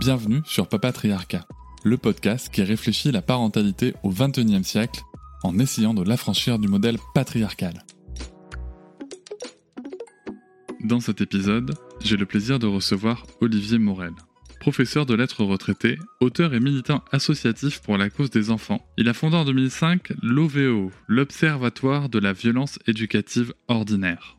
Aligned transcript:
Bienvenue 0.00 0.40
sur 0.46 0.66
Papatriarcat, 0.66 1.46
le 1.84 1.98
podcast 1.98 2.48
qui 2.48 2.62
réfléchit 2.62 3.12
la 3.12 3.20
parentalité 3.20 3.92
au 4.02 4.08
XXIe 4.08 4.64
siècle 4.64 5.02
en 5.42 5.58
essayant 5.58 5.92
de 5.92 6.02
l'affranchir 6.02 6.58
du 6.58 6.68
modèle 6.68 6.96
patriarcal. 7.12 7.84
Dans 10.82 11.00
cet 11.00 11.20
épisode, 11.20 11.74
j'ai 12.02 12.16
le 12.16 12.24
plaisir 12.24 12.58
de 12.58 12.66
recevoir 12.66 13.26
Olivier 13.42 13.78
Morel. 13.78 14.14
Professeur 14.58 15.04
de 15.04 15.12
lettres 15.12 15.44
retraité, 15.44 15.98
auteur 16.20 16.54
et 16.54 16.60
militant 16.60 17.04
associatif 17.12 17.82
pour 17.82 17.98
la 17.98 18.08
cause 18.08 18.30
des 18.30 18.50
enfants, 18.50 18.80
il 18.96 19.06
a 19.06 19.12
fondé 19.12 19.36
en 19.36 19.44
2005 19.44 20.14
l'OVO, 20.22 20.92
l'Observatoire 21.08 22.08
de 22.08 22.18
la 22.18 22.32
violence 22.32 22.78
éducative 22.86 23.52
ordinaire. 23.68 24.38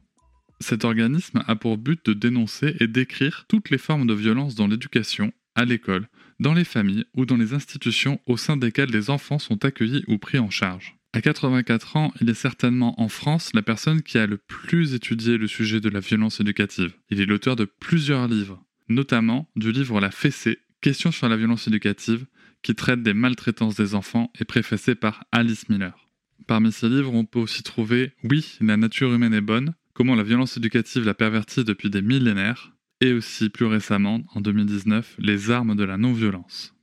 Cet 0.60 0.86
organisme 0.86 1.44
a 1.46 1.56
pour 1.56 1.78
but 1.78 2.04
de 2.04 2.14
dénoncer 2.14 2.76
et 2.80 2.88
décrire 2.88 3.46
toutes 3.48 3.70
les 3.70 3.78
formes 3.78 4.08
de 4.08 4.16
violence 4.16 4.56
dans 4.56 4.66
l'éducation 4.66 5.32
à 5.56 5.66
l'école, 5.66 6.08
dans 6.40 6.54
les 6.54 6.64
familles 6.64 7.06
ou 7.16 7.26
dans 7.26 7.38
les 7.38 7.54
institutions 7.54 8.20
au 8.26 8.38
sein 8.38 8.58
desquelles 8.58 8.92
les 8.92 9.10
enfants 9.10 9.40
sont 9.40 9.64
accueillis 9.66 10.04
ou 10.08 10.18
pris 10.18 10.40
en 10.40 10.50
charge. 10.50 10.98
À 11.14 11.22
84 11.22 11.98
ans, 11.98 12.14
il 12.22 12.30
est 12.30 12.34
certainement 12.34 13.00
en 13.02 13.10
France 13.10 13.52
la 13.54 13.62
personne 13.62 14.02
qui 14.02 14.18
a 14.18 14.28
le 14.28 14.38
plus 14.38 14.94
étudié 14.94 15.38
le 15.38 15.48
sujet 15.48 15.82
de 15.82 15.90
la 15.90 16.00
violence 16.00 16.40
éducative. 16.40 16.94
Il 17.10 17.20
est 17.20 17.26
l'auteur 17.26 17.58
de 17.58 17.66
plusieurs 17.66 18.28
livres, 18.30 18.64
notamment 18.88 19.50
du 19.56 19.72
livre 19.72 20.00
La 20.00 20.12
Fessée, 20.12 20.60
Questions 20.80 21.12
sur 21.12 21.30
la 21.30 21.38
violence 21.38 21.68
éducative, 21.68 22.26
qui 22.64 22.76
traite 22.76 23.04
des 23.04 23.14
maltraitances 23.14 23.76
des 23.76 23.94
enfants 23.94 24.32
et 24.40 24.46
préfacé 24.46 24.96
par 24.96 25.26
Alice 25.32 25.70
Miller. 25.70 26.10
Parmi 26.48 26.72
ces 26.72 26.90
livres, 26.90 27.14
on 27.14 27.26
peut 27.26 27.40
aussi 27.40 27.62
trouver 27.62 28.14
Oui, 28.24 28.58
la 28.62 28.78
nature 28.78 29.14
humaine 29.14 29.34
est 29.34 29.42
bonne, 29.42 29.76
comment 29.94 30.16
la 30.16 30.24
violence 30.24 30.58
éducative 30.58 31.06
l'a 31.06 31.14
pervertie 31.14 31.64
depuis 31.64 31.90
des 31.90 32.02
millénaires, 32.02 32.74
et 33.02 33.14
aussi 33.14 33.50
plus 33.50 33.66
récemment, 33.66 34.24
en 34.34 34.42
2019, 34.42 35.16
les 35.20 35.52
armes 35.52 35.76
de 35.76 35.84
la 35.84 35.98
non-violence. 35.98 36.74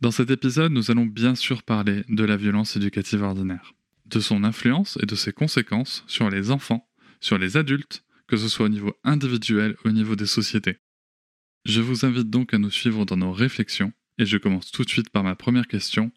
Dans 0.00 0.10
cet 0.10 0.30
épisode, 0.30 0.72
nous 0.72 0.90
allons 0.90 1.04
bien 1.04 1.34
sûr 1.34 1.62
parler 1.62 2.02
de 2.08 2.24
la 2.24 2.38
violence 2.38 2.74
éducative 2.76 3.22
ordinaire, 3.22 3.74
de 4.06 4.18
son 4.18 4.42
influence 4.42 4.98
et 5.02 5.06
de 5.06 5.14
ses 5.14 5.32
conséquences 5.32 6.02
sur 6.06 6.30
les 6.30 6.50
enfants, 6.50 6.88
sur 7.20 7.36
les 7.36 7.58
adultes, 7.58 8.02
que 8.26 8.38
ce 8.38 8.48
soit 8.48 8.66
au 8.66 8.70
niveau 8.70 8.94
individuel 9.04 9.76
au 9.84 9.90
niveau 9.90 10.16
des 10.16 10.26
sociétés. 10.26 10.78
Je 11.66 11.82
vous 11.82 12.06
invite 12.06 12.30
donc 12.30 12.54
à 12.54 12.58
nous 12.58 12.70
suivre 12.70 13.04
dans 13.04 13.18
nos 13.18 13.32
réflexions, 13.32 13.92
et 14.16 14.24
je 14.24 14.38
commence 14.38 14.70
tout 14.70 14.84
de 14.84 14.88
suite 14.88 15.10
par 15.10 15.22
ma 15.22 15.36
première 15.36 15.66
question. 15.66 16.10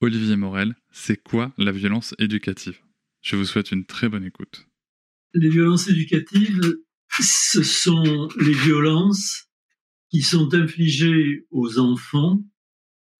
Olivier 0.00 0.36
Morel, 0.36 0.74
c'est 0.90 1.22
quoi 1.22 1.52
la 1.56 1.70
violence 1.70 2.16
éducative? 2.18 2.80
Je 3.22 3.36
vous 3.36 3.44
souhaite 3.44 3.70
une 3.70 3.84
très 3.84 4.08
bonne 4.08 4.24
écoute. 4.24 4.66
Les 5.34 5.50
violences 5.50 5.88
éducatives, 5.88 6.78
ce 7.10 7.62
sont 7.62 8.28
les 8.40 8.52
violences 8.52 9.48
qui 10.10 10.22
sont 10.22 10.54
infligées 10.54 11.46
aux 11.50 11.78
enfants, 11.78 12.42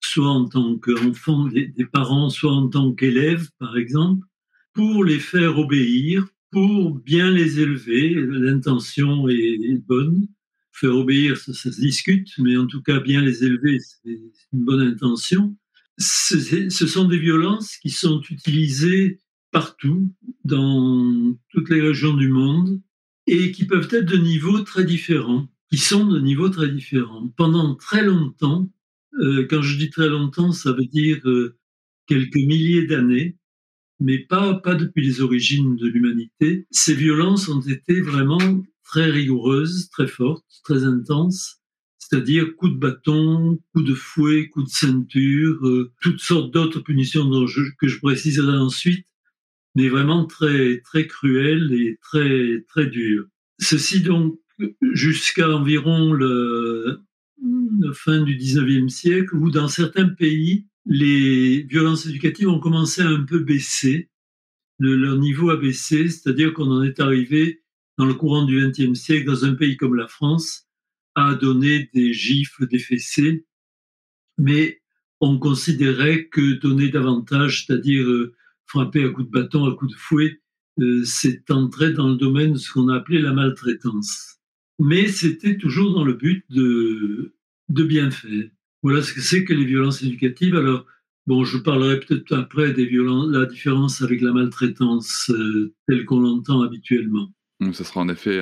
soit 0.00 0.28
en 0.28 0.48
tant 0.48 0.78
qu'enfants 0.78 1.46
des, 1.46 1.86
parents, 1.92 2.30
soit 2.30 2.52
en 2.52 2.68
tant 2.68 2.92
qu'élèves, 2.94 3.48
par 3.58 3.76
exemple, 3.76 4.26
pour 4.72 5.04
les 5.04 5.18
faire 5.18 5.58
obéir, 5.58 6.26
pour 6.50 6.94
bien 6.94 7.30
les 7.30 7.60
élever. 7.60 8.14
L'intention 8.14 9.28
est, 9.28 9.82
bonne. 9.86 10.28
Faire 10.72 10.94
obéir, 10.94 11.36
ça, 11.36 11.52
se 11.52 11.80
discute, 11.80 12.28
mais 12.38 12.56
en 12.56 12.66
tout 12.66 12.82
cas, 12.82 13.00
bien 13.00 13.20
les 13.20 13.44
élever, 13.44 13.80
c'est 13.80 14.20
une 14.52 14.64
bonne 14.64 14.80
intention. 14.80 15.56
Ce 15.98 16.86
sont 16.86 17.08
des 17.08 17.18
violences 17.18 17.76
qui 17.78 17.90
sont 17.90 18.22
utilisées 18.30 19.18
partout, 19.50 20.14
dans 20.44 21.36
toutes 21.50 21.70
les 21.70 21.80
régions 21.80 22.14
du 22.14 22.28
monde, 22.28 22.80
et 23.28 23.52
qui 23.52 23.66
peuvent 23.66 23.88
être 23.92 24.06
de 24.06 24.16
niveaux 24.16 24.60
très 24.60 24.84
différents, 24.84 25.48
qui 25.70 25.78
sont 25.78 26.06
de 26.06 26.18
niveaux 26.18 26.48
très 26.48 26.70
différents. 26.70 27.28
Pendant 27.36 27.74
très 27.74 28.02
longtemps, 28.04 28.70
euh, 29.20 29.46
quand 29.48 29.62
je 29.62 29.76
dis 29.76 29.90
très 29.90 30.08
longtemps, 30.08 30.52
ça 30.52 30.72
veut 30.72 30.86
dire 30.86 31.20
euh, 31.26 31.58
quelques 32.06 32.36
milliers 32.36 32.86
d'années, 32.86 33.36
mais 34.00 34.18
pas, 34.18 34.54
pas 34.54 34.74
depuis 34.74 35.04
les 35.04 35.20
origines 35.20 35.76
de 35.76 35.86
l'humanité, 35.86 36.66
ces 36.70 36.94
violences 36.94 37.48
ont 37.48 37.60
été 37.60 38.00
vraiment 38.00 38.64
très 38.82 39.10
rigoureuses, 39.10 39.90
très 39.90 40.06
fortes, 40.06 40.46
très 40.64 40.84
intenses, 40.84 41.60
c'est-à-dire 41.98 42.56
coups 42.56 42.72
de 42.72 42.78
bâton, 42.78 43.58
coups 43.74 43.84
de 43.86 43.94
fouet, 43.94 44.48
coups 44.48 44.66
de 44.66 44.74
ceinture, 44.74 45.66
euh, 45.66 45.92
toutes 46.00 46.20
sortes 46.20 46.50
d'autres 46.50 46.80
punitions 46.80 47.28
que 47.78 47.88
je 47.88 47.98
préciserai 47.98 48.56
ensuite, 48.56 49.06
mais 49.78 49.88
vraiment 49.88 50.26
très, 50.26 50.80
très 50.80 51.06
cruel 51.06 51.72
et 51.72 52.00
très, 52.02 52.64
très 52.66 52.86
dur. 52.86 53.26
Ceci 53.60 54.00
donc 54.00 54.36
jusqu'à 54.92 55.48
environ 55.48 56.12
le, 56.12 57.00
la 57.80 57.92
fin 57.92 58.20
du 58.22 58.36
19e 58.36 58.88
siècle, 58.88 59.36
où 59.36 59.52
dans 59.52 59.68
certains 59.68 60.08
pays, 60.08 60.66
les 60.84 61.62
violences 61.62 62.06
éducatives 62.06 62.48
ont 62.48 62.58
commencé 62.58 63.02
à 63.02 63.08
un 63.08 63.22
peu 63.22 63.38
baisser, 63.38 64.10
leur 64.80 65.16
niveau 65.16 65.50
a 65.50 65.56
baissé, 65.56 66.08
c'est-à-dire 66.08 66.54
qu'on 66.54 66.72
en 66.72 66.82
est 66.82 66.98
arrivé 66.98 67.62
dans 67.98 68.06
le 68.06 68.14
courant 68.14 68.44
du 68.44 68.60
20e 68.60 68.96
siècle, 68.96 69.26
dans 69.26 69.44
un 69.44 69.54
pays 69.54 69.76
comme 69.76 69.94
la 69.94 70.08
France, 70.08 70.66
à 71.14 71.36
donner 71.36 71.88
des 71.94 72.12
gifles, 72.12 72.66
des 72.66 72.80
fessées, 72.80 73.46
mais 74.38 74.82
on 75.20 75.38
considérait 75.38 76.26
que 76.26 76.54
donner 76.54 76.88
davantage, 76.88 77.64
c'est-à-dire 77.64 78.32
euh, 78.76 78.80
frapper 78.82 79.04
à 79.04 79.08
coups 79.10 79.26
de 79.26 79.32
bâton, 79.32 79.64
à 79.66 79.74
coups 79.74 79.92
de 79.92 79.96
fouet, 79.98 80.40
euh, 80.80 81.02
c'est 81.04 81.50
entrer 81.50 81.92
dans 81.92 82.08
le 82.08 82.16
domaine 82.16 82.52
de 82.52 82.58
ce 82.58 82.72
qu'on 82.72 82.88
a 82.88 82.96
appelé 82.96 83.20
la 83.20 83.32
maltraitance. 83.32 84.36
Mais 84.78 85.08
c'était 85.08 85.58
toujours 85.58 85.92
dans 85.94 86.04
le 86.04 86.12
but 86.14 86.44
de, 86.50 87.34
de 87.68 87.82
bien 87.82 88.10
faire. 88.10 88.48
Voilà 88.82 89.02
ce 89.02 89.12
que 89.12 89.20
c'est 89.20 89.44
que 89.44 89.52
les 89.52 89.64
violences 89.64 90.02
éducatives. 90.02 90.54
Alors, 90.54 90.86
bon, 91.26 91.44
je 91.44 91.58
parlerai 91.58 91.98
peut-être 91.98 92.32
après 92.32 92.72
des 92.72 92.86
violences, 92.86 93.28
la 93.30 93.46
différence 93.46 94.02
avec 94.02 94.20
la 94.20 94.32
maltraitance 94.32 95.30
euh, 95.30 95.74
telle 95.88 96.04
qu'on 96.04 96.20
l'entend 96.20 96.62
habituellement. 96.62 97.32
Donc, 97.60 97.74
ce 97.74 97.82
sera 97.82 98.00
en 98.00 98.08
effet 98.08 98.40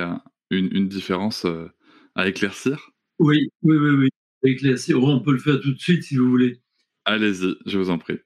une, 0.51 0.69
une 0.71 0.87
différence 0.87 1.45
euh, 1.45 1.65
à 2.13 2.27
éclaircir 2.27 2.91
Oui, 3.17 3.49
oui, 3.63 3.77
oui, 3.77 3.89
oui. 3.89 4.09
éclaircir. 4.43 5.01
on 5.01 5.21
peut 5.21 5.31
le 5.31 5.39
faire 5.39 5.59
tout 5.59 5.73
de 5.73 5.79
suite 5.79 6.03
si 6.03 6.17
vous 6.17 6.29
voulez. 6.29 6.61
Allez-y, 7.05 7.55
je 7.65 7.79
vous 7.79 7.89
en 7.89 7.97
prie. 7.97 8.19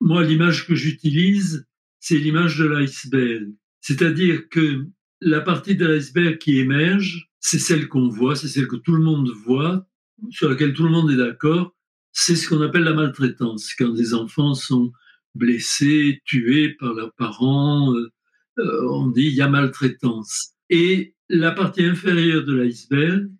Moi, 0.00 0.24
l'image 0.24 0.66
que 0.66 0.74
j'utilise, 0.74 1.66
c'est 2.00 2.18
l'image 2.18 2.58
de 2.58 2.66
l'iceberg. 2.66 3.48
C'est-à-dire 3.80 4.48
que 4.48 4.86
la 5.20 5.40
partie 5.40 5.76
de 5.76 5.86
l'iceberg 5.86 6.38
qui 6.38 6.58
émerge, 6.58 7.28
c'est 7.40 7.58
celle 7.58 7.88
qu'on 7.88 8.08
voit, 8.08 8.36
c'est 8.36 8.48
celle 8.48 8.68
que 8.68 8.76
tout 8.76 8.94
le 8.94 9.02
monde 9.02 9.30
voit, 9.44 9.86
sur 10.30 10.48
laquelle 10.48 10.72
tout 10.72 10.84
le 10.84 10.90
monde 10.90 11.10
est 11.10 11.16
d'accord. 11.16 11.74
C'est 12.12 12.36
ce 12.36 12.48
qu'on 12.48 12.62
appelle 12.62 12.84
la 12.84 12.94
maltraitance, 12.94 13.74
quand 13.74 13.92
des 13.92 14.14
enfants 14.14 14.54
sont 14.54 14.92
blessés, 15.34 16.20
tués 16.24 16.74
par 16.78 16.94
leurs 16.94 17.14
parents. 17.14 17.94
Euh, 17.94 18.10
euh, 18.58 18.88
on 18.90 19.08
dit 19.08 19.26
il 19.26 19.34
y 19.34 19.42
a 19.42 19.48
maltraitance. 19.48 20.54
Et 20.70 21.14
la 21.28 21.52
partie 21.52 21.84
inférieure 21.84 22.44
de 22.44 22.54
l'iceberg, 22.54 23.30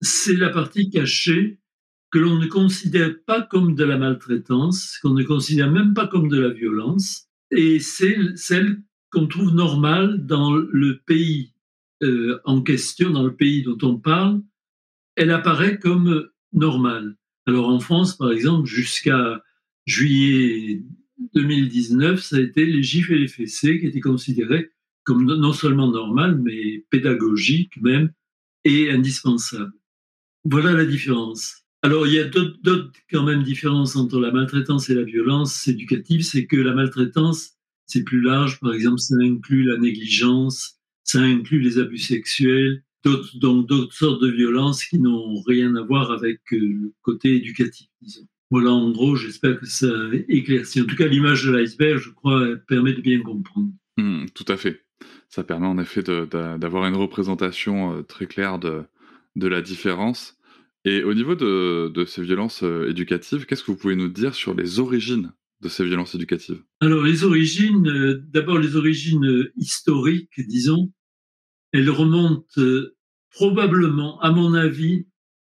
c'est 0.00 0.36
la 0.36 0.50
partie 0.50 0.90
cachée 0.90 1.58
que 2.12 2.18
l'on 2.18 2.38
ne 2.38 2.46
considère 2.46 3.14
pas 3.26 3.40
comme 3.40 3.74
de 3.74 3.84
la 3.84 3.96
maltraitance, 3.96 4.98
qu'on 5.02 5.14
ne 5.14 5.24
considère 5.24 5.70
même 5.70 5.94
pas 5.94 6.06
comme 6.06 6.28
de 6.28 6.38
la 6.38 6.50
violence, 6.50 7.28
et 7.50 7.80
c'est 7.80 8.16
celle 8.36 8.82
qu'on 9.10 9.26
trouve 9.26 9.54
normale 9.54 10.24
dans 10.24 10.54
le 10.54 11.00
pays 11.06 11.54
euh, 12.02 12.38
en 12.44 12.60
question, 12.62 13.10
dans 13.10 13.24
le 13.24 13.34
pays 13.34 13.62
dont 13.62 13.78
on 13.82 13.96
parle, 13.96 14.42
elle 15.16 15.30
apparaît 15.30 15.78
comme 15.78 16.28
normale. 16.52 17.16
Alors 17.46 17.68
en 17.68 17.80
France, 17.80 18.16
par 18.16 18.30
exemple, 18.30 18.68
jusqu'à 18.68 19.42
juillet 19.86 20.82
2019, 21.34 22.22
ça 22.22 22.36
a 22.36 22.40
été 22.40 22.66
les 22.66 22.82
gifles 22.82 23.14
et 23.14 23.18
les 23.20 23.28
fessées 23.28 23.80
qui 23.80 23.86
étaient 23.86 24.00
considérés 24.00 24.70
comme 25.04 25.24
non 25.24 25.52
seulement 25.52 25.90
normales, 25.90 26.38
mais 26.38 26.84
pédagogiques 26.90 27.80
même, 27.80 28.12
et 28.64 28.90
indispensables. 28.90 29.72
Voilà 30.44 30.72
la 30.72 30.84
différence. 30.84 31.61
Alors, 31.84 32.06
il 32.06 32.12
y 32.12 32.20
a 32.20 32.24
d'autres 32.24 32.92
quand 33.10 33.24
même 33.24 33.42
différences 33.42 33.96
entre 33.96 34.20
la 34.20 34.30
maltraitance 34.30 34.88
et 34.88 34.94
la 34.94 35.02
violence 35.02 35.66
éducative, 35.66 36.22
c'est 36.22 36.46
que 36.46 36.56
la 36.56 36.74
maltraitance, 36.74 37.54
c'est 37.86 38.04
plus 38.04 38.20
large. 38.20 38.60
Par 38.60 38.72
exemple, 38.72 39.00
ça 39.00 39.16
inclut 39.20 39.64
la 39.64 39.78
négligence, 39.78 40.76
ça 41.02 41.20
inclut 41.20 41.60
les 41.60 41.78
abus 41.78 41.98
sexuels, 41.98 42.84
donc 43.04 43.66
d'autres 43.66 43.92
sortes 43.92 44.22
de 44.22 44.30
violences 44.30 44.84
qui 44.84 45.00
n'ont 45.00 45.40
rien 45.42 45.74
à 45.74 45.82
voir 45.82 46.12
avec 46.12 46.40
euh, 46.52 46.58
le 46.58 46.92
côté 47.02 47.34
éducatif, 47.34 47.88
disons. 48.00 48.28
Voilà, 48.52 48.70
en 48.70 48.90
gros, 48.90 49.16
j'espère 49.16 49.58
que 49.58 49.66
ça 49.66 49.88
éclaircit. 50.28 50.82
En 50.82 50.84
tout 50.84 50.94
cas, 50.94 51.08
l'image 51.08 51.44
de 51.44 51.50
l'iceberg, 51.50 51.98
je 51.98 52.10
crois, 52.10 52.46
permet 52.68 52.92
de 52.92 53.00
bien 53.00 53.20
comprendre. 53.22 53.72
Mmh, 53.96 54.26
tout 54.34 54.44
à 54.46 54.56
fait. 54.56 54.84
Ça 55.28 55.42
permet 55.42 55.66
en 55.66 55.78
effet 55.78 56.02
d'avoir 56.02 56.86
une 56.86 56.94
représentation 56.94 57.96
euh, 57.96 58.02
très 58.02 58.26
claire 58.26 58.60
de 58.60 58.86
la 59.48 59.62
différence. 59.62 60.38
Et 60.84 61.04
au 61.04 61.14
niveau 61.14 61.34
de, 61.34 62.04
ces 62.06 62.22
violences 62.22 62.64
euh, 62.64 62.88
éducatives, 62.88 63.46
qu'est-ce 63.46 63.62
que 63.62 63.70
vous 63.70 63.76
pouvez 63.76 63.96
nous 63.96 64.08
dire 64.08 64.34
sur 64.34 64.54
les 64.54 64.80
origines 64.80 65.32
de 65.60 65.68
ces 65.68 65.84
violences 65.84 66.14
éducatives? 66.14 66.62
Alors, 66.80 67.04
les 67.04 67.22
origines, 67.22 68.20
d'abord 68.32 68.58
les 68.58 68.74
origines 68.74 69.50
historiques, 69.56 70.40
disons, 70.48 70.92
elles 71.72 71.90
remontent 71.90 72.60
probablement, 73.30 74.20
à 74.20 74.32
mon 74.32 74.54
avis, 74.54 75.06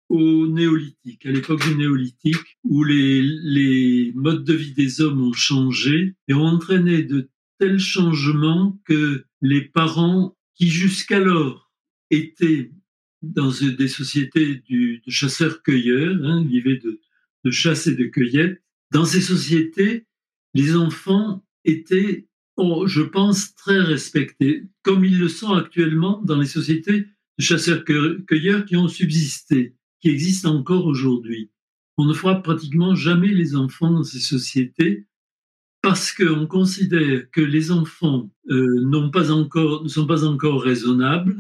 au 0.10 0.48
néolithique, 0.48 1.26
à 1.26 1.32
l'époque 1.32 1.62
du 1.68 1.76
néolithique, 1.76 2.58
où 2.64 2.84
les 2.86 4.14
modes 4.16 4.46
de 4.46 4.54
vie 4.54 4.74
des 4.74 5.02
hommes 5.02 5.22
ont 5.22 5.34
changé 5.34 6.16
et 6.30 6.34
ont 6.34 6.46
entraîné 6.46 7.04
de 7.04 7.30
tels 7.60 7.80
changements 7.80 8.80
que 8.86 9.26
les 9.42 9.62
parents 9.62 10.38
qui 10.56 10.70
jusqu'alors 10.70 11.72
étaient 12.10 12.72
dans 13.22 13.52
des 13.52 13.88
sociétés 13.88 14.64
de 14.70 15.00
chasseurs-cueilleurs, 15.08 16.16
hein, 16.24 16.42
de, 16.44 17.00
de 17.44 17.52
chasse 17.52 17.88
et 17.88 17.96
de 17.96 18.06
cueillette, 18.06 18.62
dans 18.92 19.06
ces 19.06 19.22
sociétés, 19.22 20.06
les 20.54 20.76
enfants 20.76 21.44
étaient, 21.66 22.28
oh, 22.56 22.88
je 22.88 23.02
pense, 23.02 23.56
très 23.56 23.80
respectés, 23.80 24.64
comme 24.84 25.04
ils 25.04 25.20
le 25.20 25.28
sont 25.28 25.54
actuellement 25.54 26.22
dans 26.24 26.40
les 26.40 26.48
sociétés 26.48 27.02
de 27.38 27.44
chasseurs-cueilleurs 27.44 28.66
qui 28.66 28.76
ont 28.76 28.88
subsisté 28.88 29.78
qui 30.02 30.10
existent 30.10 30.56
encore 30.56 30.86
aujourd'hui. 30.86 31.52
On 31.98 32.06
ne 32.06 32.14
fera 32.14 32.42
pratiquement 32.42 32.96
jamais 32.96 33.30
les 33.30 33.56
enfants 33.56 33.92
dans 33.92 34.04
ces 34.04 34.20
sociétés 34.20 35.08
parce 35.82 36.12
qu'on 36.12 36.48
considère 36.48 37.30
que 37.32 37.42
les 37.42 37.72
enfants 37.72 38.30
euh, 38.50 38.82
ne 38.84 39.88
sont 39.88 40.08
pas 40.08 40.26
encore 40.26 40.62
raisonnables 40.62 41.38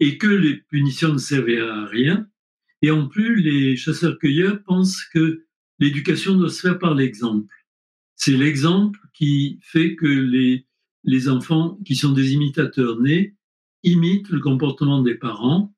et 0.00 0.18
que 0.18 0.26
les 0.26 0.56
punitions 0.56 1.12
ne 1.12 1.18
servaient 1.18 1.60
à 1.60 1.86
rien. 1.86 2.26
Et 2.82 2.90
en 2.90 3.08
plus, 3.08 3.40
les 3.40 3.76
chasseurs-cueilleurs 3.76 4.62
pensent 4.64 5.04
que 5.12 5.44
l'éducation 5.78 6.34
doit 6.34 6.50
se 6.50 6.60
faire 6.60 6.78
par 6.78 6.94
l'exemple. 6.94 7.54
C'est 8.16 8.36
l'exemple 8.36 8.98
qui 9.12 9.58
fait 9.62 9.96
que 9.96 10.06
les, 10.06 10.66
les 11.04 11.28
enfants 11.28 11.78
qui 11.84 11.96
sont 11.96 12.12
des 12.12 12.32
imitateurs 12.32 13.00
nés 13.00 13.34
imitent 13.82 14.30
le 14.30 14.40
comportement 14.40 15.02
des 15.02 15.14
parents 15.14 15.74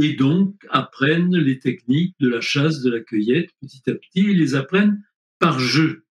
et 0.00 0.14
donc 0.14 0.54
apprennent 0.70 1.36
les 1.36 1.58
techniques 1.58 2.16
de 2.20 2.28
la 2.28 2.40
chasse, 2.40 2.80
de 2.82 2.90
la 2.90 3.00
cueillette 3.00 3.50
petit 3.60 3.82
à 3.90 3.94
petit, 3.94 4.20
ils 4.20 4.38
les 4.38 4.54
apprennent 4.54 5.04
par 5.38 5.58
jeu. 5.58 6.06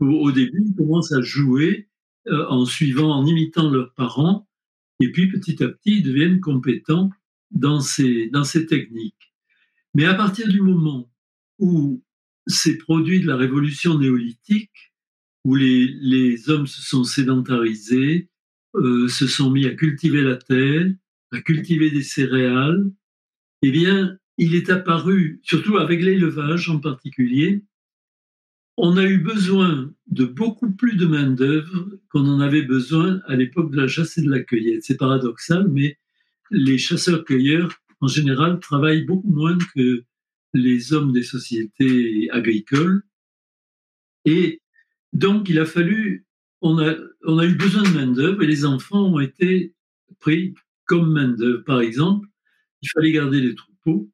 au 0.00 0.32
début, 0.32 0.64
ils 0.66 0.76
commencent 0.76 1.12
à 1.12 1.22
jouer 1.22 1.88
euh, 2.26 2.46
en 2.48 2.66
suivant, 2.66 3.10
en 3.10 3.24
imitant 3.24 3.70
leurs 3.70 3.94
parents, 3.94 4.46
et 5.00 5.10
puis 5.12 5.30
petit 5.30 5.62
à 5.62 5.68
petit, 5.68 5.98
ils 5.98 6.02
deviennent 6.02 6.40
compétents 6.40 7.10
dans 7.50 7.80
ces, 7.80 8.28
dans 8.28 8.44
ces 8.44 8.66
techniques. 8.66 9.34
Mais 9.94 10.04
à 10.06 10.14
partir 10.14 10.48
du 10.48 10.60
moment 10.60 11.10
où 11.58 12.02
ces 12.46 12.76
produits 12.78 13.20
de 13.20 13.26
la 13.26 13.36
révolution 13.36 13.98
néolithique, 13.98 14.92
où 15.44 15.54
les, 15.54 15.86
les 15.86 16.50
hommes 16.50 16.66
se 16.66 16.82
sont 16.82 17.04
sédentarisés, 17.04 18.28
euh, 18.74 19.08
se 19.08 19.26
sont 19.26 19.50
mis 19.50 19.66
à 19.66 19.74
cultiver 19.74 20.22
la 20.22 20.36
terre, 20.36 20.92
à 21.32 21.40
cultiver 21.40 21.90
des 21.90 22.02
céréales, 22.02 22.90
eh 23.62 23.70
bien, 23.70 24.18
il 24.36 24.54
est 24.54 24.68
apparu, 24.68 25.40
surtout 25.42 25.76
avec 25.76 26.02
l'élevage 26.02 26.68
en 26.68 26.80
particulier, 26.80 27.62
on 28.76 28.96
a 28.96 29.04
eu 29.04 29.18
besoin 29.18 29.92
de 30.08 30.24
beaucoup 30.24 30.70
plus 30.72 30.96
de 30.96 31.06
main-d'œuvre 31.06 31.90
qu'on 32.10 32.26
en 32.26 32.40
avait 32.40 32.62
besoin 32.62 33.20
à 33.26 33.36
l'époque 33.36 33.70
de 33.70 33.76
la 33.80 33.88
chasse 33.88 34.18
et 34.18 34.22
de 34.22 34.30
la 34.30 34.40
cueillette. 34.40 34.84
C'est 34.84 34.96
paradoxal, 34.96 35.68
mais 35.68 35.98
les 36.50 36.78
chasseurs-cueilleurs, 36.78 37.72
en 38.00 38.08
général, 38.08 38.58
travaillent 38.60 39.04
beaucoup 39.04 39.30
moins 39.30 39.56
que 39.74 40.04
les 40.54 40.92
hommes 40.92 41.12
des 41.12 41.22
sociétés 41.22 42.28
agricoles. 42.30 43.02
Et 44.24 44.60
donc, 45.12 45.48
il 45.48 45.58
a 45.58 45.66
fallu, 45.66 46.26
on 46.60 46.78
a, 46.78 46.94
on 47.24 47.38
a 47.38 47.46
eu 47.46 47.54
besoin 47.54 47.82
de 47.82 47.88
main-d'œuvre 47.88 48.42
et 48.42 48.46
les 48.46 48.64
enfants 48.64 49.04
ont 49.04 49.20
été 49.20 49.74
pris 50.20 50.54
comme 50.84 51.12
main-d'œuvre. 51.12 51.64
Par 51.64 51.80
exemple, 51.80 52.28
il 52.82 52.88
fallait 52.90 53.12
garder 53.12 53.40
les 53.40 53.54
troupeaux 53.54 54.10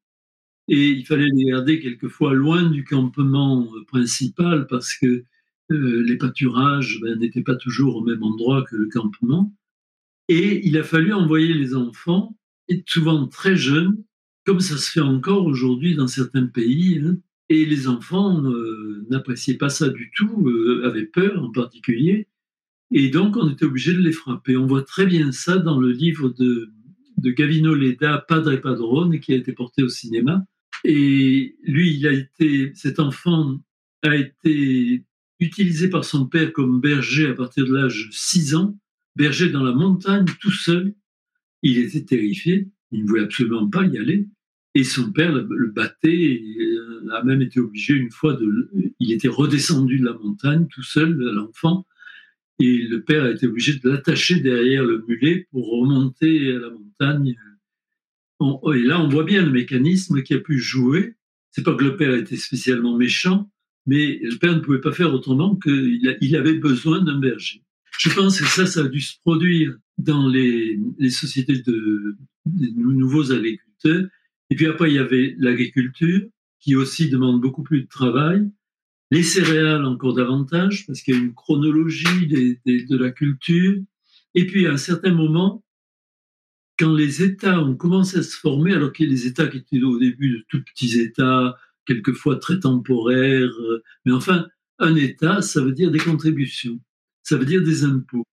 et 0.71 0.87
il 0.87 1.05
fallait 1.05 1.29
les 1.35 1.47
garder 1.47 1.81
quelquefois 1.81 2.33
loin 2.33 2.63
du 2.71 2.85
campement 2.85 3.69
euh, 3.75 3.85
principal 3.87 4.69
parce 4.69 4.95
que 4.95 5.25
euh, 5.73 6.05
les 6.07 6.17
pâturages 6.17 7.01
ben, 7.03 7.19
n'étaient 7.19 7.43
pas 7.43 7.57
toujours 7.57 7.97
au 7.97 8.05
même 8.05 8.23
endroit 8.23 8.63
que 8.63 8.77
le 8.77 8.89
campement. 8.89 9.53
Et 10.29 10.65
il 10.65 10.79
a 10.79 10.85
fallu 10.85 11.13
envoyer 11.13 11.55
les 11.55 11.75
enfants, 11.75 12.39
et 12.69 12.85
souvent 12.87 13.27
très 13.27 13.57
jeunes, 13.57 14.05
comme 14.47 14.61
ça 14.61 14.77
se 14.77 14.93
fait 14.93 15.01
encore 15.01 15.45
aujourd'hui 15.45 15.97
dans 15.97 16.07
certains 16.07 16.47
pays. 16.47 17.01
Hein. 17.05 17.19
et 17.49 17.67
les 17.67 17.89
enfants 17.89 18.45
euh, 18.45 19.05
n'appréciaient 19.11 19.59
pas 19.59 19.71
ça 19.71 19.89
du 19.89 20.13
tout, 20.15 20.49
avaient 20.85 21.07
peur 21.07 21.43
en 21.43 21.51
particulier. 21.51 22.29
Et 22.93 23.09
donc, 23.09 23.37
on 23.37 23.51
était 23.51 23.65
obligé 23.65 23.93
de 23.93 23.99
les 23.99 24.13
frapper. 24.13 24.57
On 24.57 24.67
voit 24.67 24.83
très 24.85 25.07
bien 25.07 25.33
ça 25.33 25.59
dans 25.59 25.81
le 25.81 25.91
livre 25.91 26.29
de, 26.29 26.71
de 27.19 27.31
Gavino 27.31 27.75
Leda, 27.75 28.25
Padre 28.29 28.55
Padrone, 28.57 29.19
qui 29.19 29.33
a 29.33 29.37
été 29.37 29.53
porté 29.53 29.83
au 29.83 29.89
cinéma. 29.89 30.45
Et 30.85 31.57
lui, 31.63 31.97
il 31.97 32.07
a 32.07 32.13
été, 32.13 32.73
cet 32.75 33.01
enfant 33.01 33.61
a 34.03 34.17
été 34.17 35.05
utilisé 35.39 35.89
par 35.89 36.05
son 36.05 36.27
père 36.27 36.53
comme 36.53 36.81
berger 36.81 37.29
à 37.29 37.35
partir 37.35 37.67
de 37.67 37.75
l'âge 37.75 38.09
de 38.09 38.13
6 38.13 38.55
ans, 38.55 38.79
berger 39.17 39.51
dans 39.51 39.63
la 39.63 39.73
montagne, 39.73 40.27
tout 40.41 40.53
seul. 40.53 40.95
Il 41.63 41.79
était 41.79 42.05
terrifié, 42.05 42.69
il 42.93 43.03
ne 43.03 43.09
voulait 43.09 43.25
absolument 43.25 43.69
pas 43.69 43.85
y 43.85 43.99
aller. 43.99 44.29
Et 44.75 44.85
son 44.85 45.11
père 45.11 45.33
le, 45.33 45.67
battait, 45.67 46.09
et 46.11 46.61
euh, 46.61 47.11
a 47.13 47.25
même 47.25 47.43
été 47.43 47.59
obligé 47.59 47.95
une 47.95 48.11
fois 48.11 48.35
de. 48.35 48.71
Il 49.01 49.13
était 49.13 49.29
redescendu 49.29 49.99
de 49.99 50.05
la 50.05 50.15
montagne 50.15 50.69
tout 50.71 50.85
seul, 50.85 51.13
l'enfant, 51.19 51.87
et 52.61 52.87
le 52.87 53.03
père 53.03 53.25
a 53.25 53.31
été 53.31 53.47
obligé 53.47 53.79
de 53.79 53.91
l'attacher 53.91 54.39
derrière 54.41 54.85
le 54.85 55.05
mulet 55.09 55.49
pour 55.51 55.71
remonter 55.71 56.53
à 56.53 56.59
la 56.59 56.71
montagne. 56.71 57.37
Et 58.41 58.83
là, 58.83 59.01
on 59.01 59.09
voit 59.09 59.25
bien 59.25 59.43
le 59.43 59.51
mécanisme 59.51 60.23
qui 60.23 60.35
a 60.35 60.39
pu 60.39 60.59
jouer. 60.59 61.17
C'est 61.51 61.63
pas 61.63 61.75
que 61.75 61.85
le 61.85 61.97
père 61.97 62.15
était 62.15 62.37
spécialement 62.37 62.97
méchant, 62.97 63.51
mais 63.87 64.19
le 64.23 64.37
père 64.37 64.55
ne 64.55 64.61
pouvait 64.61 64.81
pas 64.81 64.93
faire 64.93 65.13
autrement 65.13 65.57
qu'il 65.57 66.37
avait 66.37 66.55
besoin 66.55 67.03
d'un 67.03 67.19
berger. 67.19 67.63
Je 67.99 68.09
pense 68.09 68.41
que 68.41 68.47
ça, 68.47 68.67
ça 68.67 68.81
a 68.81 68.89
dû 68.89 69.01
se 69.01 69.19
produire 69.21 69.77
dans 69.99 70.29
les, 70.29 70.79
sociétés 71.11 71.59
de 71.59 72.17
nouveaux 72.47 73.33
agriculteurs. 73.33 74.07
Et 74.51 74.57
puis 74.57 74.67
après, 74.67 74.91
il 74.91 74.95
y 74.95 74.99
avait 74.99 75.35
l'agriculture, 75.39 76.23
qui 76.61 76.77
aussi 76.77 77.09
demande 77.09 77.41
beaucoup 77.41 77.63
plus 77.63 77.83
de 77.83 77.89
travail. 77.89 78.49
Les 79.11 79.23
céréales 79.23 79.85
encore 79.85 80.15
davantage, 80.15 80.87
parce 80.87 81.03
qu'il 81.03 81.15
y 81.15 81.17
a 81.17 81.21
une 81.21 81.35
chronologie 81.35 82.27
de 82.27 82.97
la 82.97 83.11
culture. 83.11 83.77
Et 84.35 84.47
puis 84.47 84.67
à 84.67 84.73
un 84.73 84.77
certain 84.77 85.13
moment, 85.13 85.65
quand 86.81 86.95
les 86.95 87.23
États 87.23 87.63
ont 87.63 87.77
commencé 87.77 88.17
à 88.17 88.23
se 88.23 88.35
former, 88.35 88.73
alors 88.73 88.91
qu'il 88.95 89.05
y 89.05 89.09
a 89.11 89.13
les 89.13 89.27
États 89.27 89.49
qui 89.49 89.59
étaient 89.59 89.83
au 89.83 89.99
début 89.99 90.31
de 90.31 90.45
tout 90.49 90.65
petits 90.65 90.99
États, 90.99 91.55
quelquefois 91.85 92.37
très 92.37 92.59
temporaires, 92.59 93.53
euh, 93.61 93.83
mais 94.07 94.13
enfin, 94.13 94.49
un 94.79 94.95
État, 94.97 95.43
ça 95.43 95.63
veut 95.63 95.73
dire 95.73 95.91
des 95.91 95.99
contributions, 95.99 96.81
ça 97.23 97.37
veut 97.37 97.45
dire 97.45 97.63
des 97.63 97.85
impôts. 97.85 98.25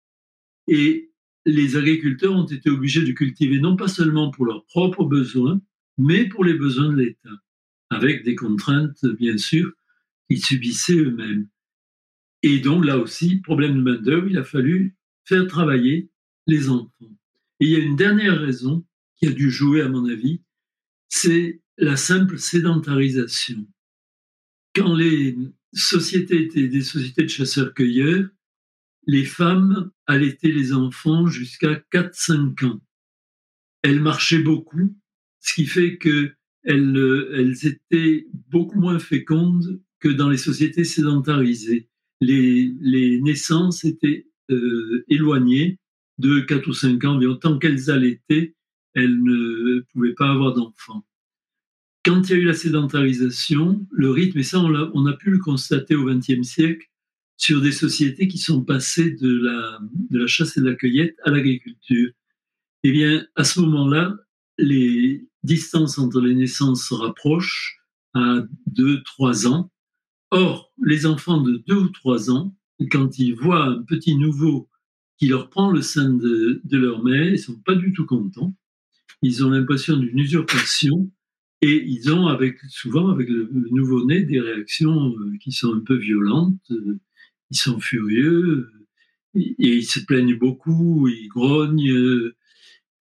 Et 0.69 1.11
les 1.45 1.75
agriculteurs 1.75 2.33
ont 2.33 2.45
été 2.45 2.69
obligés 2.69 3.03
de 3.03 3.11
cultiver 3.11 3.59
non 3.59 3.75
pas 3.75 3.89
seulement 3.89 4.31
pour 4.31 4.45
leurs 4.45 4.65
propres 4.67 5.03
besoins, 5.03 5.61
mais 5.97 6.25
pour 6.29 6.45
les 6.45 6.53
besoins 6.53 6.93
de 6.93 6.95
l'État, 6.95 7.43
avec 7.89 8.23
des 8.23 8.35
contraintes, 8.35 9.05
bien 9.19 9.37
sûr, 9.37 9.73
ils 10.29 10.43
subissaient 10.43 10.95
eux-mêmes. 10.95 11.49
Et 12.43 12.59
donc 12.59 12.85
là 12.85 12.97
aussi, 12.97 13.41
problème 13.41 13.75
de 13.75 13.81
main-d'œuvre, 13.81 14.27
il 14.29 14.37
a 14.37 14.45
fallu 14.45 14.95
faire 15.25 15.47
travailler 15.47 16.09
les 16.45 16.69
enfants. 16.69 17.16
Et 17.59 17.65
il 17.65 17.71
y 17.71 17.75
a 17.75 17.79
une 17.79 17.95
dernière 17.95 18.39
raison 18.39 18.85
qui 19.17 19.27
a 19.27 19.31
dû 19.31 19.49
jouer, 19.49 19.81
à 19.81 19.89
mon 19.89 20.05
avis, 20.05 20.41
c'est 21.09 21.61
la 21.77 21.95
simple 21.95 22.37
sédentarisation. 22.37 23.67
Quand 24.75 24.95
les 24.95 25.35
sociétés 25.73 26.43
étaient 26.43 26.67
des 26.67 26.81
sociétés 26.81 27.23
de 27.23 27.29
chasseurs-cueilleurs, 27.29 28.29
les 29.07 29.25
femmes 29.25 29.91
allaitaient 30.05 30.51
les 30.51 30.73
enfants 30.73 31.27
jusqu'à 31.27 31.81
4-5 31.91 32.65
ans. 32.65 32.81
Elles 33.81 34.01
marchaient 34.01 34.41
beaucoup, 34.41 34.95
ce 35.39 35.53
qui 35.53 35.65
fait 35.65 35.97
qu'elles 35.97 36.35
elles 36.63 37.65
étaient 37.65 38.27
beaucoup 38.49 38.79
moins 38.79 38.99
fécondes 38.99 39.81
que 39.99 40.09
dans 40.09 40.29
les 40.29 40.37
sociétés 40.37 40.83
sédentarisées. 40.83 41.89
Les, 42.19 42.73
les 42.81 43.21
naissances 43.21 43.85
étaient 43.85 44.27
euh, 44.49 45.05
éloignées 45.07 45.79
de 46.17 46.39
4 46.41 46.67
ou 46.67 46.73
5 46.73 47.03
ans, 47.05 47.17
mais 47.17 47.25
autant 47.25 47.59
qu'elles 47.59 47.89
allaitaient, 47.89 48.55
elles 48.93 49.21
ne 49.21 49.81
pouvaient 49.93 50.13
pas 50.13 50.31
avoir 50.31 50.53
d'enfants. 50.53 51.05
Quand 52.03 52.21
il 52.23 52.29
y 52.29 52.33
a 52.33 52.37
eu 52.37 52.45
la 52.45 52.53
sédentarisation, 52.53 53.85
le 53.91 54.09
rythme, 54.09 54.39
et 54.39 54.43
ça 54.43 54.59
on 54.59 55.05
a, 55.05 55.13
pu 55.13 55.29
le 55.29 55.39
constater 55.39 55.95
au 55.95 56.05
XXe 56.05 56.47
siècle, 56.47 56.89
sur 57.35 57.61
des 57.61 57.71
sociétés 57.71 58.27
qui 58.27 58.39
sont 58.39 58.63
passées 58.63 59.11
de 59.11 59.29
la, 59.43 59.79
de 60.09 60.17
la 60.17 60.27
chasse 60.27 60.57
et 60.57 60.61
de 60.61 60.65
la 60.65 60.75
cueillette 60.75 61.17
à 61.23 61.29
l'agriculture. 61.29 62.11
Eh 62.83 62.91
bien, 62.91 63.27
à 63.35 63.43
ce 63.43 63.59
moment-là, 63.59 64.15
les 64.57 65.27
distances 65.43 65.99
entre 65.99 66.19
les 66.19 66.33
naissances 66.33 66.87
se 66.87 66.93
rapprochent 66.93 67.79
à 68.13 68.43
2-3 68.71 69.47
ans. 69.47 69.71
Or, 70.31 70.73
les 70.83 71.05
enfants 71.05 71.41
de 71.41 71.63
2 71.67 71.75
ou 71.75 71.89
3 71.89 72.31
ans, 72.31 72.55
quand 72.91 73.19
ils 73.19 73.35
voient 73.35 73.65
un 73.65 73.83
petit 73.83 74.15
nouveau 74.15 74.69
qui 75.17 75.27
leur 75.27 75.49
prend 75.49 75.71
le 75.71 75.81
sein 75.81 76.13
de, 76.13 76.61
leur 76.71 77.03
mère, 77.03 77.31
ils 77.31 77.39
sont 77.39 77.59
pas 77.59 77.75
du 77.75 77.93
tout 77.93 78.05
contents. 78.05 78.55
Ils 79.21 79.43
ont 79.43 79.49
l'impression 79.49 79.97
d'une 79.97 80.19
usurpation 80.19 81.11
et 81.61 81.83
ils 81.85 82.11
ont 82.11 82.27
souvent 82.69 83.09
avec 83.09 83.29
le 83.29 83.49
nouveau-né 83.71 84.23
des 84.23 84.39
réactions 84.39 85.15
euh, 85.17 85.37
qui 85.41 85.51
sont 85.51 85.73
un 85.73 85.79
peu 85.79 85.95
violentes. 85.95 86.71
Ils 87.49 87.57
sont 87.57 87.79
furieux 87.79 88.71
et 89.33 89.55
ils 89.77 89.85
se 89.85 89.99
plaignent 90.01 90.37
beaucoup, 90.37 91.07
ils 91.07 91.27
grognent. 91.29 92.33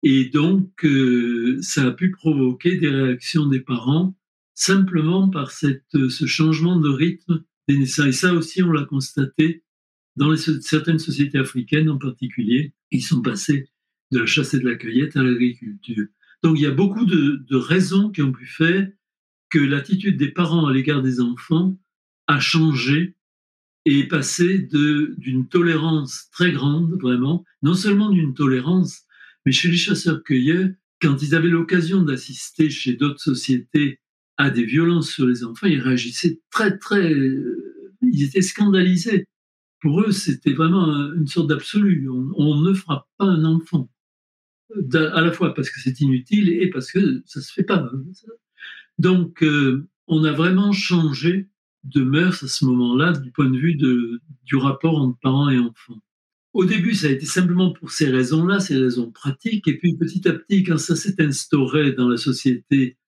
Et 0.02 0.26
donc, 0.26 0.85
euh, 0.85 1.59
ça 1.62 1.87
a 1.87 1.90
pu 1.92 2.11
provoquer 2.11 2.76
des 2.76 2.88
réactions 2.88 3.47
des 3.47 3.61
parents 3.61 4.14
simplement 4.54 5.28
par 5.28 5.50
ce 5.50 6.26
changement 6.26 6.78
de 6.78 6.88
rythme 6.88 7.42
des 7.69 7.78
naissances. 7.78 8.07
Et 8.07 8.12
ça 8.12 8.35
aussi, 8.35 8.62
on 8.62 8.73
l'a 8.73 8.85
constaté 8.85 9.62
dans 10.16 10.35
certaines 10.37 10.99
sociétés 10.99 11.38
africaines 11.38 11.88
en 11.88 11.99
particulier. 11.99 12.75
Ils 12.90 13.02
sont 13.02 13.23
passés 13.23 13.69
de 14.11 14.19
la 14.19 14.26
chasse 14.26 14.54
et 14.54 14.61
de 14.61 14.69
la 14.69 14.76
cueillette 14.76 15.16
à 15.16 15.23
l'agriculture. 15.23 16.07
Donc, 16.42 16.59
il 16.59 16.62
y 16.62 16.66
a 16.66 16.73
beaucoup 16.73 17.04
de, 17.04 17.45
de 17.49 17.57
raisons 17.57 18.11
qui 18.11 18.23
ont 18.23 18.33
pu 18.33 18.47
faire 18.47 18.88
que 19.50 19.59
l'attitude 19.59 20.16
des 20.16 20.31
parents 20.31 20.66
à 20.66 20.73
l'égard 20.73 21.02
des 21.02 21.21
enfants 21.21 21.78
a 22.26 22.40
changé 22.40 23.16
et 23.85 24.00
est 24.00 24.09
passée 24.09 24.59
d'une 24.59 25.49
tolérance 25.49 26.31
très 26.31 26.52
grande, 26.52 26.99
vraiment, 27.00 27.45
non 27.62 27.75
seulement 27.75 28.11
d'une 28.11 28.35
tolérance, 28.35 29.02
mais 29.45 29.52
chez 29.52 29.69
les 29.69 29.76
chasseurs-cueilleurs, 29.76 30.71
quand 31.00 31.21
ils 31.21 31.35
avaient 31.35 31.49
l'occasion 31.49 32.02
d'assister 32.02 32.71
chez 32.71 32.95
d'autres 32.95 33.21
sociétés 33.21 34.00
à 34.37 34.50
des 34.50 34.64
violences 34.64 35.11
sur 35.11 35.26
les 35.26 35.45
enfants, 35.45 35.66
ils 35.66 35.81
réagissaient 35.81 36.40
très, 36.50 36.78
très... 36.78 37.12
Ils 38.02 38.25
étaient 38.25 38.42
scandalisés. 38.42 39.26
Pour 39.83 40.01
eux, 40.01 40.12
c'était 40.12 40.53
vraiment 40.53 40.87
une 41.12 41.27
sorte 41.27 41.49
d'absolu. 41.49 42.09
On, 42.09 42.61
ne 42.61 42.73
frappe 42.73 43.09
pas 43.19 43.27
un 43.27 43.45
enfant. 43.45 43.91
À 44.95 45.21
la 45.21 45.33
fois 45.33 45.55
parce 45.55 45.71
que 45.71 45.81
c'est 45.81 46.01
inutile 46.01 46.49
et 46.49 46.71
parce 46.71 46.91
que 46.93 47.21
ça 47.27 47.41
se 47.43 47.53
fait 47.53 47.65
pas. 47.65 47.91
Donc, 48.99 49.43
euh, 49.43 49.89
on 50.07 50.23
a 50.23 50.31
vraiment 50.31 50.71
changé 50.71 51.51
de 51.83 52.03
mœurs 52.03 52.45
à 52.45 52.49
ce 52.49 52.65
moment-là 52.65 53.12
du 53.12 53.33
point 53.33 53.51
de 53.51 53.59
vue 53.59 53.75
du 53.75 54.57
rapport 54.57 54.99
entre 54.99 55.19
parents 55.19 55.51
et 55.51 55.59
enfants. 55.59 56.01
Au 56.53 56.65
début, 56.65 56.95
ça 56.95 57.09
a 57.09 57.11
été 57.11 57.27
simplement 57.27 57.73
pour 57.73 57.91
ces 57.91 58.09
raisons-là, 58.09 58.61
ces 58.61 58.79
raisons 58.79 59.11
pratiques. 59.11 59.67
Et 59.67 59.79
puis 59.79 59.97
petit 59.97 60.29
à 60.29 60.33
petit, 60.33 60.62
quand 60.62 60.79
ça 60.79 60.95
s'est 60.95 61.21
instauré 61.21 61.93
dans 61.93 62.09
la 62.09 62.19
société, 62.19 62.99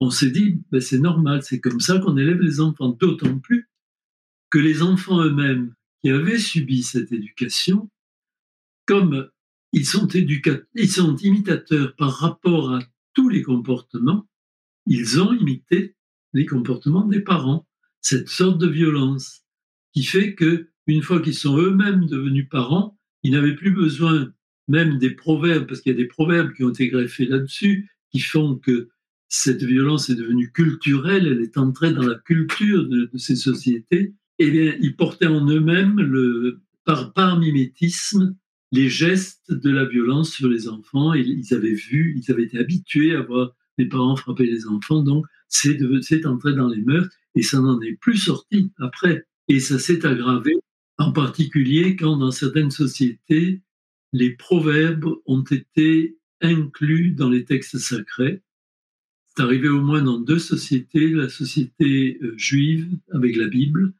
on 0.00 0.10
s'est 0.10 0.30
dit, 0.30 0.60
ben, 0.70 0.80
c'est 0.82 0.98
normal, 0.98 1.42
c'est 1.42 1.58
comme 1.60 1.80
ça 1.80 1.98
qu'on 1.98 2.18
élève 2.18 2.40
les 2.40 2.60
enfants. 2.60 2.90
D'autant 2.90 3.38
plus 3.38 3.70
que 4.50 4.58
les 4.58 4.82
enfants 4.82 5.22
eux-mêmes 5.22 5.74
qui 6.02 6.10
avaient 6.10 6.38
subi 6.38 6.82
cette 6.82 7.12
éducation, 7.12 7.90
comme 8.86 9.28
ils 9.72 9.86
sont, 9.86 10.08
imitateurs 10.08 11.94
par 11.96 12.12
rapport 12.12 12.72
à 12.72 12.80
tous 13.14 13.28
les 13.28 13.42
comportements, 13.42 14.26
ils 14.86 15.20
ont 15.20 15.32
imité 15.32 15.96
les 16.32 16.46
comportements 16.46 17.06
des 17.06 17.20
parents, 17.20 17.66
cette 18.00 18.28
sorte 18.28 18.58
de 18.58 18.68
violence 18.68 19.42
qui 19.92 20.04
fait 20.04 20.34
que 20.34 20.70
une 20.86 21.02
fois 21.02 21.20
qu'ils 21.20 21.34
sont 21.34 21.58
eux-mêmes 21.58 22.06
devenus 22.06 22.48
parents, 22.48 22.98
ils 23.22 23.32
n'avaient 23.32 23.56
plus 23.56 23.72
besoin 23.72 24.32
même 24.68 24.98
des 24.98 25.10
proverbes, 25.10 25.66
parce 25.66 25.80
qu'il 25.80 25.92
y 25.92 25.94
a 25.94 25.98
des 25.98 26.06
proverbes 26.06 26.52
qui 26.54 26.64
ont 26.64 26.70
été 26.70 26.88
greffés 26.88 27.26
là-dessus, 27.26 27.90
qui 28.10 28.20
font 28.20 28.56
que 28.56 28.88
cette 29.28 29.62
violence 29.62 30.08
est 30.08 30.14
devenue 30.14 30.50
culturelle, 30.52 31.26
elle 31.26 31.42
est 31.42 31.58
entrée 31.58 31.92
dans 31.92 32.06
la 32.06 32.14
culture 32.14 32.86
de, 32.86 33.10
ces 33.16 33.36
sociétés. 33.36 34.14
Eh 34.38 34.50
bien, 34.50 34.76
ils 34.80 34.96
portaient 34.96 35.26
en 35.26 35.46
eux-mêmes, 35.46 36.00
le, 36.00 36.60
par, 36.84 37.12
par 37.12 37.38
mimétisme, 37.38 38.36
les 38.70 38.88
gestes 38.88 39.52
de 39.52 39.70
la 39.70 39.84
violence 39.84 40.30
sur 40.30 40.48
les 40.48 40.68
enfants. 40.68 41.14
Ils 41.14 41.54
avaient 41.54 41.74
vu, 41.74 42.14
ils 42.16 42.30
avaient 42.30 42.44
été 42.44 42.58
habitués 42.58 43.14
à 43.14 43.22
voir 43.22 43.54
les 43.78 43.86
parents 43.86 44.16
frapper 44.16 44.46
les 44.46 44.66
enfants. 44.66 45.02
Donc, 45.02 45.24
c'est 45.48 46.26
entré 46.26 46.54
dans 46.54 46.68
les 46.68 46.82
mœurs 46.82 47.08
et 47.34 47.42
ça 47.42 47.60
n'en 47.60 47.80
est 47.80 47.98
plus 48.00 48.16
sorti 48.16 48.70
après. 48.78 49.26
Et 49.48 49.60
ça 49.60 49.78
s'est 49.78 50.04
aggravé 50.04 50.54
en 50.98 51.12
particulier 51.12 51.96
quand 51.96 52.16
dans 52.16 52.32
certaines 52.32 52.72
sociétés, 52.72 53.62
les 54.12 54.30
proverbes 54.30 55.14
ont 55.26 55.42
été 55.42 56.18
inclus 56.40 57.12
dans 57.12 57.30
les 57.30 57.44
textes 57.44 57.78
sacrés. 57.78 58.42
C'est 59.26 59.42
arrivé 59.42 59.68
au 59.68 59.80
moins 59.80 60.02
dans 60.02 60.18
deux 60.18 60.38
sociétés, 60.38 61.10
la 61.10 61.28
société 61.28 62.18
euh, 62.22 62.34
juive 62.36 62.88
avec 63.12 63.36
la 63.36 63.46
Bible, 63.46 63.92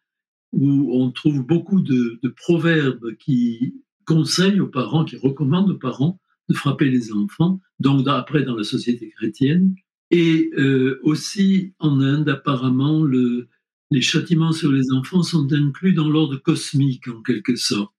où 0.52 0.90
on 1.00 1.10
trouve 1.10 1.44
beaucoup 1.44 1.80
de, 1.80 2.20
proverbes 2.36 3.16
qui 3.16 3.74
conseillent 4.04 4.60
aux 4.60 4.68
parents, 4.68 5.04
qui 5.04 5.16
recommandent 5.16 5.70
aux 5.70 5.78
parents 5.78 6.20
de 6.48 6.54
frapper 6.54 6.88
les 6.88 7.12
enfants, 7.12 7.60
donc 7.78 8.08
après 8.08 8.42
dans 8.42 8.56
la 8.56 8.64
société 8.64 9.10
chrétienne. 9.10 9.74
Et 10.10 10.50
euh, 10.56 10.98
aussi 11.02 11.74
en 11.78 12.00
Inde, 12.00 12.30
apparemment, 12.30 13.02
le, 13.02 13.48
les 13.90 14.00
châtiments 14.00 14.52
sur 14.52 14.72
les 14.72 14.90
enfants 14.92 15.22
sont 15.22 15.52
inclus 15.52 15.92
dans 15.92 16.08
l'ordre 16.08 16.36
cosmique 16.36 17.08
en 17.08 17.22
quelque 17.22 17.56
sorte. 17.56 17.94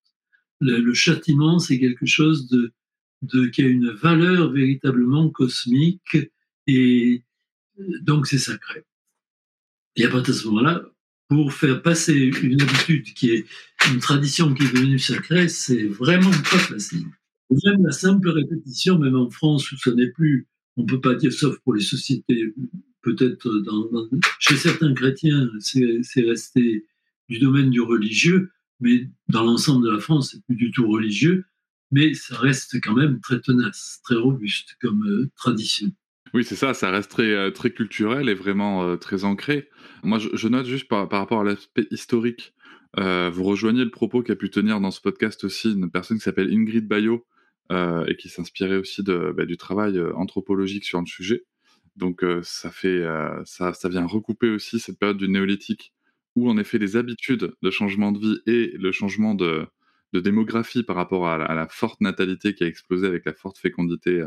Le, 0.60 0.94
châtiment, 0.94 1.60
c'est 1.60 1.80
quelque 1.80 2.06
chose 2.06 2.50
qui 3.54 3.62
a 3.62 3.68
une 3.68 3.92
valeur 3.92 4.52
véritablement 4.52 5.30
cosmique 5.30 6.18
et 6.68 7.24
donc 8.02 8.28
c'est 8.28 8.40
sacré. 8.40 8.84
Et 9.96 10.06
à 10.06 10.10
partir 10.10 10.34
de 10.34 10.40
ce 10.40 10.48
moment-là, 10.48 10.84
pour 11.30 11.54
faire 11.54 11.82
passer 11.82 12.32
une 12.42 12.62
habitude 12.62 13.14
qui 13.14 13.30
est 13.30 13.46
une 13.92 14.00
tradition 14.00 14.54
qui 14.54 14.64
est 14.64 14.74
devenue 14.74 15.00
sacrée, 15.00 15.48
c'est 15.48 15.86
vraiment 15.86 16.32
pas 16.32 16.58
facile. 16.58 17.06
Même 17.66 17.84
la 17.86 17.92
simple 17.92 18.30
répétition, 18.30 19.00
même 19.00 19.16
en 19.16 19.30
France 19.30 19.72
où 19.72 19.78
ce 19.78 19.92
n'est 19.92 20.10
plus, 20.10 20.48
on 20.76 20.86
peut 20.86 21.00
pas 21.00 21.16
dire, 21.16 21.32
sauf 21.32 21.58
pour 21.60 21.74
les 21.74 21.82
sociétés 21.82 22.54
peut-être 23.02 23.64
chez 24.40 24.56
certains 24.58 24.94
chrétiens, 24.94 25.50
c'est 25.60 26.22
resté 26.22 26.86
du 27.30 27.40
domaine 27.40 27.70
du 27.70 27.82
religieux, 27.82 28.52
mais 28.80 29.10
dans 29.30 29.44
l'ensemble 29.44 29.86
de 29.86 29.92
la 29.92 30.00
France, 30.00 30.32
c'est 30.32 30.44
plus 30.44 30.56
du 30.56 30.72
tout 30.72 30.88
religieux, 30.88 31.46
mais 31.92 32.14
ça 32.14 32.38
reste 32.38 32.82
quand 32.82 32.94
même 32.94 33.20
très 33.22 33.40
tenace, 33.40 34.00
très 34.04 34.16
robuste 34.16 34.78
comme 34.82 35.08
euh, 35.08 35.30
tradition. 35.36 35.92
Oui, 36.34 36.44
c'est 36.44 36.56
ça, 36.56 36.74
ça 36.74 36.92
reste 36.92 37.10
très, 37.10 37.32
euh, 37.32 37.52
très 37.52 37.72
culturel 37.72 38.30
et 38.30 38.36
vraiment 38.36 38.84
euh, 38.84 38.98
très 38.98 39.24
ancré. 39.24 39.70
Moi, 40.04 40.20
je, 40.20 40.48
note 40.48 40.66
juste 40.66 40.88
par, 40.88 41.10
rapport 41.10 41.42
à 41.42 41.44
l'aspect 41.44 41.88
historique, 41.92 42.54
vous 42.98 43.44
rejoignez 43.44 43.84
le 43.84 43.92
propos 43.92 44.24
qu'a 44.24 44.36
pu 44.36 44.50
tenir 44.50 44.80
dans 44.80 44.92
ce 44.92 45.02
podcast 45.02 45.44
aussi 45.44 45.72
une 45.72 45.90
personne 45.92 46.18
qui 46.18 46.24
s'appelle 46.24 46.52
Ingrid 46.52 46.88
Bayot 46.88 47.26
et 47.72 48.16
qui 48.18 48.30
s'inspirait 48.30 48.78
aussi 48.78 49.04
de, 49.04 49.34
bah, 49.36 49.46
du 49.46 49.58
travail 49.58 50.00
anthropologique 50.16 50.86
sur 50.86 51.00
le 51.00 51.06
sujet. 51.06 51.46
Donc 51.98 52.24
ça 52.42 52.72
fait 52.72 53.06
ça, 53.46 53.74
ça 53.74 53.90
vient 53.90 54.06
recouper 54.06 54.50
aussi 54.50 54.80
cette 54.80 54.98
période 54.98 55.18
du 55.18 55.28
néolithique 55.28 55.94
où 56.36 56.50
en 56.50 56.58
effet 56.58 56.78
les 56.78 56.96
habitudes 56.96 57.54
de 57.62 57.72
changement 57.72 58.12
de 58.12 58.20
vie 58.20 58.40
et 58.48 58.78
le 58.78 58.92
changement 58.92 59.36
de, 59.36 59.68
démographie 60.14 60.84
par 60.84 60.96
rapport 60.96 61.28
à 61.28 61.38
la, 61.38 61.68
forte 61.68 62.02
natalité 62.02 62.56
qui 62.56 62.64
a 62.64 62.68
explosé 62.68 63.06
avec 63.06 63.26
la 63.26 63.34
forte 63.34 63.60
fécondité 63.60 64.24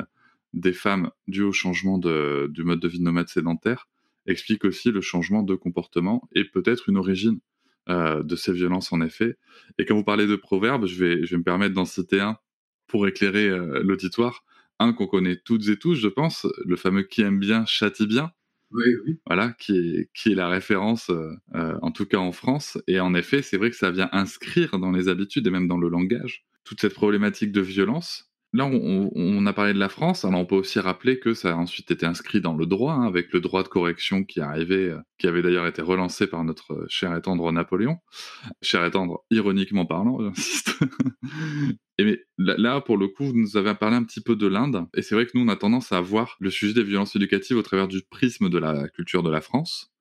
des 0.53 0.73
femmes 0.73 1.11
due 1.29 1.43
au 1.43 1.53
changement 1.53 1.99
du 1.99 2.65
mode 2.65 2.81
de 2.81 2.89
vie 2.89 3.01
nomade 3.01 3.29
sédentaire 3.29 3.89
explique 4.27 4.65
aussi 4.65 4.91
le 4.91 5.01
changement 5.01 5.43
de 5.43 5.55
comportement 5.55 6.29
et 6.33 6.45
peut-être 6.45 6.89
une 6.89 6.97
origine 6.97 7.41
de 7.89 8.37
ces 8.37 8.53
violences 8.53 8.93
en 8.93 9.01
effet. 9.01 9.37
Et 9.79 9.85
quand 9.85 9.97
vous 9.97 10.05
parlez 10.05 10.27
de 10.27 10.37
proverbes, 10.37 10.87
je 10.87 11.05
vais, 11.05 11.27
je 11.27 11.33
vais 11.33 11.39
me 11.39 11.43
permettre 11.43 11.75
d'en 11.75 11.85
citer 11.85 12.21
un 12.21 12.39
pour 12.87 13.09
éclairer 13.09 13.49
l'auditoire 13.83 14.45
un 14.83 14.93
qu'on 14.93 15.07
connaît 15.07 15.37
toutes 15.37 15.69
et 15.69 15.79
tous, 15.79 15.95
je 15.95 16.09
pense, 16.09 16.47
le 16.65 16.77
fameux 16.77 17.03
qui 17.03 17.23
aime 17.23 17.39
bien 17.39 17.65
châtie 17.67 18.07
bien. 18.07 18.33
Oui, 18.73 18.85
oui. 19.07 19.19
Voilà, 19.27 19.53
qui 19.53 19.77
est, 19.77 20.11
qui 20.15 20.33
est 20.33 20.35
la 20.35 20.49
référence, 20.49 21.11
euh, 21.11 21.31
euh, 21.55 21.77
en 21.83 21.91
tout 21.91 22.07
cas 22.07 22.19
en 22.19 22.33
France. 22.33 22.79
Et 22.87 23.01
en 23.01 23.15
effet, 23.15 23.43
c'est 23.43 23.59
vrai 23.59 23.71
que 23.71 23.77
ça 23.77 23.91
vient 23.91 24.09
inscrire 24.13 24.79
dans 24.79 24.91
les 24.91 25.09
habitudes 25.09 25.47
et 25.47 25.51
même 25.51 25.69
dans 25.69 25.77
le 25.77 25.89
langage 25.89 26.45
toute 26.65 26.81
cette 26.81 26.95
problématique 26.95 27.53
de 27.53 27.61
violence. 27.61 28.32
Là, 28.53 28.67
on, 28.67 29.47
a 29.47 29.53
parlé 29.53 29.73
de 29.73 29.79
la 29.79 29.89
France. 29.89 30.25
Alors, 30.25 30.41
on 30.41 30.47
peut 30.47 30.57
aussi 30.57 30.79
rappeler 30.79 31.19
que 31.19 31.35
ça 31.35 31.53
a 31.53 31.57
ensuite 31.57 31.91
été 31.91 32.07
inscrit 32.07 32.41
dans 32.41 32.55
le 32.55 32.67
droit, 32.67 32.93
hein, 32.95 33.07
avec 33.07 33.33
le 33.33 33.41
droit 33.41 33.63
de 33.63 33.69
correction 33.69 34.25
qui 34.25 34.41
arrivait, 34.41 34.91
euh, 34.91 34.99
qui 35.19 35.27
avait 35.27 35.43
d'ailleurs 35.43 35.67
été 35.67 35.83
relancé 35.83 36.27
par 36.27 36.45
notre 36.45 36.85
cher 36.89 37.15
et 37.17 37.23
tendre 37.23 37.51
Napoléon. 37.53 37.99
Cher 38.63 38.85
et 38.85 38.91
tendre, 38.91 39.25
ironiquement 39.31 39.87
parlant, 39.87 40.21
j'insiste. 40.21 40.75
et 41.99 42.05
mais 42.05 42.19
là, 42.39 42.81
pour 42.81 42.99
le 42.99 43.09
coup, 43.09 43.25
vous 43.25 43.37
nous 43.37 43.57
avez 43.57 43.75
parlé 43.75 43.97
un 43.97 44.05
petit 44.05 44.21
peu 44.21 44.37
de 44.37 44.47
l'Inde. 44.47 44.87
Et 44.95 45.03
c'est 45.03 45.15
vrai 45.15 45.27
que 45.27 45.33
nous, 45.35 45.45
on 45.45 45.49
a 45.49 45.57
tendance 45.57 45.93
à 45.93 46.01
voir 46.01 46.37
le 46.41 46.51
sujet 46.51 46.75
des 46.75 46.85
violences 46.85 47.17
éducatives 47.17 47.57
au 47.57 47.63
travers 47.63 47.89
du 47.89 48.03
prisme 48.03 48.49
de 48.49 48.59
la 48.59 48.89
culture 48.89 49.23
de 49.23 49.31
la 49.31 49.41
France. 49.41 49.93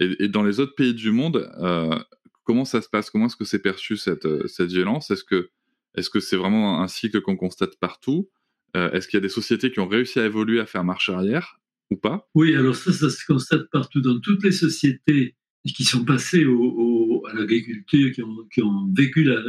Et, 0.00 0.28
dans 0.28 0.44
les 0.44 0.60
autres 0.60 0.74
pays 0.74 0.94
du 0.94 1.10
monde, 1.10 1.50
euh, 1.60 1.98
comment 2.44 2.64
ça 2.64 2.80
se 2.80 2.88
passe? 2.88 3.10
Comment 3.10 3.26
est-ce 3.26 3.36
que 3.36 3.44
c'est 3.44 3.58
perçu 3.60 3.96
cette, 3.96 4.26
euh, 4.26 4.46
cette 4.46 4.70
violence? 4.70 5.10
Est-ce 5.10 5.24
que 5.24 5.50
est-ce 5.98 6.10
que 6.10 6.20
c'est 6.20 6.36
vraiment 6.36 6.80
un 6.82 6.88
cycle 6.88 7.20
qu'on 7.20 7.36
constate 7.36 7.76
partout? 7.78 8.30
Euh, 8.76 8.90
Est-ce 8.92 9.08
qu'il 9.08 9.16
y 9.16 9.22
a 9.22 9.22
des 9.22 9.28
sociétés 9.28 9.72
qui 9.72 9.80
ont 9.80 9.88
réussi 9.88 10.18
à 10.18 10.26
évoluer, 10.26 10.60
à 10.60 10.66
faire 10.66 10.84
marche 10.84 11.08
arrière 11.08 11.58
ou 11.90 11.96
pas? 11.96 12.28
Oui, 12.34 12.54
alors 12.54 12.76
ça, 12.76 12.92
ça 12.92 13.10
se 13.10 13.24
constate 13.26 13.68
partout. 13.70 14.00
Dans 14.00 14.20
toutes 14.20 14.44
les 14.44 14.52
sociétés 14.52 15.36
qui 15.74 15.84
sont 15.84 16.04
passées 16.04 16.44
à 16.44 17.34
l'agriculture, 17.34 18.12
qui 18.52 18.62
ont, 18.62 18.92
vécu 18.96 19.24
la, 19.24 19.42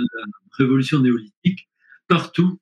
révolution 0.58 1.00
néolithique, 1.00 1.70
partout, 2.08 2.60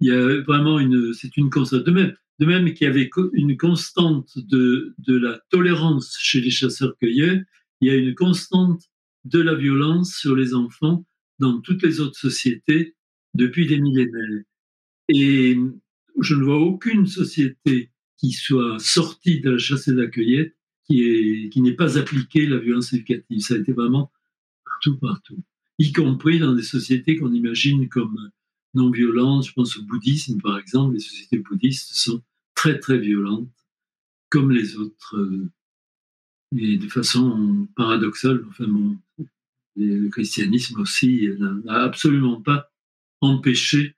il 0.00 0.08
y 0.08 0.12
a 0.12 0.40
vraiment 0.42 0.78
une, 0.78 1.12
c'est 1.12 1.36
une 1.36 1.50
constante. 1.50 1.84
De 1.84 1.90
même, 1.90 2.14
de 2.38 2.46
même 2.46 2.72
qu'il 2.72 2.86
y 2.86 2.90
avait 2.90 3.10
une 3.32 3.56
constante 3.56 4.38
de, 4.38 4.94
de 4.98 5.16
la 5.16 5.40
tolérance 5.50 6.16
chez 6.18 6.40
les 6.40 6.50
chasseurs-cueilleurs, 6.50 7.40
il 7.80 7.88
y 7.88 7.90
a 7.90 7.94
une 7.94 8.14
constante 8.14 8.82
de 9.24 9.40
la 9.40 9.54
violence 9.54 10.14
sur 10.14 10.36
les 10.36 10.54
enfants 10.54 11.06
dans 11.38 11.60
toutes 11.60 11.82
les 11.82 12.00
autres 12.00 12.18
sociétés 12.18 12.94
depuis 13.34 13.66
des 13.66 13.80
millénaires. 13.80 14.42
Et 15.08 15.56
je 16.20 16.34
ne 16.34 16.44
vois 16.44 16.58
aucune 16.58 17.06
société 17.06 17.90
qui 18.16 18.32
soit 18.32 18.78
sortie 18.78 19.40
de 19.40 19.50
la 19.50 19.58
chasse 19.58 19.88
et 19.88 19.92
de 19.92 20.00
la 20.00 20.06
cueillette 20.06 20.56
qui, 20.86 21.50
n'ait 21.56 21.72
pas 21.72 21.98
appliqué 21.98 22.46
la 22.46 22.58
violence 22.58 22.92
éducative. 22.92 23.40
Ça 23.40 23.54
a 23.54 23.58
été 23.58 23.72
vraiment 23.72 24.12
partout, 24.64 24.98
partout. 24.98 25.42
Y 25.78 25.92
compris 25.92 26.38
dans 26.38 26.54
des 26.54 26.62
sociétés 26.62 27.16
qu'on 27.16 27.32
imagine 27.32 27.88
comme 27.88 28.30
non 28.74 28.90
violentes. 28.90 29.46
Je 29.46 29.52
pense 29.52 29.76
au 29.76 29.82
bouddhisme, 29.82 30.40
par 30.40 30.58
exemple. 30.58 30.94
Les 30.94 31.00
sociétés 31.00 31.38
bouddhistes 31.38 31.94
sont 31.94 32.22
très, 32.54 32.78
très 32.78 32.98
violentes, 32.98 33.50
comme 34.28 34.50
les 34.50 34.76
autres. 34.76 35.16
Euh, 35.16 35.50
et 36.56 36.76
de 36.76 36.88
façon 36.88 37.66
paradoxale, 37.74 38.44
enfin, 38.48 38.66
le 39.76 40.08
christianisme 40.08 40.80
aussi 40.80 41.28
n'a 41.64 41.82
absolument 41.82 42.40
pas 42.40 42.70
empêcher 43.24 43.96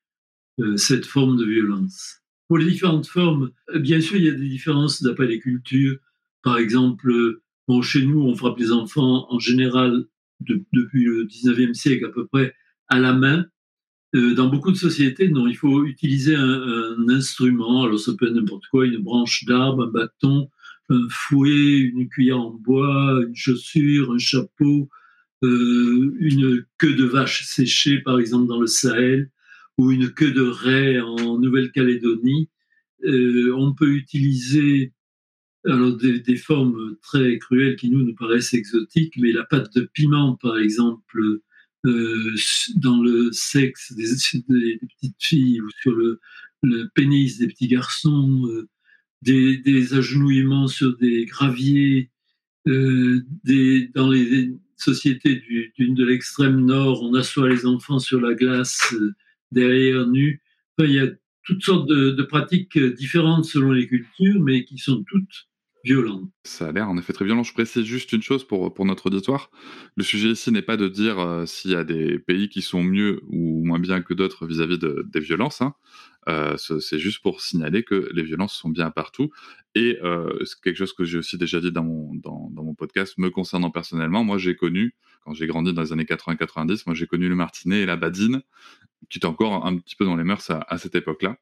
euh, 0.60 0.76
cette 0.76 1.04
forme 1.04 1.36
de 1.36 1.44
violence. 1.44 2.22
Pour 2.48 2.58
les 2.58 2.64
différentes 2.64 3.06
formes, 3.06 3.50
euh, 3.74 3.78
bien 3.78 4.00
sûr, 4.00 4.16
il 4.16 4.24
y 4.24 4.28
a 4.28 4.32
des 4.32 4.48
différences 4.48 5.02
d'après 5.02 5.26
les 5.26 5.38
cultures. 5.38 5.96
Par 6.42 6.58
exemple, 6.58 7.10
euh, 7.10 7.82
chez 7.82 8.04
nous, 8.06 8.22
on 8.22 8.34
frappe 8.34 8.58
les 8.58 8.72
enfants 8.72 9.26
en 9.30 9.38
général 9.38 10.06
depuis 10.40 11.04
le 11.04 11.24
19e 11.24 11.74
siècle 11.74 12.06
à 12.06 12.08
peu 12.10 12.26
près 12.26 12.54
à 12.88 12.98
la 12.98 13.12
main. 13.12 13.46
dans 14.14 14.48
beaucoup 14.48 14.70
de 14.70 14.76
sociétés, 14.76 15.28
non, 15.28 15.46
il 15.46 15.56
faut 15.56 15.84
utiliser 15.84 16.36
un, 16.36 17.08
instrument. 17.08 17.84
Alors, 17.84 17.98
ça 17.98 18.12
peut 18.16 18.26
être 18.28 18.34
n'importe 18.34 18.66
quoi, 18.70 18.86
une 18.86 19.02
branche 19.02 19.44
d'arbre, 19.44 19.84
un 19.84 19.90
bâton, 19.90 20.48
un 20.88 21.06
fouet, 21.10 21.78
une 21.78 22.08
cuillère 22.08 22.40
en 22.40 22.52
bois, 22.52 23.20
une 23.26 23.34
chaussure, 23.34 24.12
un 24.12 24.18
chapeau, 24.18 24.88
une 25.42 26.64
queue 26.78 26.94
de 26.94 27.04
vache 27.04 27.44
séchée, 27.44 28.00
par 28.00 28.18
exemple, 28.18 28.48
dans 28.48 28.60
le 28.60 28.66
Sahel, 28.66 29.30
ou 29.78 29.90
une 29.90 30.10
queue 30.10 30.32
de 30.32 30.42
raie 30.42 31.00
en 31.00 31.38
Nouvelle-Calédonie. 31.38 32.48
Euh, 33.04 33.54
on 33.56 33.74
peut 33.74 33.92
utiliser 33.92 34.92
alors 35.64 35.96
des, 35.96 36.36
formes 36.36 36.96
très 37.02 37.38
cruelles 37.38 37.76
qui 37.76 37.90
nous 37.90 38.04
nous 38.04 38.14
paraissent 38.14 38.54
exotiques, 38.54 39.14
mais 39.18 39.32
la 39.32 39.44
pâte 39.44 39.74
de 39.74 39.82
piment, 39.92 40.36
par 40.36 40.58
exemple, 40.58 41.40
euh, 41.84 42.34
dans 42.76 43.02
le 43.02 43.32
sexe 43.32 43.92
des, 43.92 44.78
petites 44.78 45.16
filles 45.18 45.60
ou 45.60 45.68
sur 45.82 45.92
le, 45.92 46.20
pénis 46.94 47.38
des 47.38 47.48
petits 47.48 47.68
garçons, 47.68 48.48
des, 49.22 49.58
des, 49.58 49.94
agenouillements 49.94 50.68
sur 50.68 50.96
des 50.96 51.26
graviers, 51.26 52.10
des, 52.64 53.88
dans 53.94 54.10
les, 54.10 54.52
société 54.76 55.42
d'une 55.78 55.94
de 55.94 56.04
l'extrême 56.04 56.64
nord, 56.64 57.02
on 57.02 57.14
assoit 57.14 57.48
les 57.48 57.66
enfants 57.66 57.98
sur 57.98 58.20
la 58.20 58.34
glace 58.34 58.94
euh, 58.94 59.14
derrière 59.50 60.06
nus. 60.06 60.42
il 60.78 60.92
y 60.92 61.00
a 61.00 61.08
toutes 61.44 61.62
sortes 61.62 61.88
de, 61.88 62.22
pratiques 62.22 62.76
euh, 62.76 62.92
différentes 62.92 63.44
selon 63.44 63.72
les 63.72 63.86
cultures, 63.86 64.40
mais 64.40 64.64
qui 64.64 64.78
sont 64.78 65.04
toutes 65.04 65.48
violentes. 65.86 66.28
Ça 66.44 66.68
a 66.68 66.72
l'air 66.72 66.88
en 66.88 66.98
effet 66.98 67.12
très 67.12 67.24
violent. 67.24 67.44
Je 67.44 67.52
précise 67.52 67.84
juste 67.84 68.12
une 68.12 68.22
chose 68.22 68.46
pour, 68.46 68.74
pour 68.74 68.84
notre 68.84 69.06
auditoire. 69.06 69.50
Le 69.96 70.02
sujet 70.02 70.30
ici 70.30 70.50
n'est 70.50 70.62
pas 70.62 70.76
de 70.76 70.88
dire 70.88 71.18
euh, 71.20 71.46
s'il 71.46 71.70
y 71.70 71.76
a 71.76 71.84
des 71.84 72.18
pays 72.18 72.48
qui 72.48 72.60
sont 72.60 72.82
mieux 72.82 73.20
ou 73.28 73.64
moins 73.64 73.78
bien 73.78 74.02
que 74.02 74.12
d'autres 74.12 74.46
vis-à-vis 74.46 74.78
des 74.78 75.20
violences. 75.20 75.62
Hein. 75.62 75.74
Euh, 76.28 76.56
c'est 76.56 76.98
juste 76.98 77.22
pour 77.22 77.40
signaler 77.40 77.84
que 77.84 78.10
les 78.12 78.24
violences 78.24 78.54
sont 78.54 78.68
bien 78.68 78.90
partout. 78.90 79.30
Et 79.76 79.98
euh, 80.02 80.36
c'est 80.44 80.60
quelque 80.60 80.76
chose 80.76 80.92
que 80.92 81.04
j'ai 81.04 81.18
aussi 81.18 81.38
déjà 81.38 81.60
dit 81.60 81.70
dans 81.70 81.84
mon, 81.84 82.14
dans, 82.14 82.50
mon 82.50 82.74
podcast 82.74 83.16
me 83.18 83.30
concernant 83.30 83.70
personnellement. 83.70 84.24
Moi, 84.24 84.38
j'ai 84.38 84.56
connu, 84.56 84.94
quand 85.24 85.34
j'ai 85.34 85.46
grandi 85.46 85.72
dans 85.72 85.82
les 85.82 85.92
années 85.92 86.04
80-90, 86.04 86.82
moi 86.86 86.94
j'ai 86.94 87.06
connu 87.06 87.28
le 87.28 87.36
martinet 87.36 87.82
et 87.82 87.86
la 87.86 87.96
badine, 87.96 88.42
qui 89.08 89.18
étaient 89.18 89.26
encore 89.26 89.66
un 89.66 89.76
petit 89.78 89.94
peu 89.94 90.04
dans 90.04 90.16
les 90.16 90.24
mœurs 90.24 90.50
à, 90.50 90.78
cette 90.78 90.94
époque-là. 90.96 91.36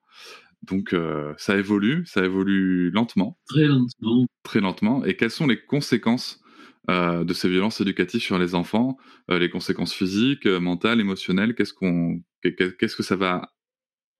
Donc 0.66 0.92
euh, 0.92 1.32
ça 1.36 1.56
évolue, 1.56 2.04
ça 2.06 2.24
évolue 2.24 2.90
lentement. 2.90 3.38
Très 3.46 3.66
lentement. 3.66 4.26
Très 4.42 4.60
lentement. 4.60 5.04
Et 5.04 5.16
quelles 5.16 5.30
sont 5.30 5.46
les 5.46 5.60
conséquences 5.60 6.40
de 6.86 7.32
ces 7.32 7.48
violences 7.48 7.80
éducatives 7.80 8.20
sur 8.20 8.38
les 8.38 8.54
enfants, 8.54 8.98
les 9.30 9.48
conséquences 9.48 9.94
physiques, 9.94 10.44
mentales, 10.44 11.00
émotionnelles, 11.00 11.54
qu'est-ce 11.54 11.72
qu'on, 11.72 12.22
qu'est-ce 12.42 12.94
que 12.94 13.02
ça 13.02 13.16
va 13.16 13.54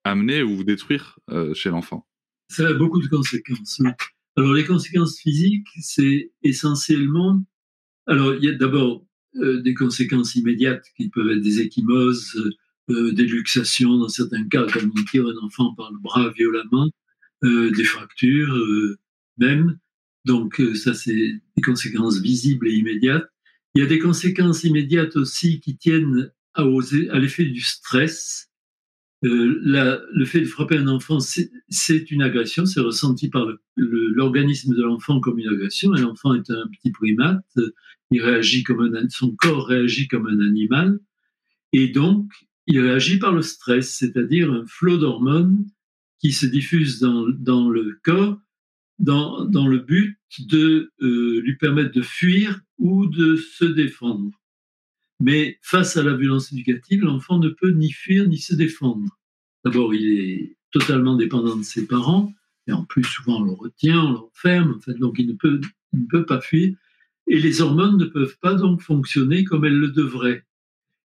amener 0.05 0.43
ou 0.43 0.65
détruire 0.65 1.19
euh, 1.31 1.53
chez 1.55 1.71
l'enfant? 1.71 2.07
Ça 2.49 2.69
a 2.69 2.75
beaucoup 2.75 3.03
de 3.03 3.09
conséquences. 3.09 3.81
Alors 4.37 4.53
les 4.53 4.65
conséquences 4.65 5.19
physiques, 5.19 5.67
c'est 5.81 6.33
essentiellement... 6.43 7.43
Alors 8.07 8.35
il 8.35 8.45
y 8.45 8.49
a 8.49 8.55
d'abord 8.55 9.07
euh, 9.37 9.61
des 9.63 9.75
conséquences 9.75 10.35
immédiates 10.35 10.85
qui 10.97 11.09
peuvent 11.09 11.31
être 11.31 11.41
des 11.41 11.61
échymoses, 11.61 12.35
euh, 12.91 13.13
des 13.13 13.25
luxations 13.25 13.97
dans 13.99 14.09
certains 14.09 14.47
cas, 14.49 14.67
comme 14.73 14.93
on 14.97 15.05
tire 15.05 15.27
un 15.27 15.45
enfant 15.45 15.75
par 15.75 15.93
le 15.93 15.99
bras 15.99 16.31
violemment, 16.31 16.91
des 17.43 17.85
fractures 17.85 18.59
même. 19.37 19.79
Donc 20.25 20.63
ça, 20.77 20.95
c'est 20.95 21.15
des 21.15 21.63
conséquences 21.63 22.19
visibles 22.21 22.69
et 22.69 22.73
immédiates. 22.73 23.29
Il 23.75 23.83
y 23.83 23.85
a 23.85 23.87
des 23.87 23.99
conséquences 23.99 24.65
immédiates 24.65 25.15
aussi 25.17 25.61
qui 25.61 25.77
tiennent 25.77 26.33
à, 26.55 26.63
à 26.63 27.19
l'effet 27.19 27.45
du 27.45 27.61
stress, 27.61 28.49
euh, 29.25 30.05
le 30.13 30.25
fait 30.27 30.41
de 30.41 30.45
frapper 30.45 30.77
un 30.77 30.89
enfant, 30.89 31.19
c'est 31.21 32.11
une 32.11 32.23
agression, 32.23 32.67
c'est 32.67 32.81
ressenti 32.81 33.31
par 33.31 33.47
l'organisme 33.77 34.75
de 34.75 34.83
l'enfant 34.83 35.21
comme 35.21 35.39
une 35.39 35.49
agression. 35.49 35.93
L'enfant 35.93 36.35
est 36.35 36.51
un 36.51 36.67
petit 36.69 36.91
primate, 36.91 37.45
il 38.11 38.23
réagit 38.23 38.63
comme 38.65 39.09
son 39.09 39.35
corps 39.35 39.67
réagit 39.67 40.09
comme 40.09 40.27
un 40.27 40.41
animal, 40.41 40.99
et 41.73 41.89
donc 41.89 42.31
il 42.67 42.81
réagit 42.81 43.19
par 43.19 43.33
le 43.33 43.43
stress, 43.43 43.95
c'est-à-dire 43.97 44.53
un 44.53 44.65
flot 44.67 44.99
d'hormones 44.99 45.67
qui 46.19 46.33
se 46.33 46.47
diffuse 46.47 47.01
dans, 47.01 47.29
dans 47.29 47.69
le 47.69 47.99
corps 48.03 48.39
dans, 48.99 49.45
dans, 49.45 49.67
le 49.67 49.79
but 49.79 50.19
de 50.39 50.93
euh, 51.03 51.41
lui 51.43 51.57
permettre 51.57 51.93
de 51.93 52.03
fuir 52.03 52.61
ou 52.79 53.07
de 53.07 53.37
se 53.37 53.65
défendre. 53.65 54.31
Mais 55.21 55.59
face 55.63 55.97
à 55.97 56.03
la 56.03 56.15
violence 56.15 56.53
éducative, 56.53 57.03
l'enfant 57.03 57.39
ne 57.39 57.49
peut 57.49 57.71
ni 57.71 57.91
fuir 57.91 58.29
ni 58.29 58.39
se 58.39 58.55
défendre. 58.55 59.19
D'abord, 59.65 59.95
il 59.95 60.19
est 60.19 60.57
totalement 60.71 61.17
dépendant 61.17 61.57
de 61.57 61.63
ses 61.63 61.87
parents, 61.87 62.33
et 62.67 62.73
en 62.73 62.85
plus, 62.85 63.05
souvent, 63.05 63.41
on 63.41 63.45
le 63.45 63.53
retient, 63.53 64.01
on 64.01 64.13
l'enferme, 64.13 64.75
en 64.77 64.81
fait, 64.81 64.95
donc 64.95 65.17
il 65.19 65.29
ne, 65.29 65.35
peut, 65.35 65.61
il 65.93 66.03
ne 66.03 66.07
peut 66.07 66.27
pas 66.27 66.41
fuir. 66.41 66.75
Et 67.27 67.39
les 67.39 67.61
hormones 67.61 67.97
ne 67.97 68.05
peuvent 68.05 68.37
pas 68.41 68.55
donc 68.55 68.83
fonctionner 68.83 69.45
comme 69.45 69.65
elles 69.65 69.79
le 69.79 69.89
devraient. 69.89 70.45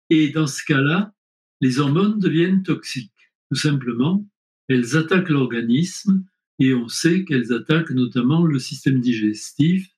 Et 0.10 0.30
dans 0.30 0.48
ce 0.48 0.64
cas-là, 0.64 1.14
les 1.62 1.80
hormones 1.80 2.20
deviennent 2.20 2.64
toxiques. 2.64 3.12
Tout 3.50 3.58
simplement, 3.58 4.28
elles 4.68 4.98
attaquent 4.98 5.30
l'organisme 5.30 6.26
et 6.60 6.74
on 6.74 6.88
sait 6.88 7.24
qu'elles 7.24 7.54
attaquent 7.54 7.92
notamment 7.92 8.46
le 8.46 8.60
système 8.60 9.00
digestif 9.00 9.90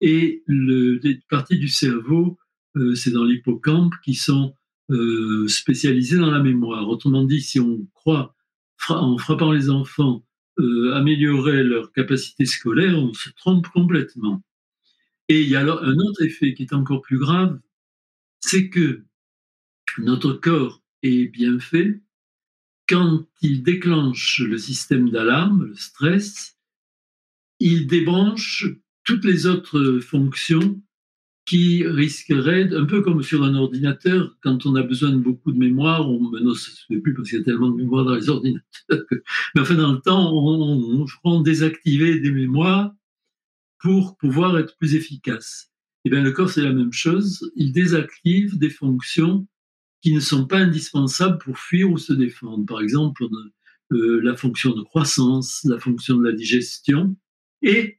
et 0.00 0.42
le, 0.46 0.98
des 0.98 1.20
parties 1.28 1.58
du 1.58 1.68
cerveau 1.68 2.38
euh, 2.78 2.94
c'est 2.94 3.10
dans 3.10 3.24
l'hippocampe, 3.24 3.94
qui 4.04 4.14
sont 4.14 4.54
euh, 4.90 5.48
spécialisés 5.48 6.18
dans 6.18 6.30
la 6.30 6.42
mémoire. 6.42 6.88
Autrement 6.88 7.24
dit, 7.24 7.40
si 7.40 7.60
on 7.60 7.86
croit, 7.94 8.34
en 8.88 9.18
frappant 9.18 9.52
les 9.52 9.70
enfants, 9.70 10.24
euh, 10.58 10.94
améliorer 10.94 11.62
leur 11.62 11.92
capacité 11.92 12.46
scolaire, 12.46 12.98
on 12.98 13.14
se 13.14 13.30
trompe 13.30 13.68
complètement. 13.68 14.42
Et 15.28 15.42
il 15.42 15.48
y 15.48 15.56
a 15.56 15.60
alors 15.60 15.82
un 15.82 15.96
autre 15.96 16.22
effet 16.22 16.54
qui 16.54 16.62
est 16.64 16.72
encore 16.72 17.02
plus 17.02 17.18
grave, 17.18 17.60
c'est 18.40 18.70
que 18.70 19.04
notre 19.98 20.32
corps 20.32 20.82
est 21.02 21.26
bien 21.26 21.58
fait 21.58 22.00
quand 22.88 23.26
il 23.42 23.62
déclenche 23.62 24.40
le 24.40 24.58
système 24.58 25.10
d'alarme, 25.10 25.66
le 25.66 25.74
stress, 25.74 26.56
il 27.60 27.86
débranche 27.86 28.66
toutes 29.04 29.24
les 29.24 29.46
autres 29.46 30.00
fonctions 30.00 30.80
qui 31.44 31.86
risqueraient, 31.86 32.74
un 32.74 32.84
peu 32.84 33.00
comme 33.00 33.22
sur 33.22 33.42
un 33.42 33.54
ordinateur, 33.54 34.36
quand 34.42 34.66
on 34.66 34.74
a 34.74 34.82
besoin 34.82 35.10
de 35.10 35.16
beaucoup 35.16 35.50
de 35.50 35.58
mémoire, 35.58 36.08
on, 36.08 36.30
ne 36.30 36.54
se 36.54 36.70
fait 36.86 36.98
plus 36.98 37.14
parce 37.14 37.30
qu'il 37.30 37.38
y 37.38 37.40
a 37.40 37.44
tellement 37.44 37.70
de 37.70 37.76
mémoire 37.76 38.04
dans 38.04 38.14
les 38.14 38.28
ordinateurs. 38.28 38.64
Mais 39.54 39.62
enfin, 39.62 39.74
dans 39.74 39.92
le 39.92 40.00
temps, 40.00 40.30
on, 40.34 41.06
on, 41.24 41.40
désactiver 41.40 42.20
des 42.20 42.30
mémoires 42.30 42.92
pour 43.78 44.16
pouvoir 44.18 44.58
être 44.58 44.76
plus 44.76 44.94
efficace. 44.94 45.72
Et 46.04 46.08
eh 46.08 46.10
bien, 46.10 46.22
le 46.22 46.32
corps, 46.32 46.50
c'est 46.50 46.62
la 46.62 46.72
même 46.72 46.92
chose. 46.92 47.50
Il 47.56 47.72
désactive 47.72 48.58
des 48.58 48.70
fonctions 48.70 49.46
qui 50.00 50.14
ne 50.14 50.20
sont 50.20 50.46
pas 50.46 50.58
indispensables 50.58 51.38
pour 51.38 51.58
fuir 51.58 51.90
ou 51.90 51.98
se 51.98 52.12
défendre. 52.12 52.64
Par 52.66 52.80
exemple, 52.80 53.24
euh, 53.92 54.20
la 54.22 54.36
fonction 54.36 54.74
de 54.74 54.82
croissance, 54.82 55.64
la 55.64 55.78
fonction 55.78 56.16
de 56.16 56.24
la 56.24 56.32
digestion. 56.32 57.16
Et 57.62 57.98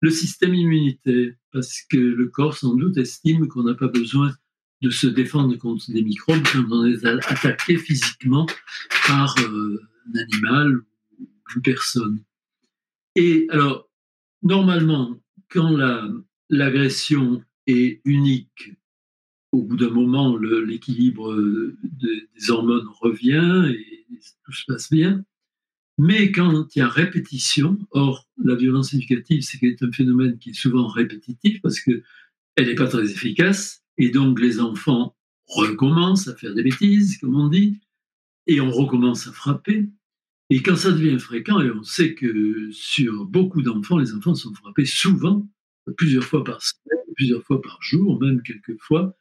le 0.00 0.10
système 0.10 0.54
immunitaire, 0.54 1.32
parce 1.52 1.82
que 1.90 1.98
le 1.98 2.28
corps 2.28 2.56
sans 2.56 2.74
doute 2.74 2.96
estime 2.96 3.48
qu'on 3.48 3.64
n'a 3.64 3.74
pas 3.74 3.88
besoin 3.88 4.34
de 4.80 4.90
se 4.90 5.06
défendre 5.06 5.56
contre 5.56 5.90
des 5.90 6.02
microbes 6.02 6.42
quand 6.52 6.64
on 6.70 6.86
est 6.86 7.04
attaqué 7.04 7.76
physiquement 7.78 8.46
par 9.06 9.34
euh, 9.40 9.82
un 10.06 10.18
animal 10.18 10.76
ou 11.18 11.28
une 11.54 11.62
personne. 11.62 12.22
Et 13.16 13.46
alors, 13.50 13.90
normalement, 14.42 15.20
quand 15.48 15.76
l'agression 16.48 17.42
est 17.66 18.00
unique, 18.04 18.72
au 19.52 19.62
bout 19.62 19.76
d'un 19.76 19.90
moment, 19.90 20.36
l'équilibre 20.36 21.34
des 21.82 22.50
hormones 22.50 22.86
revient 23.00 23.70
et 23.70 24.06
tout 24.44 24.52
se 24.52 24.64
passe 24.66 24.90
bien. 24.90 25.24
Mais 25.98 26.30
quand 26.30 26.74
il 26.76 26.78
y 26.78 26.82
a 26.82 26.88
répétition, 26.88 27.78
or 27.90 28.28
la 28.42 28.54
violence 28.54 28.94
éducative, 28.94 29.42
c'est 29.42 29.82
un 29.82 29.92
phénomène 29.92 30.38
qui 30.38 30.50
est 30.50 30.54
souvent 30.54 30.86
répétitif 30.86 31.60
parce 31.60 31.80
que 31.80 32.02
elle 32.54 32.66
n'est 32.66 32.74
pas 32.74 32.88
très 32.88 33.10
efficace, 33.10 33.82
et 33.98 34.10
donc 34.10 34.40
les 34.40 34.60
enfants 34.60 35.16
recommencent 35.46 36.28
à 36.28 36.36
faire 36.36 36.54
des 36.54 36.62
bêtises, 36.62 37.18
comme 37.18 37.36
on 37.36 37.48
dit, 37.48 37.80
et 38.46 38.60
on 38.60 38.70
recommence 38.70 39.26
à 39.28 39.32
frapper. 39.32 39.88
Et 40.50 40.62
quand 40.62 40.76
ça 40.76 40.92
devient 40.92 41.18
fréquent, 41.18 41.60
et 41.60 41.70
on 41.70 41.82
sait 41.82 42.14
que 42.14 42.70
sur 42.72 43.26
beaucoup 43.26 43.62
d'enfants, 43.62 43.98
les 43.98 44.14
enfants 44.14 44.34
sont 44.34 44.54
frappés 44.54 44.86
souvent, 44.86 45.48
plusieurs 45.96 46.24
fois 46.24 46.44
par 46.44 46.62
semaine, 46.62 46.98
plusieurs 47.16 47.42
fois 47.42 47.60
par 47.60 47.82
jour, 47.82 48.20
même 48.20 48.42
quelques 48.42 48.78
fois, 48.80 49.16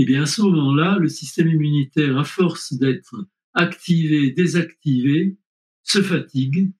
et 0.00 0.06
bien 0.06 0.22
à 0.22 0.26
ce 0.26 0.40
moment-là, 0.40 0.98
le 0.98 1.10
système 1.10 1.48
immunitaire, 1.48 2.16
à 2.16 2.24
force 2.24 2.72
d'être 2.72 3.26
activé, 3.52 4.30
désactivé, 4.30 5.36
se 5.82 6.00
fatigue. 6.00 6.72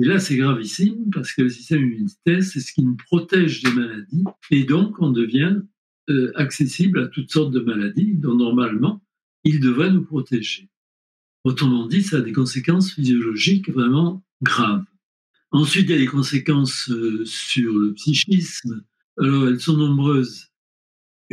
Et 0.00 0.04
là, 0.04 0.20
c'est 0.20 0.36
gravissime 0.36 1.10
parce 1.10 1.32
que 1.32 1.42
le 1.42 1.48
système 1.48 1.82
immunitaire, 1.82 2.40
c'est 2.40 2.60
ce 2.60 2.72
qui 2.72 2.84
nous 2.84 2.96
protège 2.96 3.64
des 3.64 3.72
maladies. 3.72 4.22
Et 4.52 4.62
donc, 4.62 5.00
on 5.00 5.10
devient 5.10 5.60
euh, 6.08 6.30
accessible 6.36 7.00
à 7.00 7.08
toutes 7.08 7.32
sortes 7.32 7.52
de 7.52 7.58
maladies 7.58 8.14
dont 8.14 8.36
normalement, 8.36 9.02
il 9.42 9.58
devrait 9.58 9.90
nous 9.90 10.04
protéger. 10.04 10.68
Autrement 11.42 11.88
dit, 11.88 12.04
ça 12.04 12.18
a 12.18 12.20
des 12.20 12.32
conséquences 12.32 12.92
physiologiques 12.92 13.70
vraiment 13.70 14.24
graves. 14.40 14.84
Ensuite, 15.50 15.88
il 15.88 15.90
y 15.90 15.94
a 15.94 15.98
des 15.98 16.06
conséquences 16.06 16.88
euh, 16.90 17.24
sur 17.24 17.76
le 17.76 17.92
psychisme. 17.94 18.84
Alors, 19.18 19.48
elles 19.48 19.60
sont 19.60 19.76
nombreuses. 19.76 20.51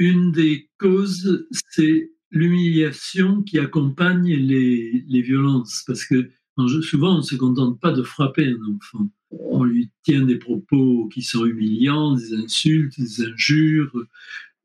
Une 0.01 0.31
des 0.31 0.69
causes, 0.77 1.45
c'est 1.71 2.09
l'humiliation 2.31 3.43
qui 3.43 3.59
accompagne 3.59 4.33
les, 4.33 5.21
violences, 5.21 5.83
parce 5.85 6.05
que 6.05 6.29
souvent, 6.83 7.15
on 7.15 7.17
ne 7.17 7.21
se 7.21 7.35
contente 7.35 7.81
pas 7.81 7.91
de 7.91 8.01
frapper 8.01 8.47
un 8.47 8.75
enfant. 8.75 9.11
On 9.29 9.65
lui 9.65 9.91
tient 10.03 10.23
des 10.23 10.37
propos 10.37 11.09
qui 11.09 11.21
sont 11.21 11.45
humiliants, 11.45 12.15
des 12.15 12.33
insultes, 12.33 12.97
des 12.97 13.25
injures. 13.25 13.91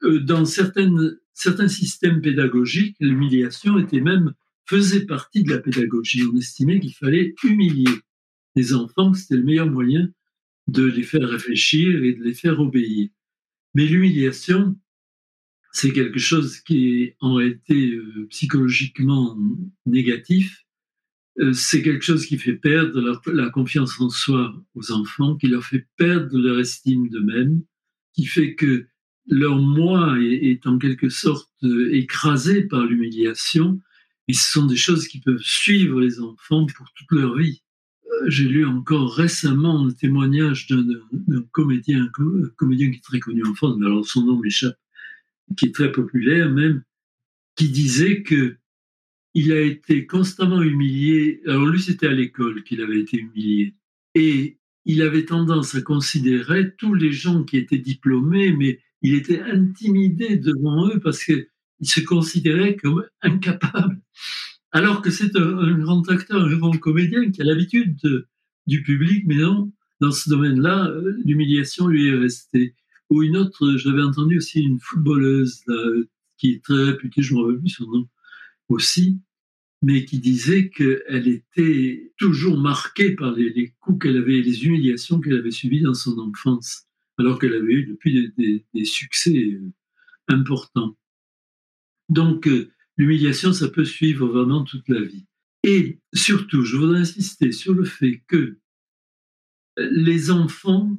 Euh, 0.05 0.21
dans 0.21 0.45
certains 0.45 1.69
systèmes 1.69 2.21
pédagogiques, 2.21 2.97
l'humiliation 3.01 3.77
était 3.81 4.01
même 4.01 4.35
faisait 4.67 5.05
partie 5.05 5.43
de 5.43 5.51
la 5.51 5.59
pédagogie. 5.59 6.23
On 6.33 6.37
estimait 6.37 6.79
qu'il 6.79 6.95
fallait 6.95 7.35
humilier 7.43 7.91
les 8.55 8.73
enfants, 8.73 9.13
c'était 9.15 9.35
le 9.35 9.43
meilleur 9.43 9.69
moyen 9.69 10.09
de 10.69 10.85
les 10.85 11.03
faire 11.03 11.29
réfléchir 11.29 12.05
et 12.05 12.13
de 12.13 12.23
les 12.23 12.35
faire 12.35 12.61
obéir. 12.61 13.09
Mais 13.75 13.85
l'humiliation, 13.85 14.77
c'est 15.75 15.93
quelque 15.93 16.21
chose 16.21 16.61
qui 16.61 17.13
en 17.21 17.35
réalité 17.35 17.95
euh, 17.95 18.27
psychologiquement 18.31 19.37
négatif 19.87 20.65
euh, 21.41 21.53
c'est 21.53 21.83
quelque 21.83 22.05
chose 22.05 22.27
qui 22.27 22.39
fait 22.39 22.55
perdre 22.55 23.21
la 23.33 23.51
confiance 23.51 24.01
en 24.01 24.09
soi 24.09 24.55
aux 24.75 24.93
enfants, 24.93 25.37
qui 25.37 25.49
leur 25.49 25.65
fait 25.65 25.87
perdre 25.97 26.39
leur 26.39 26.61
estime 26.61 27.09
d'eux-mêmes, 27.09 27.63
qui 28.13 28.27
fait 28.27 28.55
que 28.55 28.87
leur 29.27 29.57
moi 29.57 30.17
est, 30.21 30.67
en 30.67 30.79
quelque 30.79 31.09
sorte 31.09 31.51
euh, 31.65 31.93
écrasé 31.93 32.63
par 32.63 32.85
l'humiliation. 32.85 33.81
Et 34.29 34.33
ce 34.33 34.53
sont 34.53 34.67
des 34.67 34.77
choses 34.77 35.09
qui 35.09 35.21
peuvent 35.21 35.43
suivre 35.43 36.01
les 36.01 36.21
enfants 36.21 36.67
pour 36.67 36.87
toute 36.95 37.11
leur 37.11 37.37
vie. 37.37 37.63
J'ai 38.29 38.45
lu 38.45 38.65
encore 38.65 39.15
récemment 39.15 39.87
un 39.87 39.91
témoignage 39.91 40.69
d'un 40.69 41.43
comédien, 41.51 42.09
comédien 42.57 42.91
qui 42.91 42.99
est 42.99 43.05
très 43.05 43.19
connu 43.19 43.45
en 43.45 43.55
France, 43.55 43.77
mais 43.79 43.87
alors 43.87 44.07
son 44.07 44.25
nom 44.25 44.39
m'échappe, 44.39 44.79
qui 45.57 45.67
est 45.67 45.75
très 45.75 45.93
populaire 45.93 46.51
même, 46.51 46.83
qui 47.57 47.69
disait 47.69 48.23
que 48.23 48.57
il 49.35 49.53
a 49.53 49.61
été 49.61 50.07
constamment 50.07 50.63
humilié. 50.63 51.41
Alors 51.47 51.67
lui, 51.67 51.81
c'était 51.81 52.07
à 52.07 52.13
l'école 52.13 52.63
qu'il 52.63 52.81
avait 52.81 53.01
été 53.01 53.19
humilié. 53.19 53.75
Et 54.15 54.59
il 54.85 55.03
avait 55.03 55.25
tendance 55.25 55.75
à 55.75 55.83
considérer 55.83 56.75
tous 56.77 56.95
les 56.95 57.13
gens 57.13 57.43
qui 57.43 57.57
étaient 57.57 57.79
diplômés, 57.79 58.53
mais 58.53 58.81
il 59.03 59.15
était 59.15 59.41
intimidé 59.41 60.37
devant 60.37 60.89
eux 60.89 61.01
parce 61.01 61.25
qu'il 61.25 61.47
se 61.83 62.01
considérait 62.01 62.77
comme 62.77 63.05
incapable. 63.23 64.01
Alors 64.73 65.03
que 65.03 65.11
c'est 65.11 65.37
un, 65.37 65.79
grand 65.79 66.09
acteur, 66.09 66.43
un 66.43 66.57
grand 66.57 66.77
comédien 66.79 67.31
qui 67.31 67.41
a 67.43 67.45
l'habitude 67.45 67.97
du 68.67 68.83
public, 68.83 69.25
mais 69.27 69.37
non, 69.37 69.73
dans 70.01 70.11
ce 70.11 70.29
domaine-là, 70.31 70.93
l'humiliation 71.25 71.87
lui 71.87 72.09
est 72.09 72.15
restée. 72.15 72.75
Ou 73.11 73.23
une 73.23 73.37
autre, 73.37 73.77
j'avais 73.77 74.03
entendu 74.03 74.39
aussi 74.39 74.61
une 74.61 74.81
footballeuse 74.81 75.63
qui 76.39 76.53
est 76.53 76.65
très 76.65 76.83
réputée, 76.83 77.23
je 77.23 77.35
ne 77.35 77.39
me 77.39 77.45
rappelle 77.45 77.61
plus 77.61 77.69
son 77.71 77.87
nom, 77.87 78.09
aussi, 78.69 79.21
mais 79.83 80.05
qui 80.05 80.19
disait 80.19 80.71
qu'elle 80.71 81.29
était 81.29 82.13
toujours 82.17 82.59
marquée 82.59 83.15
par 83.15 83.33
les, 83.33 83.75
coups 83.81 84.05
qu'elle 84.05 84.17
avait, 84.17 84.41
les 84.41 84.65
humiliations 84.65 85.21
qu'elle 85.21 85.39
avait 85.39 85.51
subies 85.51 85.83
dans 85.83 85.95
son 85.95 86.19
enfance, 86.19 86.87
alors 87.19 87.39
qu'elle 87.39 87.55
avait 87.55 87.75
eu 87.75 87.87
depuis 87.87 88.33
des, 88.37 88.85
succès 88.85 89.37
euh, 89.37 89.73
importants. 90.29 90.97
Donc, 92.09 92.47
euh, 92.47 92.71
l'humiliation, 92.97 93.53
ça 93.53 93.69
peut 93.69 93.85
suivre 93.85 94.27
vraiment 94.27 94.65
toute 94.65 94.89
la 94.89 95.03
vie. 95.03 95.27
Et 95.65 96.01
surtout, 96.15 96.63
je 96.63 96.77
voudrais 96.77 97.01
insister 97.01 97.53
sur 97.53 97.75
le 97.75 97.85
fait 97.85 98.23
que 98.27 98.59
les 99.77 100.31
enfants, 100.31 100.99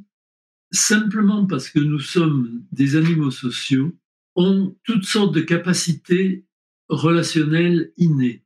simplement 0.72 1.46
parce 1.46 1.70
que 1.70 1.80
nous 1.80 2.00
sommes 2.00 2.64
des 2.72 2.96
animaux 2.96 3.32
sociaux, 3.32 3.96
ont 4.36 4.76
toutes 4.84 5.06
sortes 5.06 5.34
de 5.34 5.42
capacités 5.42 6.46
relationnel 6.90 7.92
inné. 7.98 8.44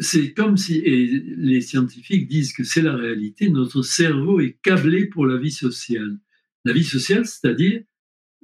C'est 0.00 0.32
comme 0.32 0.56
si, 0.56 0.78
et 0.78 1.06
les 1.36 1.60
scientifiques 1.60 2.26
disent 2.28 2.54
que 2.54 2.64
c'est 2.64 2.80
la 2.80 2.96
réalité, 2.96 3.50
notre 3.50 3.82
cerveau 3.82 4.40
est 4.40 4.58
câblé 4.62 5.06
pour 5.06 5.26
la 5.26 5.36
vie 5.36 5.52
sociale. 5.52 6.18
La 6.64 6.72
vie 6.72 6.84
sociale, 6.84 7.26
c'est-à-dire 7.26 7.82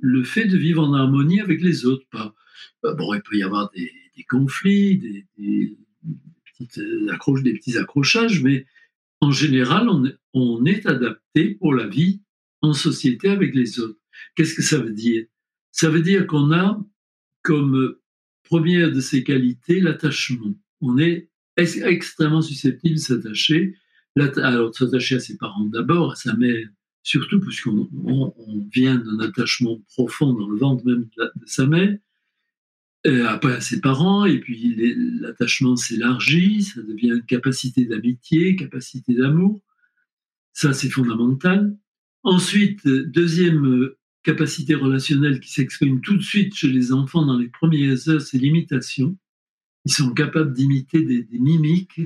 le 0.03 0.23
fait 0.23 0.47
de 0.47 0.59
vivre 0.59 0.83
en 0.83 0.93
harmonie 0.93 1.40
avec 1.40 1.62
les 1.62 1.87
autres. 1.87 2.05
Pas, 2.11 2.35
bon, 2.83 3.14
il 3.14 3.23
peut 3.23 3.37
y 3.37 3.43
avoir 3.43 3.71
des, 3.71 3.90
conflits, 4.29 4.99
des, 4.99 5.27
des, 5.38 5.79
petites 6.45 6.79
des 6.79 7.55
petits 7.55 7.79
accrochages, 7.79 8.43
mais 8.43 8.66
en 9.23 9.31
général, 9.31 9.88
on, 9.88 10.05
on 10.35 10.64
est 10.66 10.85
adapté 10.85 11.55
pour 11.55 11.75
la 11.75 11.87
vie 11.87 12.21
en 12.62 12.73
société 12.73 13.29
avec 13.29 13.55
les 13.55 13.81
autres. 13.81 13.99
Qu'est-ce 14.35 14.55
que 14.55 14.62
ça 14.62 14.79
veut 14.79 14.92
dire? 14.92 15.25
Ça 15.73 15.88
veut 15.88 16.03
dire 16.03 16.27
qu'on 16.27 16.53
a 16.53 16.81
comme 17.42 17.96
Première 18.51 18.90
de 18.90 19.01
ces 19.01 19.23
qualités, 19.23 19.81
l'attachement. 19.81 20.59
On 20.81 20.99
est 20.99 21.29
extrêmement 21.57 22.42
susceptible 22.42 22.96
de 22.96 23.01
s'attacher. 23.01 23.77
Alors, 24.16 24.73
de 24.73 24.75
s'attacher 24.75 25.14
à 25.16 25.20
ses 25.20 25.37
parents 25.37 25.66
d'abord, 25.66 26.12
à 26.12 26.16
sa 26.16 26.35
mère 26.35 26.66
surtout, 27.03 27.40
puisqu'on 27.40 28.68
vient 28.73 28.96
d'un 28.96 29.20
attachement 29.20 29.81
profond 29.94 30.33
dans 30.33 30.49
le 30.49 30.59
ventre 30.59 30.85
même 30.85 31.09
de, 31.16 31.33
sa 31.46 31.66
mère, 31.66 31.96
euh, 33.07 33.27
après 33.27 33.55
à 33.55 33.61
ses 33.61 33.81
parents, 33.81 34.25
et 34.25 34.38
puis 34.38 34.75
l'attachement 35.20 35.77
s'élargit, 35.77 36.62
ça 36.62 36.83
devient 36.83 37.23
capacité 37.27 37.85
d'amitié, 37.85 38.57
capacité 38.57 39.14
d'amour. 39.14 39.62
Ça, 40.53 40.73
c'est 40.75 40.90
fondamental. 40.90 41.77
Ensuite, 42.23 42.87
deuxième 42.87 43.91
capacité 44.23 44.75
relationnelle 44.75 45.41
qui 45.41 45.51
s'exprime 45.51 46.01
tout 46.01 46.17
de 46.17 46.23
suite 46.23 46.55
chez 46.55 46.69
les 46.69 46.93
enfants 46.93 47.25
dans 47.25 47.39
les 47.39 47.49
premières 47.49 48.09
heures, 48.09 48.21
c'est 48.21 48.39
l'imitation. 48.39 49.17
Ils 49.87 49.93
sont 49.93 50.13
capables 50.13 50.53
d'imiter 50.53 51.03
des, 51.03 51.27
mimiques, 51.33 52.01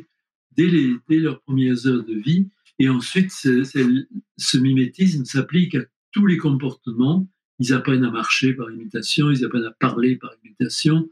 dès, 0.57 0.70
leurs 1.09 1.40
premières 1.42 1.87
heures 1.87 2.05
de 2.05 2.14
vie. 2.14 2.48
Et 2.79 2.88
ensuite, 2.88 3.33
ce 3.33 4.59
mimétisme 4.59 5.24
s'applique 5.24 5.74
à 5.74 5.85
tous 6.12 6.27
les 6.27 6.37
comportements. 6.37 7.29
Ils 7.59 7.72
apprennent 7.72 8.05
à 8.05 8.11
marcher 8.11 8.53
par 8.53 8.70
imitation, 8.70 9.31
ils 9.31 9.44
apprennent 9.44 9.64
à 9.64 9.72
parler 9.72 10.16
par 10.16 10.33
imitation, 10.44 11.09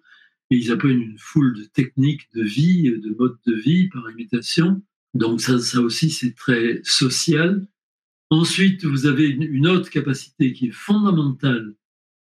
et 0.51 0.57
ils 0.57 0.71
apprennent 0.71 1.01
une 1.01 1.19
foule 1.19 1.57
de 1.57 1.65
techniques 1.65 2.29
de 2.35 2.43
vie, 2.43 2.85
de 2.85 3.17
modes 3.19 3.39
de 3.47 3.55
vie 3.55 3.89
par 3.89 4.09
imitation. 4.11 4.83
Donc 5.15 5.41
ça 5.41 5.81
aussi, 5.81 6.11
c'est 6.11 6.35
très 6.35 6.81
social. 6.85 7.67
Ensuite, 8.33 8.87
vous 8.87 9.05
avez 9.05 9.29
une 9.29 9.67
autre 9.67 9.91
capacité 9.91 10.55
qui 10.55 10.69
est 10.69 10.73
fondamentale, 10.73 11.75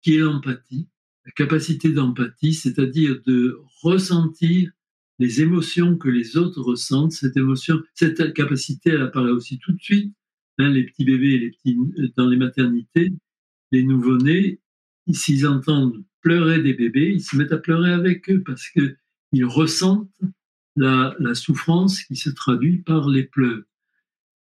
qui 0.03 0.17
est 0.17 0.19
l'empathie. 0.19 0.89
La 1.25 1.31
capacité 1.31 1.91
d'empathie, 1.91 2.55
c'est-à-dire 2.55 3.21
de 3.25 3.61
ressentir 3.83 4.73
les 5.21 5.43
émotions 5.43 5.97
que 5.97 6.09
les 6.09 6.37
autres 6.37 6.61
ressentent. 6.61 7.13
Cette 7.13 8.35
capacité, 8.35 8.91
elle 8.91 9.03
apparaît 9.03 9.31
aussi 9.31 9.61
tout 9.61 9.71
de 9.71 9.81
suite. 9.81 10.13
Hein, 10.59 10.71
les 10.71 10.87
petits 10.87 11.05
bébés, 11.05 11.39
les 11.39 11.51
petits, 11.51 11.79
dans 12.17 12.29
les 12.29 12.37
maternités, 12.37 13.13
les 13.71 13.85
nouveau-nés, 13.85 14.59
s'ils 15.13 15.47
entendent 15.47 16.05
pleurer 16.21 16.61
des 16.61 16.75
bébés, 16.75 17.13
ils 17.15 17.23
se 17.23 17.37
mettent 17.37 17.53
à 17.53 17.59
pleurer 17.59 17.93
avec 17.93 18.29
eux 18.29 18.43
parce 18.45 18.69
qu'ils 18.71 19.45
ressentent 19.45 20.11
la, 20.75 21.15
souffrance 21.35 22.03
qui 22.03 22.17
se 22.17 22.31
traduit 22.31 22.79
par 22.79 23.09
les 23.09 23.23
pleurs. 23.23 23.63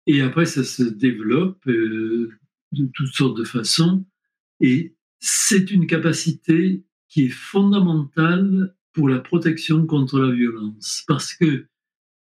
Et 0.07 0.21
après, 0.21 0.47
ça 0.47 0.65
se 0.65 0.83
développe 0.83 1.67
euh, 1.69 2.31
de 2.73 2.91
toutes 2.95 3.15
sortes 3.15 3.37
de 3.37 3.45
façons. 3.45 4.05
Et 4.61 4.97
c'est 5.21 5.71
une 5.71 5.87
capacité 5.87 6.85
qui 7.09 7.27
est 7.27 7.29
fondamentale 7.29 8.75
pour 8.93 9.09
la 9.09 9.21
protection 9.21 9.87
contre 9.87 10.21
la 10.21 10.35
violence. 10.35 11.05
Parce 11.07 11.35
que 11.35 11.67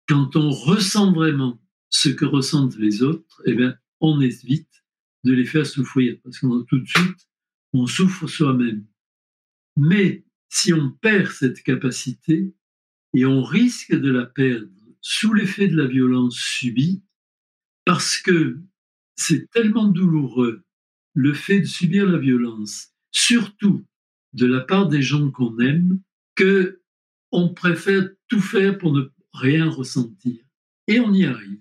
quand 0.08 0.36
on 0.36 0.50
ressent 0.50 1.12
vraiment 1.12 1.60
ce 1.88 2.08
que 2.08 2.24
ressentent 2.24 2.78
les 2.78 3.02
autres, 3.02 3.42
eh 3.46 3.54
bien, 3.54 3.76
on 4.00 4.20
évite 4.20 4.84
de 5.24 5.32
les 5.32 5.44
faire 5.44 5.66
souffrir. 5.66 6.16
Parce 6.22 6.38
qu'on 6.38 6.62
tout 6.64 6.78
de 6.78 6.88
suite, 6.88 7.28
on 7.72 7.86
souffre 7.86 8.26
soi-même. 8.26 8.86
Mais 9.76 10.24
si 10.48 10.72
on 10.72 10.90
perd 10.90 11.28
cette 11.28 11.62
capacité, 11.62 12.54
et 13.14 13.26
on 13.26 13.42
risque 13.42 13.94
de 13.94 14.10
la 14.10 14.26
perdre 14.26 14.68
sous 15.00 15.34
l'effet 15.34 15.68
de 15.68 15.76
la 15.76 15.86
violence 15.86 16.36
subie, 16.36 17.02
parce 17.84 18.18
que 18.18 18.60
c'est 19.16 19.50
tellement 19.50 19.88
douloureux 19.88 20.62
le 21.14 21.34
fait 21.34 21.60
de 21.60 21.66
subir 21.66 22.08
la 22.08 22.18
violence, 22.18 22.90
surtout 23.10 23.84
de 24.32 24.46
la 24.46 24.60
part 24.60 24.88
des 24.88 25.02
gens 25.02 25.30
qu'on 25.30 25.58
aime, 25.58 26.00
que 26.34 26.80
on 27.32 27.52
préfère 27.52 28.08
tout 28.28 28.40
faire 28.40 28.78
pour 28.78 28.92
ne 28.92 29.04
rien 29.32 29.68
ressentir. 29.68 30.42
Et 30.88 31.00
on 31.00 31.12
y 31.12 31.24
arrive. 31.24 31.60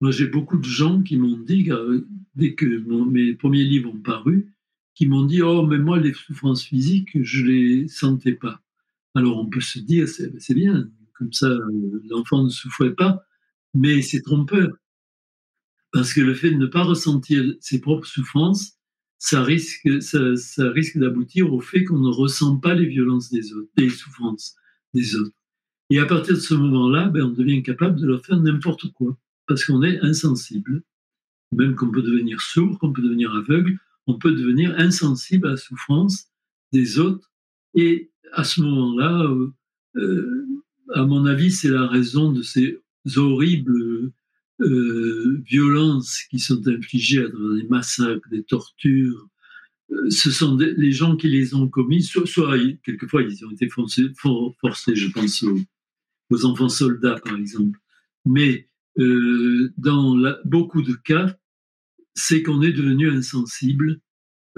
Moi, 0.00 0.10
j'ai 0.10 0.26
beaucoup 0.26 0.58
de 0.58 0.64
gens 0.64 1.02
qui 1.02 1.16
m'ont 1.16 1.38
dit, 1.38 1.70
euh, 1.70 2.06
dès 2.34 2.54
que 2.54 2.64
mes 2.64 3.34
premiers 3.34 3.64
livres 3.64 3.90
ont 3.90 4.00
paru, 4.00 4.52
qui 4.94 5.06
m'ont 5.06 5.24
dit 5.24 5.42
Oh, 5.42 5.66
mais 5.66 5.78
moi, 5.78 5.98
les 5.98 6.12
souffrances 6.12 6.64
physiques, 6.64 7.22
je 7.22 7.44
les 7.44 7.88
sentais 7.88 8.34
pas. 8.34 8.60
Alors, 9.14 9.38
on 9.38 9.46
peut 9.46 9.60
se 9.60 9.78
dire 9.78 10.08
C'est 10.08 10.54
bien, 10.54 10.90
comme 11.14 11.32
ça, 11.32 11.46
euh, 11.46 12.02
l'enfant 12.08 12.44
ne 12.44 12.48
souffrait 12.48 12.94
pas, 12.94 13.24
mais 13.74 14.02
c'est 14.02 14.22
trompeur. 14.22 14.70
Parce 15.92 16.14
que 16.14 16.20
le 16.20 16.34
fait 16.34 16.50
de 16.50 16.56
ne 16.56 16.66
pas 16.66 16.82
ressentir 16.82 17.44
ses 17.60 17.80
propres 17.80 18.06
souffrances, 18.06 18.78
ça 19.18 19.42
risque, 19.44 19.88
ça, 20.02 20.70
risque 20.70 20.98
d'aboutir 20.98 21.52
au 21.52 21.60
fait 21.60 21.84
qu'on 21.84 21.98
ne 21.98 22.10
ressent 22.10 22.56
pas 22.56 22.74
les 22.74 22.86
violences 22.86 23.30
des 23.30 23.52
autres, 23.52 23.70
les 23.76 23.90
souffrances 23.90 24.56
des 24.94 25.14
autres. 25.14 25.36
Et 25.90 25.98
à 25.98 26.06
partir 26.06 26.34
de 26.34 26.40
ce 26.40 26.54
moment-là, 26.54 27.08
ben, 27.08 27.24
on 27.24 27.30
devient 27.30 27.62
capable 27.62 28.00
de 28.00 28.06
leur 28.06 28.24
faire 28.24 28.40
n'importe 28.40 28.90
quoi, 28.94 29.16
parce 29.46 29.64
qu'on 29.64 29.82
est 29.82 30.00
insensible. 30.00 30.82
Même 31.52 31.76
qu'on 31.76 31.90
peut 31.90 32.02
devenir 32.02 32.40
sourd, 32.40 32.78
qu'on 32.78 32.92
peut 32.92 33.02
devenir 33.02 33.34
aveugle, 33.34 33.78
on 34.06 34.18
peut 34.18 34.32
devenir 34.32 34.74
insensible 34.78 35.46
à 35.46 35.50
la 35.50 35.56
souffrance 35.56 36.28
des 36.72 36.98
autres. 36.98 37.30
Et 37.74 38.10
à 38.32 38.44
ce 38.44 38.60
moment-là, 38.62 39.22
euh, 39.22 39.52
euh, 39.96 40.46
à 40.94 41.04
mon 41.04 41.26
avis, 41.26 41.50
c'est 41.50 41.68
la 41.68 41.86
raison 41.86 42.32
de 42.32 42.42
ces 42.42 42.80
horribles 43.16 44.10
violences 44.60 46.22
qui 46.30 46.38
sont 46.38 46.66
infligées 46.68 47.24
à 47.24 47.28
travers 47.28 47.54
des 47.54 47.68
massacres, 47.68 48.28
des 48.30 48.44
tortures. 48.44 49.28
ce 50.08 50.30
sont 50.30 50.56
les 50.56 50.92
gens 50.92 51.16
qui 51.16 51.28
les 51.28 51.54
ont 51.54 51.68
commis, 51.68 52.02
soit, 52.02 52.24
quelquefois 52.84 53.22
ils 53.22 53.44
ont 53.44 53.50
été 53.50 53.68
forcés, 53.68 54.94
je 54.94 55.08
pense 55.10 55.42
aux, 56.30 56.44
enfants 56.44 56.68
soldats 56.68 57.20
par 57.24 57.36
exemple. 57.36 57.78
Mais 58.24 58.68
dans 58.96 60.16
beaucoup 60.44 60.82
de 60.82 60.94
cas, 60.94 61.36
c'est 62.14 62.42
qu'on 62.42 62.62
est 62.62 62.72
devenu 62.72 63.10
insensible. 63.10 64.00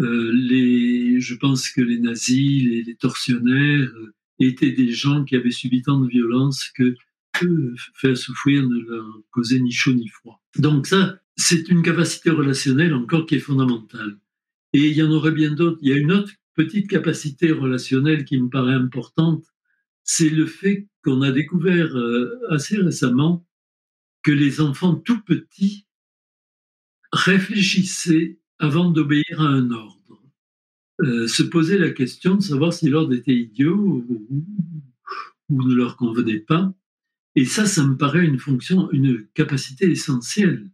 Euh, 0.01 0.33
les, 0.33 1.21
je 1.21 1.35
pense 1.37 1.71
que 1.71 1.81
les 1.81 2.01
nazis, 2.01 2.85
les, 2.87 2.97
tortionnaires 2.97 3.89
euh, 3.95 4.15
étaient 4.41 4.73
des 4.73 4.91
gens 4.91 5.25
qui 5.25 5.37
avaient 5.37 5.53
subi 5.53 5.83
tant 5.83 6.01
de 6.01 6.09
violence 6.09 6.69
que 6.75 6.97
faire 7.95 8.17
souffrir 8.17 8.69
ne 8.69 8.81
leur 8.81 9.07
causait 9.31 9.61
ni 9.61 9.73
chaud 9.73 9.93
ni 9.93 10.09
froid. 10.09 10.43
Donc 10.57 10.87
ça, 10.87 11.19
c'est 11.37 11.69
une 11.69 11.83
capacité 11.83 12.31
relationnelle 12.31 12.95
encore 12.95 13.27
qui 13.27 13.37
est 13.37 13.41
fondamentale. 13.41 14.19
Et 14.73 14.89
il 14.89 14.97
y 14.97 15.03
en 15.03 15.11
aurait 15.11 15.33
bien 15.33 15.53
d'autres. 15.53 15.79
Il 15.83 15.89
y 15.89 15.93
a 15.93 15.97
une 15.97 16.13
autre 16.13 16.33
petite 16.55 16.89
capacité 16.89 17.53
relationnelle 17.53 18.25
qui 18.25 18.39
me 18.39 18.49
paraît 18.49 18.75
importante, 18.75 19.45
c'est 20.05 20.31
le 20.31 20.47
fait 20.47 20.89
qu'on 21.03 21.23
a 21.23 21.33
découvert 21.33 21.97
euh, 21.97 22.39
assez 22.51 22.77
récemment 22.77 23.47
que 24.23 24.31
les 24.31 24.61
enfants 24.61 24.95
tout 24.95 25.21
petits 25.23 25.87
réfléchissez 27.15 28.39
avant 28.59 28.91
d'obéir 28.91 29.41
à 29.41 29.45
un 29.45 29.71
ordre. 29.71 30.23
Euh, 31.03 31.27
se 31.27 31.43
poser 31.43 31.79
la 31.79 31.91
question 31.91 32.37
de 32.37 32.43
savoir 32.43 32.73
si 32.73 32.89
l'ordre 32.89 33.15
était 33.15 33.35
idiot 33.35 33.77
ou, 33.77 34.29
ne 35.51 35.75
leur 35.75 35.97
convenait 35.97 36.41
pas. 36.41 36.73
Et 37.37 37.45
ça, 37.45 37.67
ça 37.67 37.85
me 37.85 37.97
paraît 37.97 38.25
une 38.25 38.39
fonction, 38.39 38.91
une 38.93 39.27
capacité 39.35 39.91
essentielle. 39.91 40.71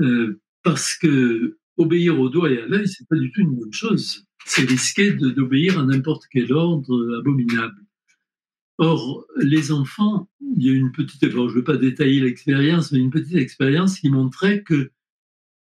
Euh, 0.00 0.40
parce 0.62 0.94
que 0.96 1.58
obéir 1.76 2.18
au 2.20 2.28
doigt 2.28 2.50
et 2.50 2.60
à 2.60 2.66
l'œil, 2.66 2.88
c'est 2.88 3.06
pas 3.08 3.16
du 3.16 3.30
tout 3.32 3.40
une 3.40 3.56
bonne 3.56 3.72
chose. 3.72 4.24
C'est 4.44 4.62
risquer 4.62 5.12
d'obéir 5.12 5.78
à 5.78 5.84
n'importe 5.84 6.24
quel 6.30 6.52
ordre 6.52 7.18
abominable. 7.18 7.80
Or, 8.78 9.26
les 9.38 9.70
enfants, 9.70 10.28
il 10.56 10.64
y 10.64 10.70
a 10.70 10.72
une 10.72 10.92
petite, 10.92 11.28
je 11.28 11.36
ne 11.36 11.48
veux 11.48 11.64
pas 11.64 11.76
détailler 11.76 12.20
l'expérience, 12.20 12.90
mais 12.90 12.98
une 12.98 13.10
petite 13.10 13.36
expérience 13.36 14.00
qui 14.00 14.10
montrait 14.10 14.62
que 14.62 14.90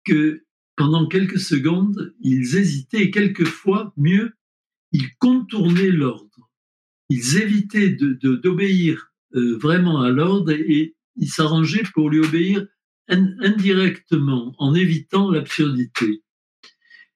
que 0.04 0.44
pendant 0.76 1.06
quelques 1.06 1.38
secondes, 1.38 2.14
ils 2.20 2.56
hésitaient 2.56 3.02
et 3.02 3.10
quelquefois, 3.10 3.92
mieux, 3.96 4.32
ils 4.92 5.14
contournaient 5.18 5.90
l'ordre. 5.90 6.50
Ils 7.10 7.36
évitaient 7.36 7.90
d'obéir 7.90 8.94
de, 8.94 9.00
euh, 9.02 9.09
vraiment 9.32 10.00
à 10.00 10.10
l'ordre 10.10 10.52
et, 10.52 10.96
ils 11.16 11.28
s'arrangeaient 11.28 11.82
pour 11.92 12.08
lui 12.08 12.20
obéir 12.20 12.66
indirectement, 13.08 14.54
en 14.58 14.74
évitant 14.74 15.30
l'absurdité. 15.30 16.22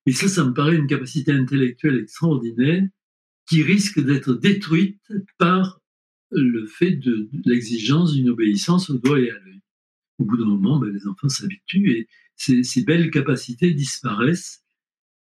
Et 0.07 0.13
ça, 0.13 0.29
ça 0.29 0.45
me 0.45 0.53
paraît 0.53 0.77
une 0.77 0.89
capacité 0.89 1.33
intellectuelle 1.33 2.01
extraordinaire 2.01 2.83
qui 3.49 3.63
risque 3.63 4.01
d'être 4.01 4.35
détruite 4.35 5.01
par 5.39 5.81
le 6.31 6.67
fait 6.67 6.93
de, 6.93 7.29
l'exigence 7.45 8.15
d'une 8.15 8.31
obéissance 8.31 8.91
au 8.91 8.99
doigt 8.99 9.21
et 9.21 9.31
à 9.31 9.39
l'œil. 9.39 9.61
Au 10.19 10.25
bout 10.25 10.37
d'un 10.37 10.47
moment, 10.47 10.79
ben, 10.79 10.93
les 10.93 11.07
enfants 11.07 11.29
s'habituent 11.29 11.91
et 11.91 12.09
ces, 12.37 12.85
belles 12.85 13.11
capacités 13.11 13.73
disparaissent. 13.73 14.65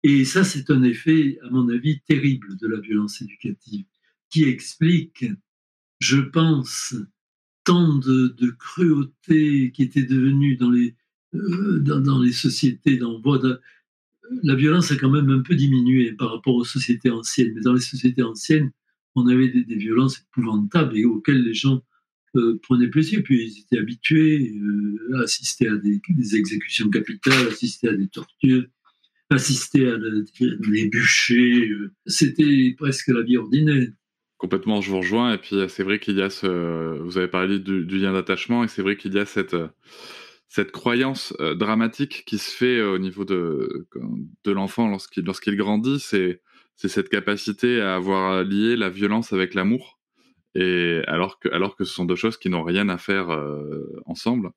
Et 0.03 0.25
ça, 0.25 0.43
c'est 0.43 0.69
un 0.69 0.83
effet, 0.83 1.37
à 1.43 1.49
mon 1.49 1.69
avis, 1.69 2.01
terrible 2.01 2.57
de 2.57 2.67
la 2.67 2.79
violence 2.79 3.21
éducative, 3.21 3.85
qui 4.29 4.43
explique, 4.43 5.25
je 6.03 6.17
pense, 6.17 6.95
tant 7.63 7.97
de, 7.97 8.35
cruauté 8.59 9.71
qui 9.71 9.83
était 9.83 10.03
devenue 10.03 10.57
dans 10.57 10.69
les, 10.69 10.95
euh, 11.33 11.79
dans, 11.79 12.21
les 12.21 12.33
sociétés. 12.33 12.99
La 14.43 14.55
violence 14.55 14.91
a 14.91 14.97
quand 14.97 15.09
même 15.09 15.29
un 15.29 15.41
peu 15.41 15.55
diminué 15.55 16.11
par 16.11 16.31
rapport 16.31 16.55
aux 16.55 16.65
sociétés 16.65 17.09
anciennes, 17.09 17.53
mais 17.55 17.61
dans 17.61 17.73
les 17.73 17.79
sociétés 17.79 18.21
anciennes, 18.21 18.71
on 19.15 19.27
avait 19.27 19.47
des, 19.47 19.63
des 19.63 19.75
violences 19.75 20.19
épouvantables 20.19 20.97
et 20.97 21.05
auxquelles 21.05 21.43
les 21.43 21.53
gens 21.53 21.81
euh, 22.35 22.59
prenaient 22.63 22.89
plaisir. 22.89 23.21
Puis 23.23 23.45
ils 23.45 23.59
étaient 23.61 23.77
habitués 23.77 24.53
euh, 24.57 25.19
à 25.19 25.21
assister 25.21 25.67
à 25.67 25.77
des, 25.77 26.01
exécutions 26.35 26.89
capitales, 26.89 27.47
assister 27.47 27.87
à 27.87 27.93
des 27.93 28.07
tortures, 28.07 28.65
assister 29.29 29.87
à 29.87 29.97
des 29.97 30.89
bûchers. 30.89 31.69
Euh. 31.69 31.91
C'était 32.07 32.75
presque 32.77 33.07
la 33.07 33.21
vie 33.21 33.37
ordinaire. 33.37 33.87
Complètement, 34.43 34.81
je 34.81 34.91
vous 34.91 34.97
rejoins. 34.97 35.33
Et 35.33 35.37
puis 35.37 35.55
c'est 35.69 35.83
vrai 35.83 35.99
qu'il 35.99 36.17
y 36.17 36.21
a 36.21 36.29
ce. 36.29 36.99
Vous 36.99 37.17
avez 37.17 37.29
parlé 37.29 37.59
du, 37.59 37.85
lien 37.85 38.11
d'attachement, 38.11 38.65
et 38.65 38.67
c'est 38.67 38.81
vrai 38.81 38.97
qu'il 38.97 39.13
y 39.13 39.19
a 39.19 39.25
cette 39.25 39.55
cette 40.49 40.73
croyance 40.73 41.33
dramatique 41.55 42.23
qui 42.25 42.37
se 42.37 42.51
fait 42.51 42.81
au 42.81 42.97
niveau 42.97 43.23
de, 43.23 43.87
de 44.43 44.51
l'enfant 44.51 44.89
lorsqu'il 44.89 45.23
lorsqu'il 45.23 45.55
grandit, 45.55 46.01
c'est 46.01 46.41
c'est 46.75 46.89
cette 46.89 47.07
capacité 47.07 47.79
à 47.79 47.95
avoir 47.95 48.43
lié 48.43 48.75
la 48.75 48.89
violence 48.89 49.31
avec 49.31 49.53
l'amour 49.53 50.01
et 50.55 51.01
alors 51.07 51.39
que, 51.39 51.47
alors 51.53 51.77
que 51.77 51.85
ce 51.85 51.93
sont 51.93 52.03
deux 52.03 52.17
choses 52.17 52.35
qui 52.35 52.49
n'ont 52.49 52.63
rien 52.63 52.89
à 52.89 52.97
faire 52.97 53.29
ensemble. 54.05 54.51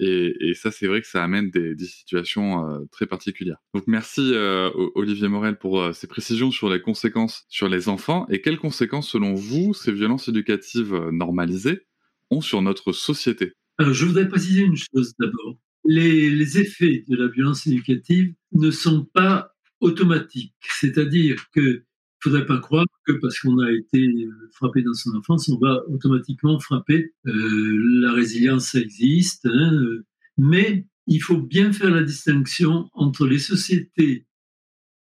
Et, 0.00 0.54
ça, 0.54 0.70
c'est 0.70 0.86
vrai 0.86 1.02
que 1.02 1.06
ça 1.06 1.22
amène 1.22 1.50
des, 1.50 1.76
situations 1.80 2.66
euh, 2.66 2.78
très 2.90 3.06
particulières. 3.06 3.58
Donc 3.74 3.84
merci 3.86 4.32
euh, 4.34 4.70
Olivier 4.94 5.28
Morel 5.28 5.58
pour 5.58 5.80
euh, 5.80 5.92
ces 5.92 6.06
précisions 6.06 6.50
sur 6.50 6.70
les 6.70 6.80
conséquences 6.80 7.44
sur 7.48 7.68
les 7.68 7.88
enfants. 7.88 8.26
Et 8.30 8.40
quelles 8.40 8.58
conséquences, 8.58 9.08
selon 9.08 9.34
vous, 9.34 9.74
ces 9.74 9.92
violences 9.92 10.28
éducatives 10.28 10.94
normalisées 11.12 11.86
ont 12.30 12.40
sur 12.40 12.62
notre 12.62 12.92
société? 12.92 13.52
Alors, 13.78 13.92
je 13.92 14.06
voudrais 14.06 14.28
préciser 14.28 14.62
une 14.62 14.76
chose 14.76 15.12
d'abord. 15.18 15.58
Les, 15.84 16.30
les 16.30 16.58
effets 16.58 17.04
de 17.08 17.16
la 17.16 17.28
violence 17.28 17.66
éducative 17.66 18.34
ne 18.52 18.70
sont 18.70 19.04
pas 19.04 19.54
automatiques. 19.80 20.54
C'est-à-dire 20.60 21.46
que 21.54 21.84
il 22.22 22.28
ne 22.28 22.32
faudrait 22.32 22.46
pas 22.46 22.60
croire 22.60 22.84
que 23.06 23.12
parce 23.12 23.38
qu'on 23.38 23.58
a 23.60 23.72
été 23.72 24.28
frappé 24.52 24.82
dans 24.82 24.92
son 24.92 25.14
enfance, 25.14 25.48
on 25.48 25.58
va 25.58 25.82
automatiquement 25.88 26.58
frapper. 26.58 27.14
Euh, 27.26 28.00
la 28.02 28.12
résilience, 28.12 28.72
ça 28.72 28.78
existe, 28.78 29.46
hein, 29.46 29.72
euh, 29.72 30.04
mais 30.36 30.86
il 31.06 31.22
faut 31.22 31.38
bien 31.38 31.72
faire 31.72 31.90
la 31.90 32.02
distinction 32.02 32.90
entre 32.92 33.26
les 33.26 33.38
sociétés 33.38 34.26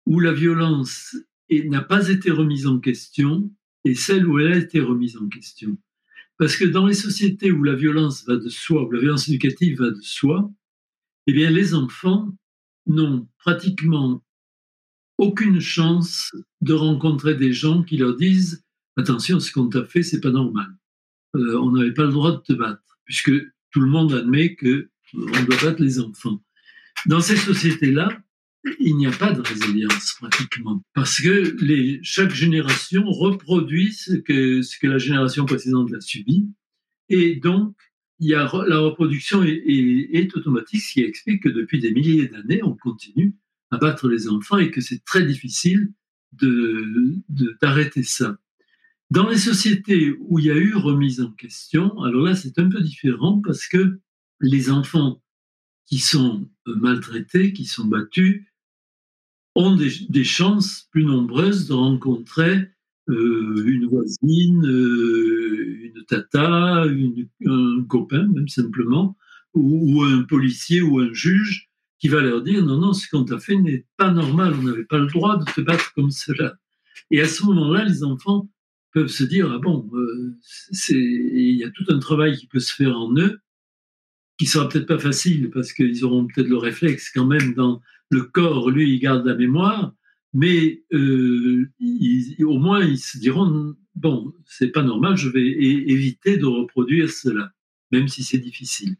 où 0.06 0.20
la 0.20 0.32
violence 0.32 1.16
n'a 1.50 1.82
pas 1.82 2.08
été 2.08 2.30
remise 2.30 2.66
en 2.66 2.78
question 2.78 3.52
et 3.84 3.94
celles 3.94 4.26
où 4.26 4.38
elle 4.38 4.52
a 4.52 4.56
été 4.56 4.80
remise 4.80 5.16
en 5.16 5.28
question. 5.28 5.76
Parce 6.38 6.56
que 6.56 6.64
dans 6.64 6.86
les 6.86 6.94
sociétés 6.94 7.50
où 7.50 7.64
la 7.64 7.74
violence 7.74 8.24
va 8.26 8.36
de 8.36 8.48
soi, 8.48 8.86
où 8.86 8.92
la 8.92 9.00
violence 9.00 9.28
éducative 9.28 9.80
va 9.80 9.90
de 9.90 10.00
soi, 10.00 10.50
eh 11.26 11.32
bien 11.32 11.50
les 11.50 11.74
enfants 11.74 12.32
n'ont 12.86 13.28
pratiquement 13.38 14.22
aucune 15.18 15.60
chance 15.60 16.32
de 16.60 16.72
rencontrer 16.72 17.34
des 17.34 17.52
gens 17.52 17.82
qui 17.82 17.96
leur 17.96 18.16
disent 18.16 18.64
attention, 18.96 19.40
ce 19.40 19.52
qu'on 19.52 19.68
t'a 19.68 19.84
fait, 19.84 20.02
c'est 20.02 20.20
pas 20.20 20.30
normal. 20.30 20.66
Euh, 21.36 21.58
on 21.58 21.72
n'avait 21.72 21.92
pas 21.92 22.04
le 22.04 22.12
droit 22.12 22.32
de 22.32 22.40
te 22.40 22.52
battre, 22.52 22.98
puisque 23.04 23.32
tout 23.70 23.80
le 23.80 23.88
monde 23.88 24.12
admet 24.12 24.54
que 24.54 24.88
on 25.14 25.44
doit 25.44 25.62
battre 25.62 25.82
les 25.82 26.00
enfants. 26.00 26.42
Dans 27.06 27.20
ces 27.20 27.36
sociétés-là, 27.36 28.08
il 28.80 28.96
n'y 28.96 29.06
a 29.06 29.12
pas 29.12 29.32
de 29.32 29.40
résilience 29.40 30.16
pratiquement, 30.18 30.82
parce 30.94 31.20
que 31.20 31.56
chaque 32.02 32.34
génération 32.34 33.04
reproduit 33.06 33.92
ce 33.92 34.14
que, 34.14 34.60
la 34.86 34.98
génération 34.98 35.46
précédente 35.46 35.92
a 35.94 36.00
subi, 36.00 36.48
et 37.08 37.36
donc 37.36 37.74
la 38.20 38.46
reproduction 38.46 39.44
est, 39.44 39.62
est 40.12 40.36
automatique, 40.36 40.82
ce 40.82 40.92
qui 40.92 41.00
explique 41.02 41.44
que 41.44 41.48
depuis 41.48 41.80
des 41.80 41.92
milliers 41.92 42.26
d'années, 42.26 42.62
on 42.62 42.74
continue 42.74 43.34
abattre 43.70 44.08
les 44.08 44.28
enfants 44.28 44.58
et 44.58 44.70
que 44.70 44.80
c'est 44.80 45.04
très 45.04 45.24
difficile 45.24 45.92
d'arrêter 46.32 48.00
de, 48.00 48.06
ça. 48.06 48.38
Dans 49.10 49.28
les 49.28 49.38
sociétés 49.38 50.14
où 50.20 50.38
il 50.38 50.46
y 50.46 50.50
a 50.50 50.56
eu 50.56 50.74
remise 50.74 51.20
en 51.20 51.30
question, 51.32 52.00
alors 52.02 52.22
là 52.22 52.34
c'est 52.34 52.58
un 52.58 52.68
peu 52.68 52.80
différent 52.80 53.40
parce 53.40 53.66
que 53.66 53.98
les 54.40 54.70
enfants 54.70 55.22
qui 55.86 55.98
sont 55.98 56.48
maltraités, 56.66 57.52
qui 57.52 57.64
sont 57.64 57.86
battus, 57.86 58.44
ont 59.54 59.74
des, 59.74 60.24
chances 60.24 60.88
plus 60.92 61.04
nombreuses 61.04 61.66
de 61.66 61.72
rencontrer 61.72 62.68
euh, 63.08 63.64
une 63.66 63.86
voisine, 63.86 64.66
euh, 64.66 65.92
une 65.94 66.04
tata, 66.04 66.84
un 66.84 67.84
copain 67.88 68.28
même 68.28 68.48
simplement, 68.48 69.16
ou, 69.54 70.02
un 70.04 70.22
policier 70.22 70.82
ou 70.82 71.00
un 71.00 71.12
juge 71.12 71.67
qui 71.98 72.08
va 72.08 72.20
leur 72.20 72.42
dire 72.42 72.64
non, 72.64 72.78
non, 72.78 72.92
ce 72.92 73.08
qu'on 73.08 73.24
t'a 73.24 73.38
fait 73.38 73.56
n'est 73.56 73.84
pas 73.96 74.10
normal, 74.10 74.54
on 74.58 74.62
n'avait 74.62 74.84
pas 74.84 74.98
le 74.98 75.06
droit 75.06 75.36
de 75.36 75.44
te 75.44 75.60
battre 75.60 75.92
comme 75.94 76.10
cela. 76.10 76.54
Et 77.10 77.20
à 77.20 77.28
ce 77.28 77.44
moment-là, 77.44 77.84
les 77.84 78.04
enfants 78.04 78.48
peuvent 78.92 79.08
se 79.08 79.24
dire 79.24 79.50
ah 79.50 79.58
bon, 79.58 79.88
euh, 79.94 80.36
il 80.90 81.56
y 81.56 81.64
a 81.64 81.70
tout 81.70 81.84
un 81.88 81.98
travail 81.98 82.36
qui 82.36 82.46
peut 82.46 82.60
se 82.60 82.74
faire 82.74 82.96
en 82.96 83.14
eux, 83.16 83.40
qui 84.38 84.46
sera 84.46 84.68
peut-être 84.68 84.86
pas 84.86 84.98
facile 84.98 85.50
parce 85.50 85.72
qu'ils 85.72 86.04
auront 86.04 86.26
peut-être 86.26 86.48
le 86.48 86.56
réflexe 86.56 87.10
quand 87.12 87.26
même 87.26 87.54
dans 87.54 87.80
le 88.10 88.22
corps, 88.22 88.70
lui, 88.70 88.94
il 88.94 89.00
garde 89.00 89.26
la 89.26 89.34
mémoire, 89.34 89.92
mais 90.32 90.82
euh, 90.92 91.70
au 92.44 92.58
moins 92.58 92.82
ils 92.84 92.98
se 92.98 93.18
diront 93.18 93.74
bon, 93.94 94.32
c'est 94.46 94.68
pas 94.68 94.82
normal, 94.82 95.16
je 95.16 95.28
vais 95.28 95.46
éviter 95.46 96.36
de 96.36 96.46
reproduire 96.46 97.10
cela, 97.10 97.52
même 97.90 98.08
si 98.08 98.22
c'est 98.22 98.38
difficile. 98.38 98.96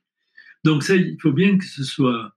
Donc 0.64 0.82
ça, 0.82 0.96
il 0.96 1.16
faut 1.20 1.32
bien 1.32 1.56
que 1.56 1.64
ce 1.64 1.84
soit 1.84 2.36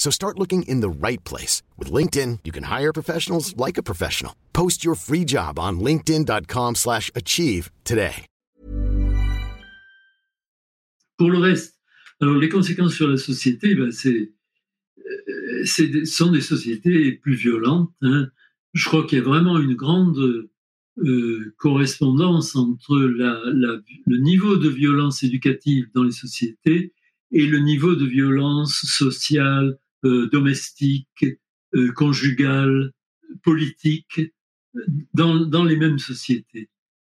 So 0.00 0.08
start 0.10 0.38
looking 0.38 0.62
in 0.62 0.80
the 0.80 0.88
right 0.88 1.22
place. 1.24 1.62
With 1.76 1.92
LinkedIn, 1.92 2.38
you 2.42 2.52
can 2.52 2.62
hire 2.62 2.90
professionals 2.90 3.54
like 3.58 3.76
a 3.76 3.82
professional. 3.82 4.32
Post 4.54 4.82
your 4.82 4.94
free 4.94 5.26
job 5.26 5.58
on 5.58 5.78
linkedin.com 5.78 6.76
slash 6.76 7.10
achieve 7.14 7.70
today. 7.84 8.24
Pour 11.18 11.30
le 11.30 11.38
reste, 11.38 11.78
alors 12.22 12.38
les 12.38 12.48
conséquences 12.48 12.94
sur 12.94 13.08
la 13.08 13.18
société, 13.18 13.74
ben 13.74 13.90
euh, 14.06 14.24
sont 16.06 16.32
des 16.32 16.40
sociétés 16.40 17.12
plus 17.12 17.34
violentes. 17.34 17.90
Hein. 18.00 18.28
Je 18.72 18.86
crois 18.86 19.06
qu'il 19.06 19.18
y 19.18 19.20
a 19.20 19.24
vraiment 19.24 19.58
une 19.58 19.74
grande 19.74 20.48
euh, 20.96 21.54
correspondance 21.58 22.56
entre 22.56 22.98
la, 22.98 23.38
la, 23.52 23.76
le 24.06 24.16
niveau 24.16 24.56
de 24.56 24.70
violence 24.70 25.22
éducative 25.22 25.90
dans 25.94 26.04
les 26.04 26.12
sociétés 26.12 26.94
et 27.32 27.46
le 27.46 27.58
niveau 27.58 27.94
de 27.94 28.06
violence 28.06 28.80
sociale, 28.86 29.78
domestique, 30.04 31.24
euh, 31.74 31.92
conjugale, 31.92 32.92
politique 33.42 34.20
dans, 35.14 35.40
dans 35.40 35.64
les 35.64 35.76
mêmes 35.76 35.98
sociétés. 35.98 36.68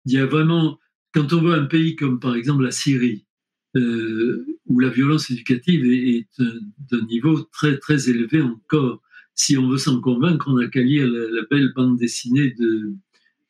Il 0.05 0.13
y 0.13 0.17
a 0.17 0.25
vraiment, 0.25 0.79
quand 1.13 1.33
on 1.33 1.41
voit 1.41 1.55
un 1.55 1.65
pays 1.65 1.95
comme 1.95 2.19
par 2.19 2.35
exemple 2.35 2.63
la 2.63 2.71
Syrie, 2.71 3.25
euh, 3.75 4.45
où 4.67 4.79
la 4.79 4.89
violence 4.89 5.29
éducative 5.29 5.85
est, 5.85 6.17
est 6.17 6.43
d'un 6.91 7.05
niveau 7.07 7.41
très 7.51 7.77
très 7.77 8.09
élevé 8.09 8.41
encore, 8.41 9.01
si 9.33 9.57
on 9.57 9.67
veut 9.67 9.77
s'en 9.77 9.99
convaincre, 9.99 10.47
on 10.47 10.57
n'a 10.57 10.67
qu'à 10.67 10.81
lire 10.81 11.07
la, 11.07 11.29
la, 11.29 11.41
belle 11.49 11.73
bande 11.75 11.97
dessinée 11.97 12.51
de 12.51 12.93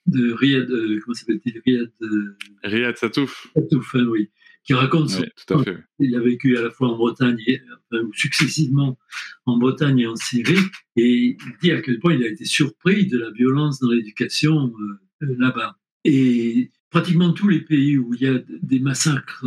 de 0.08 0.34
Riyad, 0.34 0.70
euh, 0.70 1.00
comment 1.04 1.16
s'appelle-t-il? 1.16 1.62
Riyad, 1.66 1.92
euh, 2.02 2.38
Riyad 2.64 2.98
Satouf. 2.98 3.48
Satouf, 3.56 3.96
hein, 3.96 4.06
oui, 4.08 4.30
qui 4.66 4.74
raconte 4.74 5.10
oui, 5.20 5.26
à 5.50 5.64
fait. 5.64 5.78
Il 6.00 6.16
a 6.16 6.20
vécu 6.20 6.58
à 6.58 6.62
la 6.62 6.72
fois 6.72 6.90
en 6.90 6.98
Bretagne, 6.98 7.38
et, 7.48 7.62
enfin, 7.92 8.04
successivement 8.14 8.98
en 9.46 9.58
Bretagne 9.58 10.00
et 10.00 10.08
en 10.08 10.16
Syrie, 10.16 10.58
et 10.96 11.38
il 11.40 11.54
dit 11.62 11.72
à 11.72 11.82
quel 11.82 12.00
point 12.00 12.14
il 12.14 12.24
a 12.24 12.28
été 12.28 12.46
surpris 12.46 13.08
de 13.08 13.18
la 13.18 13.32
violence 13.32 13.80
dans 13.80 13.92
l'éducation 13.92 14.74
euh, 15.22 15.36
là-bas. 15.38 15.78
Et 16.04 16.72
pratiquement 16.90 17.32
tous 17.32 17.48
les 17.48 17.62
pays 17.62 17.98
où 17.98 18.14
il 18.14 18.22
y 18.22 18.28
a 18.28 18.40
des 18.62 18.80
massacres, 18.80 19.46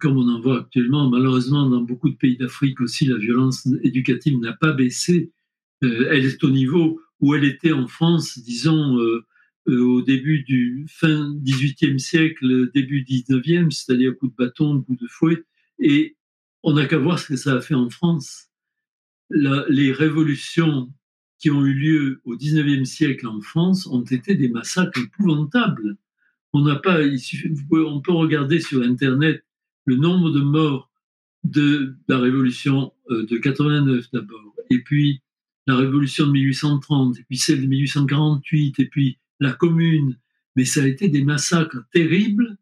comme 0.00 0.16
on 0.16 0.28
en 0.28 0.40
voit 0.40 0.60
actuellement, 0.60 1.08
malheureusement 1.08 1.68
dans 1.68 1.80
beaucoup 1.80 2.10
de 2.10 2.16
pays 2.16 2.36
d'Afrique 2.36 2.80
aussi, 2.80 3.06
la 3.06 3.18
violence 3.18 3.68
éducative 3.82 4.38
n'a 4.38 4.52
pas 4.52 4.72
baissé. 4.72 5.32
elle 5.82 6.24
est 6.24 6.42
au 6.44 6.50
niveau 6.50 7.00
où 7.20 7.34
elle 7.34 7.44
était 7.44 7.72
en 7.72 7.86
France, 7.86 8.38
disons, 8.38 8.98
euh, 8.98 9.02
euh, 9.02 9.24
au 9.66 10.02
début 10.02 10.42
du 10.42 10.86
fin 10.88 11.34
18e 11.36 11.98
siècle, 11.98 12.70
début 12.74 13.02
19e, 13.02 13.70
c'est-à-dire 13.70 14.16
coup 14.18 14.28
de 14.28 14.34
bâton, 14.36 14.82
coup 14.82 14.96
de 14.96 15.06
fouet. 15.06 15.44
Et 15.78 16.16
on 16.62 16.74
n'a 16.74 16.86
qu'à 16.86 16.98
voir 16.98 17.18
ce 17.18 17.28
que 17.28 17.36
ça 17.36 17.54
a 17.54 17.60
fait 17.60 17.74
en 17.74 17.90
France. 17.90 18.48
Les 19.30 19.92
révolutions 19.92 20.92
qui 21.38 21.50
ont 21.50 21.64
eu 21.64 21.74
lieu 21.74 22.20
au 22.24 22.36
19e 22.36 22.84
siècle 22.84 23.26
en 23.26 23.40
France 23.40 23.86
ont 23.86 24.04
été 24.04 24.34
des 24.34 24.48
massacres 24.48 25.00
épouvantables. 25.00 25.96
On 26.52 26.62
n'a 26.62 26.76
pas, 26.76 27.00
on 27.72 28.00
peut 28.00 28.12
regarder 28.12 28.60
sur 28.60 28.82
Internet 28.82 29.44
le 29.86 29.96
nombre 29.96 30.30
de 30.30 30.40
morts 30.40 30.90
de 31.42 31.96
la 32.08 32.18
révolution 32.18 32.92
euh, 33.10 33.26
de 33.26 33.36
89 33.36 34.10
d'abord, 34.12 34.54
et 34.70 34.78
puis 34.78 35.20
la 35.66 35.76
révolution 35.76 36.26
de 36.26 36.32
1830, 36.32 37.18
et 37.18 37.22
puis 37.24 37.36
celle 37.36 37.60
de 37.60 37.66
1848, 37.66 38.80
et 38.80 38.86
puis 38.86 39.18
la 39.44 39.52
commune. 39.52 40.18
Mais 40.56 40.64
ça 40.64 40.82
a 40.82 40.86
été 40.86 41.08
des 41.08 41.24
massacres 41.24 41.84
terribles 41.92 42.56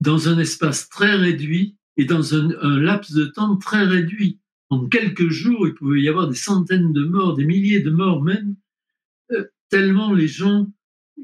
dans 0.00 0.28
un 0.28 0.38
espace 0.38 0.88
très 0.88 1.14
réduit 1.14 1.76
et 1.96 2.04
dans 2.04 2.34
un, 2.34 2.80
laps 2.80 3.12
de 3.12 3.26
temps 3.26 3.56
très 3.56 3.84
réduit. 3.84 4.40
En 4.70 4.86
quelques 4.86 5.28
jours, 5.28 5.66
il 5.66 5.74
pouvait 5.74 6.00
y 6.00 6.08
avoir 6.08 6.28
des 6.28 6.36
centaines 6.36 6.92
de 6.92 7.04
morts, 7.04 7.34
des 7.34 7.44
milliers 7.44 7.80
de 7.80 7.90
morts 7.90 8.22
même, 8.22 8.56
euh, 9.32 9.44
tellement 9.68 10.12
les 10.12 10.28
gens 10.28 10.66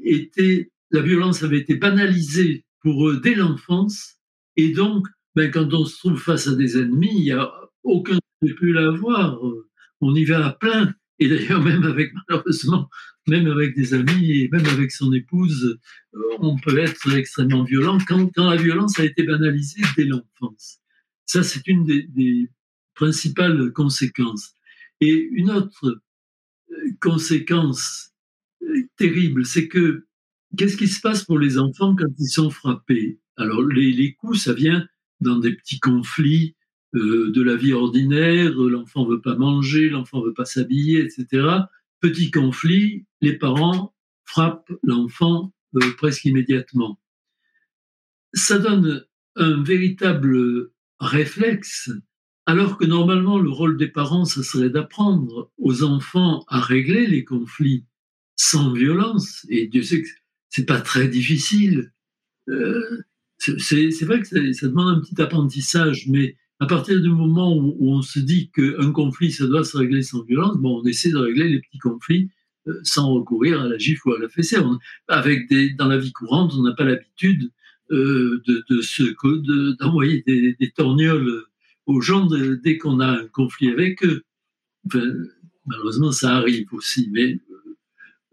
étaient 0.03 0.71
la 0.91 1.01
violence 1.01 1.43
avait 1.43 1.59
été 1.59 1.75
banalisée 1.75 2.65
pour 2.81 3.09
eux 3.09 3.19
dès 3.21 3.35
l'enfance, 3.35 4.17
et 4.55 4.71
donc, 4.71 5.07
ben, 5.35 5.51
quand 5.51 5.73
on 5.73 5.85
se 5.85 5.97
trouve 5.97 6.19
face 6.19 6.47
à 6.47 6.55
des 6.55 6.77
ennemis, 6.77 7.13
il 7.13 7.23
n'y 7.23 7.31
a 7.31 7.51
aucun 7.83 8.17
plus 8.55 8.73
l'avoir. 8.73 9.39
On 10.01 10.15
y 10.15 10.25
va 10.25 10.45
à 10.45 10.53
plein. 10.53 10.93
Et 11.19 11.29
d'ailleurs, 11.29 11.63
même 11.63 11.83
avec, 11.83 12.13
malheureusement, 12.13 12.89
même 13.27 13.47
avec 13.47 13.75
des 13.75 13.93
amis 13.93 14.31
et 14.31 14.49
même 14.51 14.65
avec 14.67 14.91
son 14.91 15.11
épouse, 15.13 15.79
euh, 16.13 16.19
on 16.39 16.57
peut 16.57 16.77
être 16.77 17.13
extrêmement 17.15 17.63
violent 17.63 17.97
quand, 18.07 18.29
la 18.37 18.55
violence 18.55 18.99
a 18.99 19.05
été 19.05 19.23
banalisée 19.23 19.81
dès 19.97 20.05
l'enfance. 20.05 20.79
Ça, 21.25 21.43
c'est 21.43 21.67
une 21.67 21.85
des, 21.85 22.49
principales 22.95 23.71
conséquences. 23.73 24.53
Et 25.01 25.29
une 25.31 25.51
autre 25.51 26.01
euh, 26.71 26.75
conséquence 26.99 28.11
euh, 28.63 28.87
terrible, 28.97 29.45
c'est 29.45 29.67
que 29.67 30.07
qu'est-ce 30.57 30.77
qui 30.77 30.87
se 30.87 30.99
passe 30.99 31.23
pour 31.23 31.37
les 31.37 31.59
enfants 31.59 31.95
quand 31.95 32.11
ils 32.17 32.29
sont 32.29 32.49
frappés? 32.49 33.19
Alors, 33.35 33.61
les 33.61 34.15
coups, 34.15 34.41
ça 34.41 34.53
vient 34.53 34.87
dans 35.19 35.37
des 35.37 35.53
petits 35.53 35.79
conflits 35.79 36.55
euh, 36.95 37.31
de 37.31 37.41
la 37.41 37.55
vie 37.55 37.73
ordinaire, 37.73 38.53
l'enfant 38.53 39.05
veut 39.05 39.21
pas 39.21 39.35
manger, 39.35 39.89
l'enfant 39.89 40.21
veut 40.21 40.33
pas 40.33 40.45
s'habiller, 40.45 41.01
etc. 41.01 41.47
Petit 41.99 42.31
conflit, 42.31 43.05
les 43.21 43.37
parents 43.37 43.93
frappent 44.25 44.71
l'enfant 44.83 45.53
euh, 45.75 45.91
presque 45.97 46.25
immédiatement. 46.25 46.99
Ça 48.33 48.59
donne 48.59 49.05
un 49.35 49.61
véritable 49.63 50.71
réflexe, 50.99 51.91
alors 52.45 52.77
que 52.77 52.85
normalement 52.85 53.39
le 53.39 53.49
rôle 53.49 53.77
des 53.77 53.87
parents, 53.87 54.25
ce 54.25 54.41
serait 54.41 54.69
d'apprendre 54.69 55.51
aux 55.57 55.83
enfants 55.83 56.45
à 56.47 56.59
régler 56.61 57.07
les 57.07 57.25
conflits 57.25 57.85
sans 58.35 58.71
violence. 58.71 59.45
Et 59.49 59.67
Dieu 59.67 59.83
sait 59.83 60.01
que 60.01 60.07
c'est 60.49 60.65
pas 60.65 60.81
très 60.81 61.07
difficile. 61.07 61.91
Euh, 62.49 63.03
c'est 63.37 64.03
vrai 64.03 64.21
que 64.21 64.53
ça, 64.53 64.67
demande 64.67 64.97
un 64.97 64.99
petit 65.01 65.21
apprentissage, 65.21 66.07
mais 66.07 66.37
à 66.59 66.65
partir 66.65 66.99
du 67.01 67.09
moment 67.09 67.55
où, 67.55 67.75
on 67.79 68.01
se 68.01 68.19
dit 68.19 68.49
qu'un 68.49 68.91
conflit, 68.91 69.31
ça 69.31 69.45
doit 69.45 69.63
se 69.63 69.77
régler 69.77 70.01
sans 70.01 70.23
violence, 70.23 70.57
bon, 70.57 70.81
on 70.81 70.85
essaie 70.85 71.11
de 71.11 71.17
régler 71.17 71.49
les 71.49 71.59
petits 71.59 71.77
conflits 71.77 72.29
euh, 72.67 72.79
sans 72.83 73.13
recourir 73.13 73.61
à 73.61 73.67
la 73.67 73.77
gifle 73.77 74.09
ou 74.09 74.13
à 74.13 74.19
la 74.19 74.29
fessée. 74.29 74.57
avec 75.07 75.47
des, 75.49 75.71
dans 75.71 75.87
la 75.87 75.97
vie 75.97 76.11
courante, 76.11 76.53
on 76.55 76.63
n'a 76.63 76.73
pas 76.73 76.83
l'habitude 76.83 77.51
euh, 77.91 78.41
de, 78.47 78.65
de 78.69 79.77
d'envoyer 79.77 80.23
des, 80.25 80.55
des, 80.59 80.71
torgnoles 80.71 81.45
aux 81.85 82.01
gens 82.01 82.27
dès 82.63 82.77
qu'on 82.77 82.99
a 82.99 83.07
un 83.07 83.27
conflit 83.27 83.69
avec 83.69 84.03
eux. 84.03 84.23
malheureusement, 85.65 86.11
ça 86.11 86.35
arrive 86.35 86.67
aussi, 86.73 87.09
mais 87.11 87.39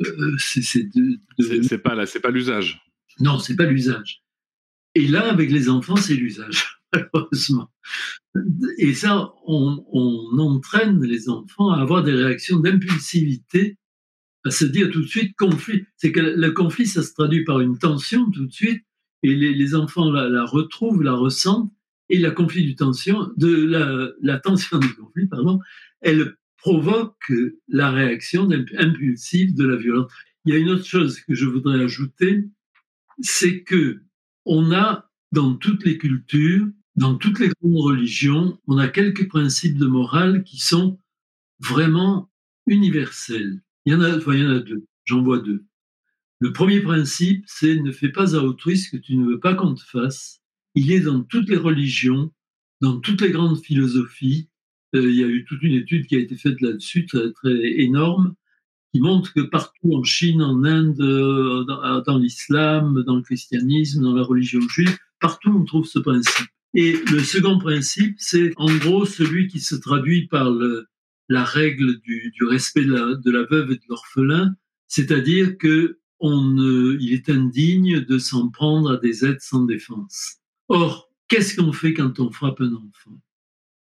euh, 0.00 0.34
c'est 0.38 0.62
c'est 0.62 1.78
pas 1.78 2.06
c'est 2.06 2.20
pas 2.20 2.30
l'usage. 2.30 2.82
Non, 3.20 3.38
c'est 3.38 3.54
pas 3.54 3.66
l'usage. 3.66 4.22
Et 4.96 5.06
là, 5.06 5.30
avec 5.30 5.50
les 5.52 5.68
enfants, 5.68 5.96
c'est 5.96 6.14
l'usage 6.14 6.80
malheureusement. 6.94 7.70
Et 8.78 8.94
ça, 8.94 9.32
on, 9.46 9.84
entraîne 10.38 11.02
les 11.02 11.28
enfants 11.28 11.70
à 11.70 11.80
avoir 11.80 12.02
des 12.02 12.12
réactions 12.12 12.60
d'impulsivité, 12.60 13.78
à 14.44 14.50
se 14.50 14.64
dire 14.64 14.90
tout 14.90 15.02
de 15.02 15.06
suite 15.06 15.36
conflit. 15.36 15.84
C'est 15.96 16.12
que 16.12 16.20
le 16.20 16.50
conflit, 16.50 16.86
ça 16.86 17.02
se 17.02 17.12
traduit 17.12 17.44
par 17.44 17.60
une 17.60 17.78
tension 17.78 18.30
tout 18.30 18.46
de 18.46 18.52
suite, 18.52 18.84
et 19.22 19.34
les, 19.34 19.74
enfants 19.74 20.10
la, 20.10 20.44
retrouvent, 20.44 21.02
la 21.02 21.14
ressentent, 21.14 21.72
et 22.10 22.18
la 22.18 22.32
tension, 22.76 23.32
la 23.38 24.38
tension 24.38 24.78
du 24.78 24.94
conflit, 24.94 25.26
pardon, 25.26 25.60
elle 26.00 26.36
provoque 26.58 27.32
la 27.68 27.90
réaction 27.90 28.48
impulsive 28.78 29.54
de 29.54 29.66
la 29.66 29.76
violence. 29.76 30.12
Il 30.44 30.52
y 30.52 30.56
a 30.56 30.58
une 30.58 30.70
autre 30.70 30.84
chose 30.84 31.20
que 31.20 31.34
je 31.34 31.46
voudrais 31.46 31.82
ajouter, 31.82 32.44
c'est 33.20 33.62
que 33.62 34.02
on 34.44 34.72
a 34.72 35.10
dans 35.32 35.54
toutes 35.54 35.84
les 35.84 35.98
cultures 35.98 36.66
dans 36.96 37.16
toutes 37.16 37.40
les 37.40 37.48
grandes 37.48 37.76
religions, 37.76 38.58
on 38.66 38.78
a 38.78 38.88
quelques 38.88 39.28
principes 39.28 39.78
de 39.78 39.86
morale 39.86 40.44
qui 40.44 40.58
sont 40.58 41.00
vraiment 41.60 42.30
universels. 42.66 43.60
Il 43.84 43.92
y 43.92 43.96
en 43.96 44.00
a, 44.00 44.10
il 44.10 44.38
y 44.38 44.46
en 44.46 44.50
a 44.50 44.60
deux. 44.60 44.86
J'en 45.04 45.22
vois 45.22 45.40
deux. 45.40 45.64
Le 46.40 46.52
premier 46.52 46.80
principe, 46.80 47.44
c'est 47.46 47.76
ne 47.76 47.92
fais 47.92 48.10
pas 48.10 48.36
à 48.36 48.40
autrui 48.40 48.78
ce 48.78 48.90
que 48.90 48.96
tu 48.96 49.16
ne 49.16 49.26
veux 49.26 49.40
pas 49.40 49.54
qu'on 49.54 49.74
te 49.74 49.82
fasse. 49.82 50.40
Il 50.74 50.90
est 50.92 51.00
dans 51.00 51.22
toutes 51.22 51.48
les 51.48 51.56
religions, 51.56 52.32
dans 52.80 53.00
toutes 53.00 53.20
les 53.22 53.30
grandes 53.30 53.60
philosophies. 53.62 54.48
Euh, 54.94 55.10
il 55.10 55.16
y 55.16 55.24
a 55.24 55.26
eu 55.26 55.44
toute 55.44 55.62
une 55.62 55.74
étude 55.74 56.06
qui 56.06 56.16
a 56.16 56.20
été 56.20 56.36
faite 56.36 56.60
là-dessus, 56.60 57.06
très, 57.06 57.32
très 57.32 57.54
énorme, 57.80 58.34
qui 58.92 59.00
montre 59.00 59.32
que 59.32 59.40
partout 59.40 59.94
en 59.94 60.04
Chine, 60.04 60.42
en 60.42 60.64
Inde, 60.64 61.00
euh, 61.00 61.64
dans, 61.64 62.00
dans 62.02 62.18
l'islam, 62.18 63.02
dans 63.04 63.16
le 63.16 63.22
christianisme, 63.22 64.02
dans 64.02 64.14
la 64.14 64.22
religion 64.22 64.60
juive, 64.68 64.96
partout 65.20 65.50
on 65.50 65.64
trouve 65.64 65.86
ce 65.86 65.98
principe. 65.98 66.48
Et 66.74 66.96
le 67.10 67.20
second 67.20 67.58
principe, 67.58 68.16
c'est 68.18 68.52
en 68.56 68.74
gros 68.76 69.06
celui 69.06 69.46
qui 69.46 69.60
se 69.60 69.76
traduit 69.76 70.26
par 70.26 70.52
la 71.28 71.44
règle 71.44 72.00
du, 72.00 72.32
respect 72.42 72.84
de 72.84 73.30
la, 73.30 73.44
veuve 73.44 73.70
et 73.70 73.76
de 73.76 73.84
l'orphelin, 73.88 74.54
c'est-à-dire 74.88 75.56
que 75.56 75.98
il 76.20 77.12
est 77.12 77.28
indigne 77.28 78.00
de 78.00 78.18
s'en 78.18 78.48
prendre 78.48 78.92
à 78.92 78.96
des 78.96 79.26
aides 79.26 79.40
sans 79.40 79.64
défense. 79.64 80.38
Or, 80.68 81.10
qu'est-ce 81.28 81.54
qu'on 81.54 81.72
fait 81.72 81.92
quand 81.92 82.18
on 82.18 82.30
frappe 82.30 82.62
un 82.62 82.72
enfant? 82.72 83.20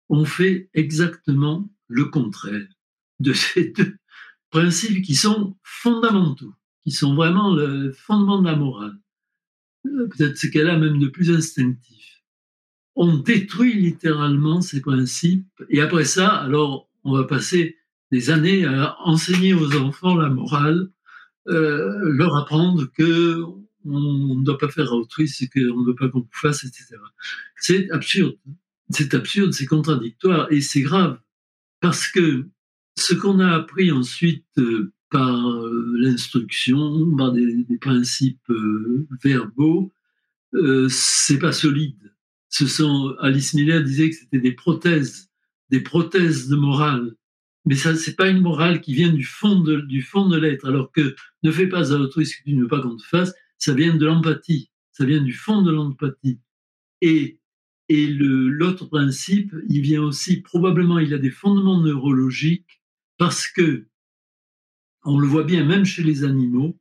On 0.09 0.25
fait 0.25 0.69
exactement 0.73 1.71
le 1.88 2.05
contraire 2.05 2.67
de 3.19 3.31
ces 3.31 3.69
deux 3.69 3.95
principes 4.49 5.01
qui 5.03 5.15
sont 5.15 5.55
fondamentaux, 5.63 6.53
qui 6.83 6.91
sont 6.91 7.15
vraiment 7.15 7.55
le 7.55 7.93
fondement 7.93 8.41
de 8.41 8.47
la 8.47 8.55
morale. 8.55 8.99
Peut-être 9.83 10.38
ce 10.38 10.47
qu'elle 10.47 10.69
a 10.69 10.77
même 10.77 10.99
de 10.99 11.07
plus 11.07 11.31
instinctif 11.31 12.14
on 12.95 13.17
détruit 13.17 13.73
littéralement 13.73 14.61
ces 14.61 14.81
principes. 14.81 15.47
Et 15.69 15.81
après 15.81 16.05
ça, 16.05 16.29
alors, 16.29 16.89
on 17.03 17.15
va 17.15 17.25
passer 17.25 17.77
des 18.11 18.29
années 18.29 18.65
à 18.65 18.97
enseigner 19.01 19.53
aux 19.53 19.75
enfants 19.77 20.15
la 20.15 20.29
morale, 20.29 20.89
euh, 21.47 21.99
leur 22.13 22.35
apprendre 22.35 22.85
que 22.97 23.43
on 23.87 24.35
ne 24.35 24.43
doit 24.43 24.57
pas 24.57 24.69
faire 24.69 24.91
à 24.91 24.95
autrui 24.95 25.27
ce 25.27 25.45
qu'on 25.45 25.81
ne 25.81 25.87
veut 25.87 25.95
pas 25.95 26.09
qu'on 26.09 26.27
fasse, 26.31 26.63
etc. 26.63 26.95
C'est 27.57 27.91
absurde. 27.91 28.35
C'est 28.89 29.13
absurde, 29.13 29.53
c'est 29.53 29.65
contradictoire 29.65 30.51
et 30.51 30.61
c'est 30.61 30.81
grave. 30.81 31.19
Parce 31.81 32.07
que 32.07 32.47
ce 32.97 33.13
qu'on 33.13 33.39
a 33.39 33.51
appris 33.51 33.91
ensuite 33.91 34.45
euh, 34.57 34.91
par 35.11 35.49
euh, 35.51 35.93
l'instruction, 35.97 37.15
par 37.15 37.31
des, 37.31 37.63
des 37.63 37.77
principes 37.77 38.49
euh, 38.49 39.07
verbaux, 39.23 39.91
c'est 40.87 41.37
pas 41.37 41.51
solide 41.51 42.14
Alice 43.20 43.53
Miller 43.53 43.84
disait 43.84 44.10
que 44.10 44.16
c'était 44.16 44.39
des 44.39 44.53
prothèses, 44.53 45.30
des 45.70 45.82
prothèses 45.82 46.47
de 46.47 46.56
morale. 46.56 47.16
Mais 47.66 47.76
ça, 47.76 47.95
c'est 47.95 48.16
pas 48.16 48.30
une 48.30 48.41
morale 48.41 48.82
qui 48.82 48.93
vient 48.93 49.12
du 49.12 49.24
fond 49.24 49.60
de, 49.60 49.82
du 49.82 50.01
fond 50.01 50.30
de 50.30 50.38
l'être. 50.38 50.68
Alors 50.68 50.91
que 50.91 51.16
ne 51.43 51.51
fais 51.51 51.68
pas 51.68 51.93
à 51.93 51.97
autrui 51.97 52.26
ce 52.26 52.38
que 52.38 52.43
tu 52.43 52.53
ne 52.53 52.62
veux 52.62 52.68
pas 52.68 52.82
qu'on 52.82 52.95
te 52.95 53.06
fasse, 53.06 53.34
ça 53.58 53.74
vient 53.74 53.95
de 53.95 54.06
l'empathie. 54.06 54.70
Ça 54.91 55.06
vient 55.06 55.22
du 55.22 55.34
fond 55.34 55.64
de 55.64 55.72
l'empathie. 55.72 56.39
Et, 57.01 57.39
et 57.89 58.08
l'autre 58.08 58.86
principe, 58.86 59.53
il 59.70 59.82
vient 59.82 60.03
aussi, 60.03 60.41
probablement, 60.41 60.99
il 60.99 61.14
a 61.14 61.18
des 61.18 61.32
fondements 61.32 61.82
neurologiques 61.82 62.82
parce 63.18 63.47
que, 63.47 63.88
on 65.03 65.20
le 65.20 65.28
voit 65.28 65.43
bien 65.43 65.64
même 65.64 65.86
chez 65.86 66.03
les 66.03 66.24
animaux, 66.24 66.80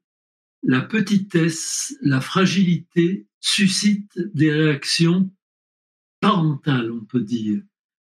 la 0.62 0.80
petitesse, 0.80 1.94
la 2.00 2.20
fragilité 2.20 3.26
suscite 3.40 4.18
des 4.34 4.50
réactions 4.50 5.30
parentale, 6.24 6.90
on 6.90 7.04
peut 7.04 7.20
dire. 7.20 7.60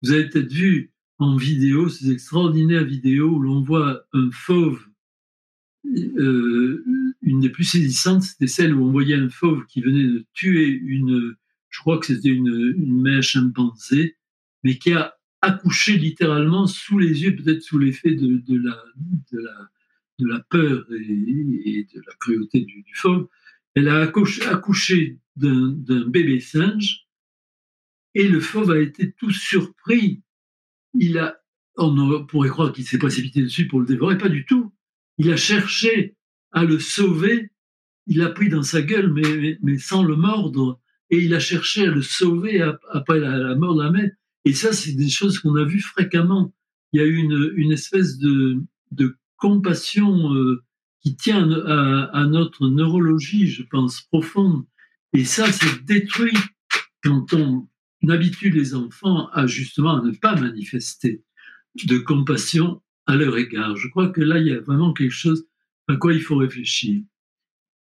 Vous 0.03 0.13
avez 0.13 0.29
peut-être 0.31 0.51
vu 0.51 0.91
en 1.19 1.37
vidéo 1.37 1.91
ces 1.91 2.11
extraordinaires 2.11 2.85
vidéos 2.85 3.29
où 3.29 3.41
l'on 3.41 3.61
voit 3.61 4.07
un 4.15 4.31
fauve. 4.31 4.83
Euh, 5.85 6.83
une 7.21 7.41
des 7.41 7.51
plus 7.51 7.65
saisissantes, 7.65 8.23
c'était 8.23 8.47
celle 8.47 8.75
où 8.75 8.87
on 8.87 8.91
voyait 8.91 9.17
un 9.17 9.29
fauve 9.29 9.67
qui 9.67 9.83
venait 9.83 10.05
de 10.05 10.25
tuer 10.33 10.67
une, 10.69 11.37
je 11.69 11.81
crois 11.81 11.99
que 11.99 12.07
c'était 12.07 12.31
une, 12.31 12.75
une 12.77 13.03
mère 13.03 13.23
chimpanzé, 13.23 14.17
mais 14.65 14.79
qui 14.79 14.93
a 14.93 15.15
accouché 15.43 15.99
littéralement 15.99 16.67
sous 16.67 16.99
les 16.99 17.23
yeux, 17.23 17.37
peut-être 17.37 17.63
sous 17.63 17.79
l'effet 17.79 18.15
de, 18.15 18.39
de, 18.39 18.63
la, 20.19 20.41
peur 20.49 20.87
et, 20.91 21.87
de 21.95 22.01
la 22.01 22.15
cruauté 22.19 22.63
du, 22.63 22.83
fauve. 22.95 23.29
Elle 23.75 23.89
a 23.89 24.01
accouché 24.01 25.19
d'un 25.37 26.09
bébé 26.09 26.41
singe 26.41 27.06
et 28.17 28.29
le 28.29 28.41
fauve 28.41 28.71
a 28.71 28.81
été 28.81 29.13
tout 29.13 29.31
surpris. 29.31 30.23
Il 30.95 31.19
a, 31.19 31.37
on 31.77 32.25
pourrait 32.25 32.49
croire 32.49 32.73
qu'il 32.73 32.87
s'est 32.87 32.97
précipité 32.97 33.43
dessus 33.43 33.69
pour 33.69 33.79
le 33.79 33.87
dévorer, 33.87 34.17
pas 34.17 34.31
du 34.31 34.47
tout. 34.47 34.73
Il 35.19 35.31
a 35.31 35.37
cherché 35.37 36.17
à 36.51 36.65
le 36.65 36.79
sauver. 36.79 37.51
Il 38.07 38.19
l'a 38.19 38.31
pris 38.31 38.49
dans 38.49 38.63
sa 38.63 38.81
gueule, 38.81 39.13
mais, 39.13 39.79
sans 39.79 40.03
le 40.03 40.17
mordre. 40.17 40.81
Et 41.11 41.19
il 41.19 41.35
a 41.35 41.41
cherché 41.41 41.87
à 41.87 41.91
le 41.91 42.01
sauver 42.01 42.63
après 42.91 43.21
la, 43.21 43.55
mort 43.55 43.77
de 43.77 43.83
la 43.83 43.91
mère. 43.91 44.11
Et 44.47 44.55
ça, 44.55 44.73
c'est 44.73 44.95
des 44.95 45.11
choses 45.11 45.39
qu'on 45.39 45.57
a 45.57 45.65
vues 45.65 45.83
fréquemment. 45.83 46.55
Il 46.95 47.01
y 47.01 47.05
a 47.05 47.07
eu 47.07 47.19
une, 47.19 47.71
espèce 47.71 48.17
de, 48.17 48.63
de 48.93 49.15
compassion 49.37 50.33
euh, 50.33 50.65
qui 51.03 51.17
tient 51.17 51.51
à, 51.51 52.25
notre 52.25 52.67
neurologie, 52.71 53.47
je 53.47 53.63
pense, 53.63 54.01
profonde. 54.11 54.65
Et 55.13 55.27
ça, 55.27 55.53
c'est 55.53 55.85
détruit 55.85 56.39
quand 57.03 57.35
on 57.35 57.69
habitue 58.09 58.51
les 58.51 58.75
enfants 58.75 59.29
à 59.33 59.47
justement 59.47 60.03
ne 60.03 60.13
pas 60.13 60.37
manifester 60.37 61.23
de 61.85 61.99
compassion 61.99 62.83
à 63.07 63.17
leur 63.17 63.37
égard. 63.37 63.77
Je 63.77 63.89
crois 63.89 64.09
que 64.09 64.21
là, 64.21 64.39
il 64.39 64.47
y 64.47 64.53
a 64.53 64.61
vraiment 64.61 64.93
quelque 64.93 65.13
chose 65.13 65.47
à 65.89 65.97
quoi 65.97 66.13
il 66.13 66.23
faut 66.23 66.37
réfléchir. 66.37 67.03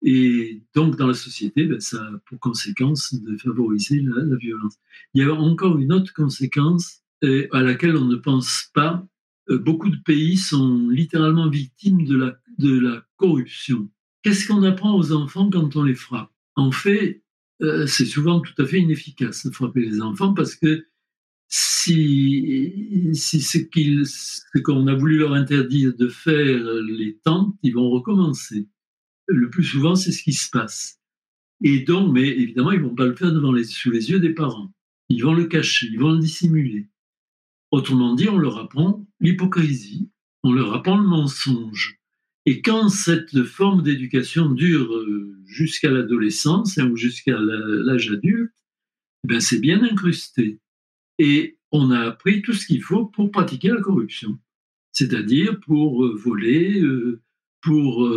Et 0.02 0.62
donc, 0.74 0.96
dans 0.96 1.06
la 1.06 1.14
société, 1.14 1.66
ben, 1.66 1.80
ça 1.80 2.02
a 2.02 2.18
pour 2.26 2.38
conséquence 2.40 3.14
de 3.14 3.36
favoriser 3.36 4.00
la, 4.00 4.36
violence. 4.36 4.76
Il 5.12 5.22
y 5.22 5.24
a 5.24 5.34
encore 5.34 5.78
une 5.78 5.92
autre 5.92 6.12
conséquence 6.14 7.02
euh, 7.22 7.48
à 7.52 7.60
laquelle 7.60 7.96
on 7.96 8.06
ne 8.06 8.16
pense 8.16 8.70
pas. 8.72 9.06
Euh, 9.50 9.58
beaucoup 9.58 9.90
de 9.90 9.98
pays 10.04 10.38
sont 10.38 10.88
littéralement 10.88 11.50
victimes 11.50 12.06
de 12.06 12.16
la, 12.16 12.38
de 12.58 12.78
la 12.78 13.04
corruption. 13.16 13.90
Qu'est-ce 14.22 14.46
qu'on 14.46 14.62
apprend 14.62 14.94
aux 14.94 15.12
enfants 15.12 15.50
quand 15.50 15.76
on 15.76 15.82
les 15.82 15.94
frappe? 15.94 16.32
En 16.56 16.72
fait, 16.72 17.22
euh, 17.62 17.86
c'est 17.86 18.06
souvent 18.06 18.40
tout 18.40 18.54
à 18.62 18.66
fait 18.66 18.80
inefficace 18.80 19.46
de 19.46 19.52
frapper 19.52 19.80
les 19.80 20.00
enfants 20.00 20.34
parce 20.34 20.54
que 20.54 20.86
si, 21.48 23.10
si 23.14 23.40
ce 23.40 23.58
qu'on 24.62 24.86
a 24.86 24.94
voulu 24.94 25.18
leur 25.18 25.32
interdire 25.32 25.94
de 25.96 26.08
faire 26.08 26.62
les 26.98 27.18
tentes, 27.24 27.54
ils 27.62 27.74
vont 27.74 27.90
recommencer 27.90 28.68
le 29.32 29.50
plus 29.50 29.64
souvent, 29.64 29.94
c'est 29.94 30.12
ce 30.12 30.22
qui 30.22 30.32
se 30.32 30.50
passe. 30.50 31.00
Et 31.62 31.80
donc, 31.80 32.12
mais 32.12 32.26
évidemment, 32.26 32.72
ils 32.72 32.80
vont 32.80 32.94
pas 32.94 33.06
le 33.06 33.14
faire 33.14 33.32
devant 33.32 33.52
les, 33.52 33.64
sous 33.64 33.90
les 33.90 34.10
yeux 34.10 34.20
des 34.20 34.34
parents. 34.34 34.72
Ils 35.08 35.22
vont 35.22 35.34
le 35.34 35.46
cacher, 35.46 35.88
ils 35.90 35.98
vont 35.98 36.12
le 36.12 36.20
dissimuler. 36.20 36.88
Autrement 37.70 38.14
dit, 38.14 38.28
on 38.28 38.38
leur 38.38 38.58
apprend 38.58 39.06
l'hypocrisie, 39.20 40.10
on 40.42 40.52
leur 40.52 40.74
apprend 40.74 40.96
le 40.96 41.06
mensonge. 41.06 41.99
Et 42.50 42.62
quand 42.62 42.88
cette 42.88 43.44
forme 43.44 43.84
d'éducation 43.84 44.50
dure 44.50 44.92
euh, 44.92 45.38
jusqu'à 45.46 45.88
l'adolescence 45.88 46.78
hein, 46.78 46.90
ou 46.90 46.96
jusqu'à 46.96 47.38
l'âge 47.38 48.10
adulte, 48.10 48.52
ben 49.22 49.38
c'est 49.38 49.60
bien 49.60 49.84
incrusté. 49.84 50.58
Et 51.20 51.58
on 51.70 51.92
a 51.92 52.00
appris 52.00 52.42
tout 52.42 52.52
ce 52.52 52.66
qu'il 52.66 52.82
faut 52.82 53.06
pour 53.06 53.30
pratiquer 53.30 53.68
la 53.68 53.80
corruption, 53.80 54.36
c'est-à-dire 54.90 55.60
pour 55.60 56.04
euh, 56.04 56.16
voler, 56.16 56.80
euh, 56.80 57.20
pour 57.62 58.10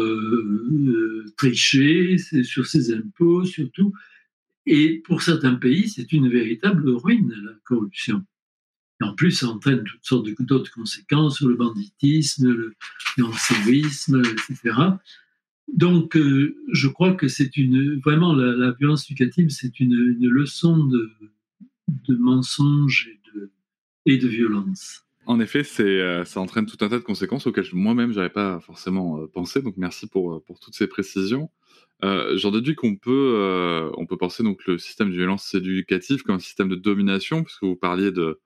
tricher 1.37 2.17
sur 2.17 2.65
ses 2.65 2.91
impôts, 2.91 3.45
surtout. 3.45 3.93
Et 4.65 5.03
pour 5.05 5.21
certains 5.21 5.53
pays, 5.53 5.89
c'est 5.89 6.11
une 6.11 6.27
véritable 6.27 6.89
ruine, 6.89 7.35
la 7.45 7.53
corruption. 7.65 8.25
En 9.03 9.13
plus, 9.13 9.31
ça 9.31 9.47
entraîne 9.47 9.83
toutes 9.83 10.03
sortes 10.03 10.27
d'autres 10.39 10.71
conséquences 10.71 11.37
sur 11.37 11.47
le 11.47 11.55
banditisme, 11.55 12.51
le 12.51 12.75
lancerisme, 13.17 14.21
etc. 14.21 14.75
Donc, 15.71 16.15
euh, 16.17 16.55
je 16.71 16.87
crois 16.87 17.13
que 17.13 17.27
c'est 17.27 17.57
une 17.57 17.99
vraiment 17.99 18.33
la, 18.33 18.71
violence 18.71 19.05
éducative, 19.09 19.49
c'est 19.49 19.79
une, 19.79 19.95
leçon 20.19 20.77
de, 20.77 21.11
de 21.87 22.15
mensonge 22.15 23.09
et 24.05 24.17
de, 24.17 24.25
et 24.25 24.27
violence. 24.27 25.03
En 25.25 25.39
effet, 25.39 25.63
euh, 25.79 26.25
ça 26.25 26.41
entraîne 26.41 26.65
tout 26.65 26.77
un 26.81 26.89
tas 26.89 26.97
de 26.99 27.03
conséquences 27.03 27.47
auxquelles 27.47 27.65
moi-même 27.71 28.11
j'avais 28.11 28.29
pas 28.29 28.59
forcément 28.59 29.19
euh, 29.19 29.27
pensé. 29.27 29.61
Donc 29.61 29.75
merci 29.77 30.07
pour, 30.07 30.33
euh, 30.33 30.43
pour 30.45 30.59
toutes 30.59 30.75
ces 30.75 30.87
précisions. 30.87 31.49
J'en 32.35 32.51
déduis 32.51 32.75
qu'on 32.75 32.97
peut, 32.97 33.89
on 33.95 34.05
peut 34.05 34.17
penser 34.17 34.43
donc 34.43 34.65
le 34.65 34.77
système 34.77 35.09
de 35.09 35.15
violence 35.15 35.53
éducative 35.53 36.21
comme 36.23 36.35
un 36.35 36.39
système 36.39 36.67
de 36.67 36.75
domination, 36.75 37.45
puisque 37.45 37.63
vous 37.63 37.77
parliez 37.77 38.11
de 38.11 38.41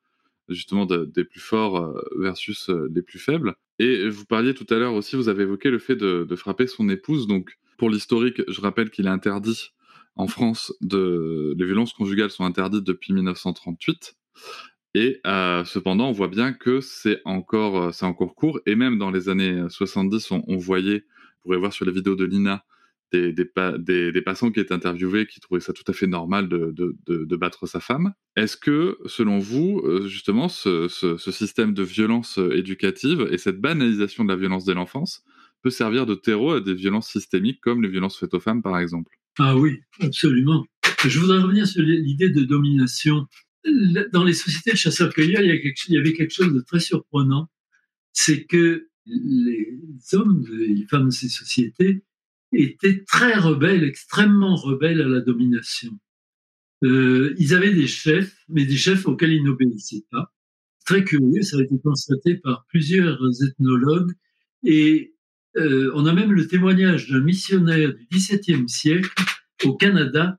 justement 0.49 0.85
des 0.85 1.23
plus 1.23 1.39
forts 1.39 2.01
versus 2.17 2.69
les 2.69 3.01
plus 3.01 3.19
faibles. 3.19 3.55
Et 3.79 4.09
vous 4.09 4.25
parliez 4.25 4.53
tout 4.53 4.65
à 4.69 4.77
l'heure 4.77 4.93
aussi, 4.93 5.15
vous 5.15 5.29
avez 5.29 5.43
évoqué 5.43 5.69
le 5.69 5.79
fait 5.79 5.95
de, 5.95 6.35
frapper 6.35 6.67
son 6.67 6.89
épouse. 6.89 7.27
Donc 7.27 7.57
pour 7.77 7.89
l'historique, 7.89 8.41
je 8.47 8.61
rappelle 8.61 8.89
qu'il 8.89 9.05
est 9.05 9.09
interdit 9.09 9.71
en 10.15 10.27
France 10.27 10.73
de 10.81 11.53
les 11.57 11.65
violences 11.65 11.93
conjugales 11.93 12.31
sont 12.31 12.43
interdites 12.43 12.83
depuis 12.83 13.13
1938. 13.13 14.15
Et 14.95 15.21
euh, 15.27 15.63
cependant, 15.63 16.09
on 16.09 16.11
voit 16.11 16.27
bien 16.27 16.53
que 16.53 16.81
c'est 16.81 17.21
encore, 17.23 17.77
euh, 17.77 17.91
c'est 17.91 18.05
encore 18.05 18.33
court. 18.33 18.59
Et 18.65 18.75
même 18.75 18.97
dans 18.97 19.11
les 19.11 19.29
années 19.29 19.63
70, 19.69 20.31
on, 20.31 20.57
voyait, 20.57 20.99
vous 20.99 21.43
pourrez 21.43 21.57
voir 21.57 21.71
sur 21.71 21.85
les 21.85 21.91
vidéos 21.91 22.15
de 22.15 22.25
Lina, 22.25 22.65
des, 23.11 23.33
des, 23.33 24.21
passants 24.21 24.51
qui 24.51 24.59
étaient 24.59 24.73
interviewés 24.73 25.27
qui 25.27 25.39
trouvaient 25.39 25.61
ça 25.61 25.73
tout 25.73 25.83
à 25.87 25.93
fait 25.93 26.07
normal 26.07 26.49
de, 26.49 26.73
de, 26.75 27.35
battre 27.35 27.67
sa 27.67 27.79
femme. 27.79 28.13
Est-ce 28.35 28.57
que, 28.57 28.97
selon 29.05 29.39
vous, 29.39 29.81
euh, 29.85 30.07
justement, 30.07 30.49
ce, 30.49 30.87
ce, 30.87 31.31
système 31.31 31.73
de 31.73 31.83
violence 31.83 32.39
éducative 32.53 33.27
et 33.31 33.37
cette 33.37 33.59
banalisation 33.59 34.25
de 34.25 34.29
la 34.29 34.35
violence 34.35 34.65
dès 34.65 34.73
l'enfance 34.73 35.23
peut 35.63 35.69
servir 35.69 36.05
de 36.05 36.15
terreau 36.15 36.51
à 36.53 36.61
des 36.61 36.73
violences 36.73 37.09
systémiques 37.09 37.61
comme 37.61 37.81
les 37.81 37.89
violences 37.89 38.17
faites 38.17 38.33
aux 38.33 38.39
femmes, 38.39 38.61
par 38.61 38.77
exemple? 38.79 39.11
Ah 39.39 39.55
oui, 39.55 39.79
absolument. 40.01 40.65
Je 41.05 41.19
voudrais 41.19 41.39
revenir 41.39 41.67
sur 41.67 41.83
l'idée 41.83 42.29
de 42.29 42.43
domination 42.43 43.27
dans 44.11 44.23
les 44.23 44.33
sociétés 44.33 44.71
de 44.71 44.77
chasseurs-cueilleurs, 44.77 45.41
il, 45.41 45.71
y 45.89 45.97
avait 45.97 46.13
quelque 46.13 46.33
chose 46.33 46.53
de 46.53 46.61
très 46.61 46.79
surprenant, 46.79 47.49
c'est 48.13 48.45
que 48.45 48.89
les 49.05 49.79
hommes 50.13 50.45
et 50.61 50.73
les 50.73 50.85
femmes 50.85 51.05
de 51.05 51.11
ces 51.11 51.29
sociétés 51.29 52.03
étaient 52.53 53.03
très 53.05 53.35
rebelles, 53.35 53.83
extrêmement 53.83 54.55
rebelles 54.55 55.01
à 55.01 55.07
la 55.07 55.21
domination. 55.21 55.91
Euh, 56.83 57.33
ils 57.37 57.53
avaient 57.53 57.73
des 57.73 57.87
chefs, 57.87 58.35
mais 58.49 58.65
des 58.65 58.77
chefs 58.77 59.07
auxquels 59.07 59.33
ils 59.33 59.43
n'obéissaient 59.43 60.05
pas. 60.11 60.33
Très 60.85 61.03
curieux, 61.03 61.41
ça 61.41 61.57
a 61.57 61.61
été 61.61 61.77
constaté 61.83 62.35
par 62.35 62.65
plusieurs 62.69 63.19
ethnologues, 63.43 64.13
et 64.63 65.13
euh, 65.57 65.91
on 65.95 66.05
a 66.05 66.13
même 66.13 66.31
le 66.31 66.47
témoignage 66.47 67.09
d'un 67.09 67.21
missionnaire 67.21 67.93
du 67.93 68.07
XVIIe 68.11 68.69
siècle 68.69 69.09
au 69.65 69.73
Canada 69.73 70.37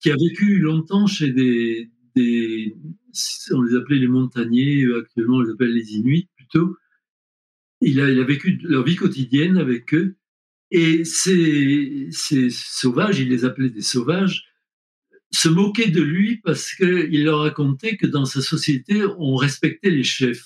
qui 0.00 0.10
a 0.10 0.16
vécu 0.16 0.58
longtemps 0.58 1.06
chez 1.06 1.30
des, 1.30 1.90
on 3.52 3.62
les 3.62 3.76
appelait 3.76 3.98
les 3.98 4.08
montagnais, 4.08 4.84
actuellement 4.98 5.36
on 5.36 5.40
les 5.40 5.50
appelle 5.50 5.72
les 5.72 5.94
Inuits 5.94 6.28
plutôt. 6.36 6.76
Il 7.80 8.00
a 8.00 8.24
vécu 8.24 8.58
leur 8.62 8.84
vie 8.84 8.96
quotidienne 8.96 9.56
avec 9.56 9.94
eux. 9.94 10.16
Et 10.76 11.04
ces, 11.04 12.08
sauvages, 12.50 13.20
il 13.20 13.28
les 13.28 13.44
appelait 13.44 13.70
des 13.70 13.80
sauvages, 13.80 14.44
se 15.30 15.48
moquaient 15.48 15.90
de 15.90 16.02
lui 16.02 16.38
parce 16.38 16.74
qu'il 16.74 17.24
leur 17.24 17.40
racontait 17.40 17.96
que 17.96 18.06
dans 18.06 18.24
sa 18.24 18.40
société, 18.40 19.04
on 19.18 19.36
respectait 19.36 19.90
les 19.90 20.02
chefs. 20.02 20.44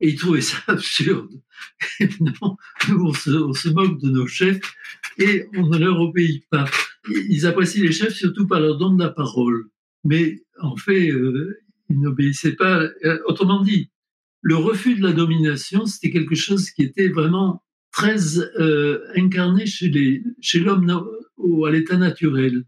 Et 0.00 0.08
ils 0.08 0.16
trouvaient 0.16 0.40
ça 0.40 0.56
absurde. 0.66 1.30
Évidemment, 2.00 2.56
nous, 2.88 3.04
on 3.04 3.12
se, 3.12 3.30
on 3.30 3.52
se, 3.52 3.68
moque 3.68 4.00
de 4.00 4.08
nos 4.08 4.26
chefs 4.26 4.60
et 5.18 5.44
on 5.54 5.66
ne 5.66 5.76
leur 5.76 6.00
obéit 6.00 6.48
pas. 6.48 6.64
Ils 7.28 7.44
apprécient 7.44 7.82
les 7.82 7.92
chefs 7.92 8.14
surtout 8.14 8.46
par 8.46 8.60
leur 8.60 8.78
don 8.78 8.94
de 8.94 9.02
la 9.04 9.10
parole 9.10 9.68
mais 10.04 10.42
en 10.60 10.76
fait, 10.76 11.10
euh, 11.10 11.58
ils 11.88 12.00
n'obéissaient 12.00 12.56
pas. 12.56 12.82
Euh, 13.04 13.18
autrement 13.26 13.62
dit, 13.62 13.90
le 14.42 14.56
refus 14.56 14.94
de 14.94 15.02
la 15.02 15.12
domination, 15.12 15.86
c'était 15.86 16.10
quelque 16.10 16.34
chose 16.34 16.70
qui 16.70 16.82
était 16.82 17.08
vraiment 17.08 17.62
très 17.92 18.38
euh, 18.58 19.04
incarné 19.16 19.66
chez, 19.66 20.22
chez 20.40 20.60
l'homme 20.60 21.04
ou 21.36 21.64
à 21.64 21.70
l'état 21.70 21.96
naturel. 21.96 22.64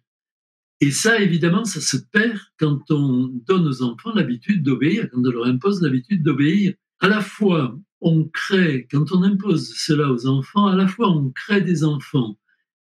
Et 0.80 0.90
ça, 0.90 1.20
évidemment, 1.20 1.64
ça 1.64 1.80
se 1.80 1.96
perd 1.96 2.38
quand 2.58 2.90
on 2.90 3.28
donne 3.46 3.66
aux 3.68 3.82
enfants 3.82 4.12
l'habitude 4.14 4.64
d'obéir, 4.64 5.08
quand 5.10 5.20
on 5.24 5.30
leur 5.30 5.46
impose 5.46 5.80
l'habitude 5.80 6.24
d'obéir. 6.24 6.74
À 6.98 7.08
la 7.08 7.20
fois, 7.20 7.78
on 8.00 8.24
crée, 8.24 8.88
quand 8.90 9.12
on 9.12 9.22
impose 9.22 9.74
cela 9.76 10.10
aux 10.12 10.26
enfants, 10.26 10.66
à 10.66 10.74
la 10.74 10.88
fois 10.88 11.08
on 11.08 11.30
crée 11.30 11.60
des 11.60 11.84
enfants 11.84 12.36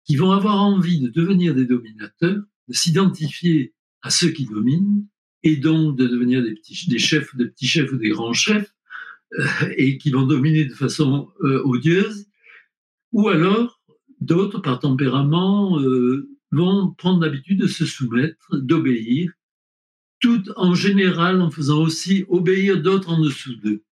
qui 0.05 0.17
vont 0.17 0.33
avoir 0.33 0.63
envie 0.63 0.99
de 0.99 1.09
devenir 1.09 1.55
des 1.55 1.67
dominateurs, 1.67 2.43
de 2.69 2.73
s'identifier 2.73 3.75
à 4.03 4.09
ceux 4.09 4.31
qui 4.31 4.47
dominent, 4.47 5.07
et 5.43 5.57
donc 5.57 5.97
de 5.97 6.07
devenir 6.07 6.43
des, 6.43 6.55
petits, 6.55 6.89
des 6.89 6.99
chefs, 6.99 7.37
des 7.37 7.47
petits 7.47 7.67
chefs 7.67 7.93
ou 7.93 7.97
des 7.97 8.09
grands 8.09 8.33
chefs, 8.33 8.75
euh, 9.39 9.47
et 9.77 9.99
qui 9.99 10.11
vont 10.11 10.27
dominer 10.27 10.65
de 10.65 10.75
façon 10.75 11.29
euh, 11.43 11.63
odieuse, 11.65 12.27
ou 13.13 13.29
alors 13.29 13.81
d'autres, 14.21 14.61
par 14.61 14.81
tempérament, 14.81 15.81
euh, 15.81 16.29
vont 16.53 16.93
prendre 16.93 17.25
l'habitude 17.25 17.61
de 17.61 17.67
se 17.67 17.87
soumettre, 17.87 18.57
d'obéir, 18.57 19.33
tout 20.21 20.45
en 20.57 20.75
général 20.75 21.41
en 21.41 21.51
faisant 21.51 21.81
aussi 21.81 22.25
obéir 22.29 22.83
d'autres 22.83 23.11
en 23.11 23.21
dessous 23.21 23.55
d'eux. 23.57 23.83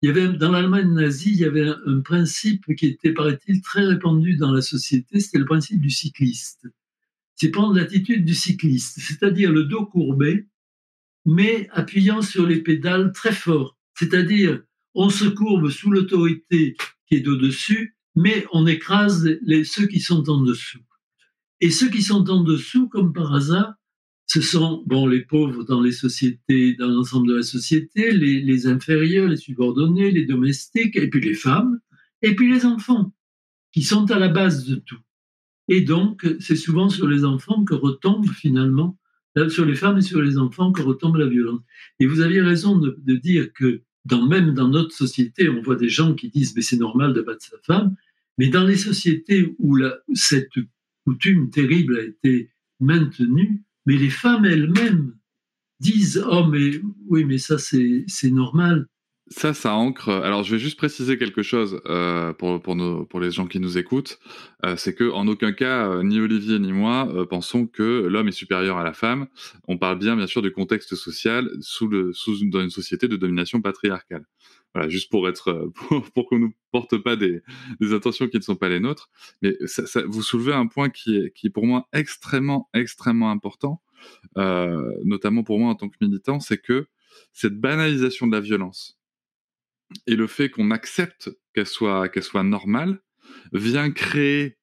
Il 0.00 0.06
y 0.06 0.10
avait, 0.10 0.28
dans 0.28 0.52
l'Allemagne 0.52 0.92
nazie, 0.92 1.32
il 1.32 1.40
y 1.40 1.44
avait 1.44 1.68
un, 1.68 1.78
un 1.86 2.00
principe 2.00 2.64
qui 2.76 2.86
était, 2.86 3.12
paraît-il, 3.12 3.60
très 3.62 3.84
répandu 3.84 4.36
dans 4.36 4.52
la 4.52 4.62
société, 4.62 5.20
c'était 5.20 5.38
le 5.38 5.44
principe 5.44 5.80
du 5.80 5.90
cycliste 5.90 6.66
c'est 7.38 7.50
prendre 7.50 7.74
l'attitude 7.74 8.24
du 8.24 8.34
cycliste, 8.34 8.98
c'est-à-dire 8.98 9.52
le 9.52 9.64
dos 9.64 9.86
courbé, 9.86 10.46
mais 11.24 11.68
appuyant 11.70 12.20
sur 12.20 12.46
les 12.46 12.60
pédales 12.62 13.12
très 13.12 13.32
fort. 13.32 13.76
C'est-à-dire, 13.94 14.62
on 14.94 15.08
se 15.08 15.26
courbe 15.26 15.70
sous 15.70 15.90
l'autorité 15.90 16.76
qui 17.06 17.14
est 17.14 17.28
au-dessus, 17.28 17.96
mais 18.18 18.44
on 18.52 18.66
écrase 18.66 19.28
ceux 19.64 19.86
qui 19.86 20.00
sont 20.00 20.28
en 20.28 20.40
dessous. 20.40 20.80
Et 21.60 21.70
ceux 21.70 21.88
qui 21.88 22.02
sont 22.02 22.28
en 22.28 22.42
dessous, 22.42 22.88
comme 22.88 23.12
par 23.12 23.32
hasard, 23.32 23.74
ce 24.26 24.40
sont 24.40 24.82
bon 24.86 25.06
les 25.06 25.22
pauvres 25.22 25.62
dans 25.62 25.80
les 25.80 25.92
sociétés, 25.92 26.74
dans 26.74 26.88
l'ensemble 26.88 27.28
de 27.28 27.36
la 27.36 27.42
société, 27.42 28.10
les, 28.10 28.66
inférieurs, 28.66 29.28
les 29.28 29.36
subordonnés, 29.36 30.10
les 30.10 30.26
domestiques, 30.26 30.96
et 30.96 31.08
puis 31.08 31.20
les 31.20 31.34
femmes, 31.34 31.78
et 32.22 32.34
puis 32.34 32.52
les 32.52 32.66
enfants. 32.66 33.14
qui 33.72 33.82
sont 33.82 34.10
à 34.10 34.18
la 34.18 34.28
base 34.28 34.66
de 34.66 34.76
tout. 34.76 34.98
Et 35.68 35.82
donc, 35.82 36.26
c'est 36.40 36.56
souvent 36.56 36.88
sur 36.88 37.06
les 37.06 37.24
enfants 37.24 37.64
que 37.64 37.74
retombe 37.74 38.28
finalement, 38.28 38.98
sur 39.48 39.64
les 39.64 39.76
femmes 39.76 39.98
et 39.98 40.02
sur 40.02 40.20
les 40.20 40.38
enfants 40.38 40.72
que 40.72 40.82
retombe 40.82 41.16
la 41.16 41.28
violence. 41.28 41.60
Et 42.00 42.06
vous 42.06 42.20
aviez 42.20 42.40
raison 42.40 42.78
de, 42.78 43.16
dire 43.16 43.52
que 43.52 43.82
même 44.28 44.54
dans 44.54 44.68
notre 44.68 44.92
société, 44.92 45.48
on 45.48 45.62
voit 45.62 45.76
des 45.76 45.88
gens 45.88 46.14
qui 46.14 46.30
disent 46.30 46.56
mais 46.56 46.62
c'est 46.62 46.78
normal 46.78 47.12
de 47.12 47.20
battre 47.20 47.44
sa 47.44 47.58
femme, 47.62 47.94
mais 48.38 48.48
dans 48.48 48.64
les 48.64 48.76
sociétés 48.76 49.54
où 49.58 49.76
cette 50.14 50.52
coutume 51.04 51.50
terrible 51.50 51.98
a 51.98 52.02
été 52.04 52.50
maintenue, 52.80 53.62
mais 53.86 53.96
les 53.96 54.10
femmes 54.10 54.44
elles-mêmes 54.44 55.14
disent 55.80 56.24
oh 56.28 56.46
mais 56.46 56.80
oui 57.06 57.24
mais 57.24 57.38
ça 57.38 57.58
c'est 57.58 58.30
normal 58.30 58.86
ça, 59.30 59.52
ça 59.52 59.74
ancre. 59.74 60.08
Alors, 60.08 60.42
je 60.42 60.52
vais 60.52 60.58
juste 60.58 60.78
préciser 60.78 61.18
quelque 61.18 61.42
chose 61.42 61.80
euh, 61.86 62.32
pour, 62.32 62.62
pour, 62.62 62.76
nos, 62.76 63.04
pour 63.04 63.20
les 63.20 63.30
gens 63.30 63.46
qui 63.46 63.60
nous 63.60 63.76
écoutent. 63.76 64.18
Euh, 64.64 64.76
c'est 64.76 64.94
que 64.94 65.10
en 65.10 65.26
aucun 65.28 65.52
cas, 65.52 65.88
euh, 65.88 66.02
ni 66.02 66.18
Olivier 66.18 66.58
ni 66.58 66.72
moi 66.72 67.26
pensons 67.28 67.66
que 67.66 68.06
l'homme 68.06 68.28
est 68.28 68.32
supérieur 68.32 68.78
à 68.78 68.84
la 68.84 68.94
femme. 68.94 69.26
On 69.66 69.76
parle 69.76 69.98
bien, 69.98 70.16
bien 70.16 70.26
sûr, 70.26 70.40
du 70.40 70.50
contexte 70.50 70.94
social 70.94 71.50
sous 71.60 71.88
le, 71.88 72.12
sous, 72.14 72.48
dans 72.48 72.60
une 72.60 72.70
société 72.70 73.06
de 73.06 73.16
domination 73.16 73.60
patriarcale. 73.60 74.24
Voilà, 74.74 74.88
juste 74.88 75.10
pour 75.10 75.28
être, 75.28 75.48
euh, 75.48 76.00
pour, 76.14 76.26
qu'on 76.28 76.38
nous 76.38 76.54
porte 76.72 76.98
pas 76.98 77.16
des, 77.16 77.42
intentions 77.80 78.28
qui 78.28 78.36
ne 78.36 78.42
sont 78.42 78.56
pas 78.56 78.68
les 78.68 78.80
nôtres. 78.80 79.10
Mais 79.42 79.56
vous 80.06 80.22
soulevez 80.22 80.52
un 80.52 80.66
point 80.66 80.90
qui 80.90 81.16
est, 81.16 81.50
pour 81.50 81.66
moi 81.66 81.88
extrêmement, 81.92 82.68
extrêmement 82.74 83.30
important, 83.30 83.82
notamment 84.36 85.42
pour 85.42 85.58
moi 85.58 85.70
en 85.70 85.74
tant 85.74 85.88
que 85.88 85.96
militant, 86.00 86.40
c'est 86.40 86.58
que 86.58 86.86
cette 87.32 87.58
banalisation 87.58 88.26
de 88.26 88.32
la 88.32 88.40
violence 88.40 88.98
et 90.06 90.16
le 90.16 90.26
fait 90.26 90.50
qu'on 90.50 90.70
accepte 90.70 91.30
qu'elle 91.54 91.66
soit, 91.66 92.08
qu'elle 92.08 92.22
soit 92.22 92.42
normale 92.42 93.00
vient 93.52 93.90
créer 93.90 94.58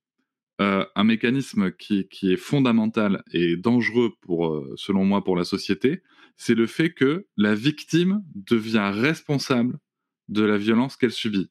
euh, 0.61 0.85
un 0.95 1.03
mécanisme 1.03 1.71
qui, 1.71 2.07
est 2.23 2.37
fondamental 2.37 3.23
et 3.31 3.57
dangereux 3.57 4.13
euh, 4.29 4.73
selon 4.77 5.03
moi, 5.03 5.23
pour 5.23 5.35
la 5.35 5.43
société, 5.43 6.01
c'est 6.37 6.55
le 6.55 6.67
fait 6.67 6.91
que 6.91 7.27
la 7.35 7.55
victime 7.55 8.23
devient 8.35 8.91
responsable 8.93 9.79
de 10.27 10.43
la 10.43 10.57
violence 10.57 10.95
qu'elle 10.97 11.11
subit, 11.11 11.49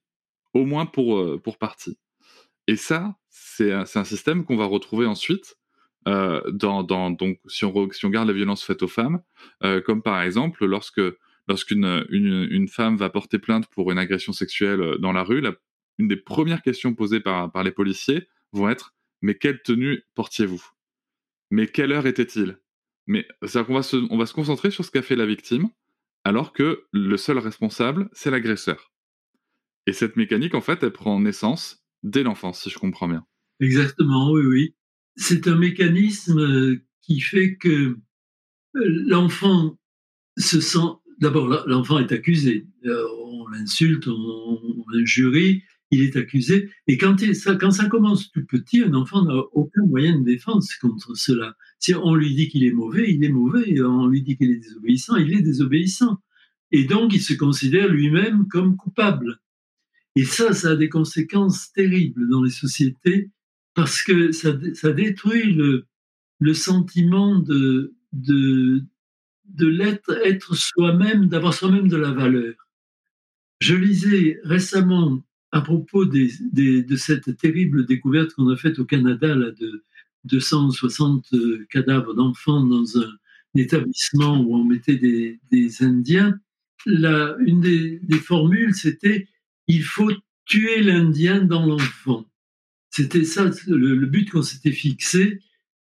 au 0.52 0.64
moins 0.64 0.86
pour, 0.86 1.18
euh, 1.18 1.40
pour 1.42 1.58
partie. 1.58 1.98
Et 2.66 2.76
ça, 2.76 3.16
c'est 3.30 3.72
un, 3.72 3.84
un, 3.94 4.04
système 4.04 4.44
qu'on 4.44 4.56
va 4.56 4.66
retrouver 4.66 5.06
ensuite 5.06 5.56
euh, 6.08 6.40
dans, 6.50 6.82
dans, 6.82 7.10
donc, 7.10 7.38
si 7.46 7.64
on, 7.64 7.90
si 7.90 8.04
on 8.04 8.08
regarde 8.08 8.28
la 8.28 8.34
violence 8.34 8.64
faite 8.64 8.82
aux 8.82 8.88
femmes, 8.88 9.22
euh, 9.62 9.80
comme 9.80 10.02
par 10.02 10.20
exemple 10.22 10.66
lorsque 10.66 11.00
lorsqu'une 11.46 12.06
une, 12.08 12.48
une, 12.50 12.68
femme 12.68 12.96
va 12.96 13.10
porter 13.10 13.38
plainte 13.38 13.66
pour 13.68 13.92
une 13.92 13.98
agression 13.98 14.32
sexuelle 14.32 14.96
dans 14.98 15.12
la 15.12 15.22
rue, 15.22 15.40
la, 15.40 15.52
une 15.98 16.08
des 16.08 16.16
premières 16.16 16.62
questions 16.62 16.94
posées 16.94 17.20
par, 17.20 17.52
par 17.52 17.62
les 17.62 17.72
policiers 17.72 18.28
vont 18.52 18.68
être 18.68 18.94
Mais 19.22 19.34
quelle 19.36 19.62
tenue 19.62 20.02
portiez-vous? 20.14 20.64
Mais 21.50 21.66
quelle 21.66 21.92
heure 21.92 22.06
était-il 22.06 22.58
Mais 23.06 23.26
c'est-à-dire 23.42 23.66
qu'on 23.66 23.78
va 23.80 24.06
on 24.10 24.18
va 24.18 24.26
se 24.26 24.32
concentrer 24.32 24.70
sur 24.70 24.84
ce 24.84 24.90
qu'a 24.90 25.02
fait 25.02 25.16
la 25.16 25.26
victime, 25.26 25.68
alors 26.24 26.52
que 26.52 26.84
le 26.92 27.16
seul 27.16 27.38
responsable, 27.38 28.08
c'est 28.12 28.30
l'agresseur. 28.30 28.92
Et 29.86 29.92
cette 29.92 30.16
mécanique, 30.16 30.54
en 30.54 30.60
fait, 30.60 30.82
elle 30.82 30.92
prend 30.92 31.20
naissance 31.20 31.84
dès 32.02 32.22
l'enfance, 32.22 32.62
si 32.62 32.70
je 32.70 32.78
comprends 32.78 33.08
bien. 33.08 33.24
Exactement, 33.60 34.32
oui, 34.32 34.42
oui. 34.46 34.74
C'est 35.16 35.46
un 35.46 35.56
mécanisme 35.56 36.40
euh, 36.40 36.84
qui 37.02 37.20
fait 37.20 37.56
que 37.56 37.68
euh, 37.68 37.96
l'enfant 38.74 39.78
se 40.36 40.60
sent 40.60 40.88
d'abord, 41.20 41.64
l'enfant 41.66 41.98
est 41.98 42.12
accusé. 42.12 42.66
Euh, 42.84 43.06
on 43.22 43.48
l'insulte, 43.48 44.08
on, 44.08 44.84
l'injurie, 44.92 45.62
il 45.94 46.02
est 46.02 46.16
accusé. 46.16 46.70
Et 46.86 46.96
quand, 46.98 47.16
ça, 47.34 47.86
commence 47.86 48.30
tout 48.32 48.44
petit, 48.44 48.82
un 48.82 48.94
enfant 48.94 49.24
n'a 49.24 49.36
aucun 49.52 49.84
moyen 49.86 50.18
de 50.18 50.24
défense 50.24 50.74
contre 50.76 51.14
cela. 51.16 51.56
Si 51.78 51.94
on 51.94 52.14
lui 52.14 52.34
dit 52.34 52.48
qu'il 52.48 52.64
est 52.64 52.72
mauvais, 52.72 53.12
il 53.12 53.24
est 53.24 53.28
mauvais. 53.30 53.80
On 53.80 54.06
lui 54.06 54.22
dit 54.22 54.36
qu'il 54.36 54.50
est 54.50 54.56
désobéissant, 54.56 55.16
il 55.16 55.32
est 55.34 55.42
désobéissant. 55.42 56.18
Et 56.72 56.84
donc, 56.84 57.14
il 57.14 57.22
se 57.22 57.34
considère 57.34 57.88
lui-même 57.88 58.48
comme 58.48 58.76
coupable. 58.76 59.40
Et 60.16 60.24
ça, 60.24 60.52
ça 60.52 60.70
a 60.70 60.76
des 60.76 60.88
conséquences 60.88 61.72
terribles 61.72 62.28
dans 62.28 62.42
les 62.42 62.50
sociétés 62.50 63.30
parce 63.74 64.02
que 64.02 64.32
ça, 64.32 64.56
ça 64.74 64.92
détruit 64.92 65.52
le, 65.52 65.86
le 66.38 66.54
sentiment 66.54 67.38
de, 67.38 67.94
de, 68.12 68.82
de 69.46 69.66
l'être, 69.66 70.12
être 70.24 70.54
soi-même, 70.54 71.26
d'avoir 71.28 71.54
soi-même 71.54 71.88
de 71.88 71.96
la 71.96 72.12
valeur. 72.12 72.54
Je 73.60 73.74
lisais 73.74 74.40
récemment 74.44 75.24
à 75.54 75.60
propos 75.60 76.04
de 76.04 76.96
cette 76.96 77.36
terrible 77.36 77.86
découverte 77.86 78.34
qu'on 78.34 78.48
a 78.48 78.56
faite 78.56 78.80
au 78.80 78.84
Canada 78.84 79.36
là, 79.36 79.52
de 79.52 79.84
260 80.24 81.32
cadavres 81.70 82.12
d'enfants 82.12 82.64
dans 82.64 82.98
un 82.98 83.12
établissement 83.54 84.40
où 84.40 84.56
on 84.56 84.64
mettait 84.64 84.96
des, 84.96 85.38
Indiens. 85.80 86.36
Une 86.86 87.60
des, 87.60 88.18
formules, 88.18 88.74
c'était 88.74 89.28
il 89.68 89.84
faut 89.84 90.10
tuer 90.44 90.82
l'Indien 90.82 91.44
dans 91.44 91.64
l'enfant. 91.64 92.26
C'était 92.90 93.24
ça 93.24 93.48
le, 93.68 94.06
but 94.06 94.28
qu'on 94.30 94.42
s'était 94.42 94.72
fixé. 94.72 95.38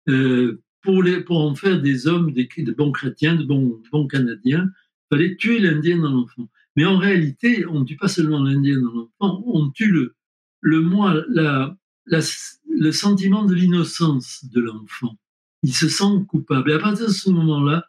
Euh, 0.09 0.61
pour, 0.81 1.01
en 1.29 1.55
faire 1.55 1.81
des 1.81 2.07
hommes, 2.07 2.33
de 2.33 2.71
bons 2.73 2.91
chrétiens, 2.91 3.35
de 3.35 3.45
bons, 3.45 3.81
bons 3.89 4.07
Canadiens, 4.07 4.69
il 4.69 5.15
fallait 5.15 5.35
tuer 5.37 5.59
l'Indien 5.59 5.99
dans 5.99 6.11
l'enfant. 6.11 6.49
Mais 6.75 6.85
en 6.85 6.97
réalité, 6.97 7.65
on 7.67 7.81
ne 7.81 7.85
tue 7.85 7.97
pas 7.97 8.07
seulement 8.07 8.41
l'Indien 8.41 8.79
dans 8.79 8.93
l'enfant, 8.93 9.43
on 9.45 9.69
tue 9.71 9.91
le, 9.91 10.15
le 10.61 10.81
moi, 10.81 11.21
la, 11.29 11.75
le 12.05 12.91
sentiment 12.91 13.45
de 13.45 13.53
l'innocence 13.53 14.45
de 14.45 14.61
l'enfant. 14.61 15.17
Il 15.63 15.73
se 15.73 15.89
sent 15.89 16.25
coupable. 16.27 16.71
Et 16.71 16.73
à 16.73 16.79
partir 16.79 17.07
de 17.07 17.11
ce 17.11 17.29
moment-là, 17.29 17.85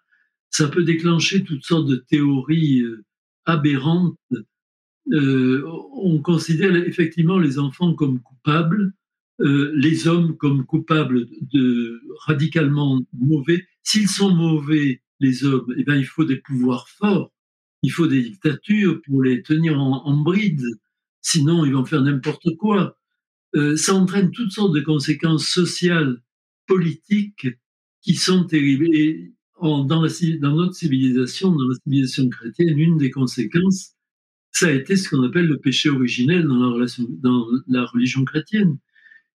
ça 0.50 0.68
peut 0.68 0.84
déclencher 0.84 1.44
toutes 1.44 1.64
sortes 1.64 1.88
de 1.88 1.96
théories 1.96 2.82
euh, 2.82 3.04
aberrantes. 3.46 4.18
Euh, 5.12 5.64
on 5.94 6.20
considère 6.20 6.74
effectivement 6.76 7.38
les 7.38 7.58
enfants 7.58 7.94
comme 7.94 8.20
coupables 8.20 8.92
euh, 9.42 9.72
les 9.74 10.06
hommes 10.06 10.36
comme 10.36 10.64
coupables 10.64 11.26
de 11.52 12.00
radicalement 12.26 13.00
mauvais. 13.12 13.66
S'ils 13.82 14.08
sont 14.08 14.30
mauvais, 14.30 15.02
les 15.20 15.44
hommes, 15.44 15.72
eh 15.76 15.84
ben, 15.84 15.96
il 15.96 16.04
faut 16.04 16.24
des 16.24 16.36
pouvoirs 16.36 16.88
forts, 16.88 17.32
il 17.82 17.90
faut 17.90 18.06
des 18.06 18.22
dictatures 18.22 19.00
pour 19.02 19.22
les 19.22 19.42
tenir 19.42 19.80
en, 19.80 20.16
bride, 20.18 20.64
sinon 21.20 21.64
ils 21.64 21.72
vont 21.72 21.84
faire 21.84 22.02
n'importe 22.02 22.56
quoi. 22.56 22.96
Euh, 23.54 23.76
ça 23.76 23.94
entraîne 23.94 24.30
toutes 24.30 24.52
sortes 24.52 24.74
de 24.74 24.80
conséquences 24.80 25.46
sociales, 25.46 26.22
politiques 26.66 27.48
qui 28.00 28.14
sont 28.14 28.44
terribles. 28.44 28.86
Et 28.94 29.32
en, 29.56 29.84
dans, 29.84 30.02
notre 30.02 30.74
civilisation, 30.74 31.50
dans 31.50 31.68
la 31.68 31.74
civilisation 31.84 32.28
chrétienne, 32.28 32.78
une 32.78 32.96
des 32.96 33.10
conséquences, 33.10 33.94
ça 34.52 34.68
a 34.68 34.72
été 34.72 34.96
ce 34.96 35.08
qu'on 35.08 35.22
appelle 35.24 35.46
le 35.46 35.58
péché 35.58 35.88
originel 35.88 36.46
dans 36.46 36.58
la, 36.58 36.68
relation, 36.68 37.04
dans 37.08 37.46
la 37.66 37.84
religion 37.84 38.24
chrétienne. 38.24 38.78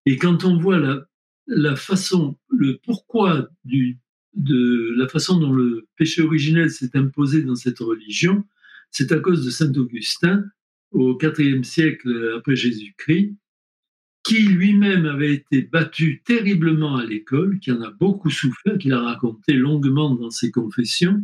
Et 0.06 0.18
quand 0.18 0.46
on 0.46 0.58
voit 0.58 0.80
la, 0.80 1.06
la 1.48 1.76
façon, 1.76 2.38
le 2.50 2.80
pourquoi 2.84 3.50
du, 3.66 4.00
de 4.38 4.94
la 4.96 5.08
façon 5.08 5.40
dont 5.40 5.52
le 5.52 5.88
péché 5.98 6.22
originel 6.22 6.70
s'est 6.70 6.96
imposé 6.96 7.42
dans 7.42 7.56
cette 7.56 7.80
religion, 7.80 8.46
c'est 8.92 9.12
à 9.12 9.20
cause 9.20 9.44
de 9.44 9.50
saint 9.50 9.74
Augustin 9.74 10.46
au 10.92 11.18
IVe 11.22 11.64
siècle 11.64 12.36
après 12.38 12.56
Jésus-Christ, 12.56 13.36
qui 14.24 14.42
lui-même 14.44 15.06
avait 15.06 15.34
été 15.34 15.62
battu 15.62 16.22
terriblement 16.24 16.98
à 16.98 17.06
l'école, 17.06 17.60
qui 17.60 17.72
en 17.72 17.82
a 17.82 17.92
beaucoup 17.92 18.30
souffert, 18.30 18.78
qu'il 18.78 18.94
a 18.94 19.02
raconté 19.02 19.54
longuement 19.54 20.16
dans 20.16 20.30
ses 20.30 20.52
confessions, 20.52 21.22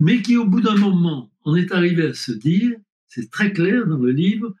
mais 0.00 0.20
qui 0.20 0.36
au 0.36 0.46
bout 0.46 0.60
d'un 0.60 0.76
moment 0.76 1.32
en 1.44 1.56
est 1.56 1.72
arrivé 1.72 2.06
à 2.08 2.14
se 2.14 2.32
dire, 2.32 2.76
c'est 3.06 3.30
très 3.30 3.52
clair 3.52 3.86
dans 3.86 3.98
le 3.98 4.10
livre, 4.10 4.54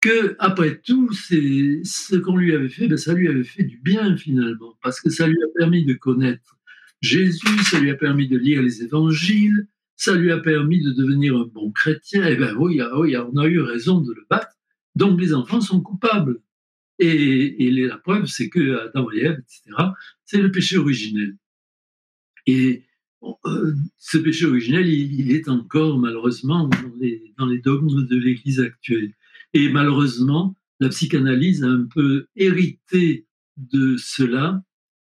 que 0.00 0.36
après 0.38 0.80
tout, 0.80 1.12
c'est 1.12 1.80
ce 1.84 2.16
qu'on 2.16 2.36
lui 2.36 2.54
avait 2.54 2.68
fait, 2.68 2.88
ben 2.88 2.96
ça 2.96 3.12
lui 3.12 3.28
avait 3.28 3.44
fait 3.44 3.64
du 3.64 3.78
bien 3.78 4.16
finalement, 4.16 4.78
parce 4.82 5.00
que 5.00 5.10
ça 5.10 5.26
lui 5.26 5.36
a 5.42 5.46
permis 5.58 5.84
de 5.84 5.94
connaître 5.94 6.56
Jésus, 7.00 7.58
ça 7.64 7.80
lui 7.80 7.90
a 7.90 7.94
permis 7.94 8.28
de 8.28 8.36
lire 8.36 8.62
les 8.62 8.82
évangiles, 8.82 9.68
ça 9.96 10.14
lui 10.14 10.30
a 10.32 10.38
permis 10.38 10.82
de 10.82 10.92
devenir 10.92 11.36
un 11.36 11.46
bon 11.46 11.70
chrétien. 11.72 12.26
Eh 12.26 12.36
ben 12.36 12.54
oui, 12.56 12.80
ah 12.80 12.98
oui, 12.98 13.16
on 13.16 13.36
a 13.36 13.46
eu 13.46 13.60
raison 13.60 14.00
de 14.00 14.12
le 14.12 14.26
battre. 14.28 14.56
Donc 14.94 15.20
les 15.20 15.34
enfants 15.34 15.60
sont 15.60 15.80
coupables. 15.80 16.40
Et, 16.98 17.70
la 17.70 17.96
preuve, 17.96 18.26
c'est 18.26 18.50
que 18.50 18.78
Adam 18.88 19.10
et 19.12 19.20
Ève, 19.20 19.40
etc., 19.40 19.88
c'est 20.26 20.40
le 20.42 20.50
péché 20.50 20.76
originel. 20.76 21.36
Et 22.46 22.84
euh, 23.22 23.74
ce 23.96 24.18
péché 24.18 24.44
originel, 24.44 24.86
il, 24.86 25.18
il, 25.18 25.32
est 25.32 25.48
encore 25.48 25.98
malheureusement 25.98 26.68
dans 26.68 26.94
les, 26.98 27.32
dans 27.38 27.46
les 27.46 27.58
dogmes 27.58 28.06
de 28.06 28.16
l'Église 28.16 28.60
actuelle. 28.60 29.14
Et 29.54 29.70
malheureusement, 29.70 30.54
la 30.78 30.90
psychanalyse 30.90 31.64
a 31.64 31.68
un 31.68 31.84
peu 31.84 32.26
hérité 32.36 33.26
de 33.56 33.96
cela 33.96 34.62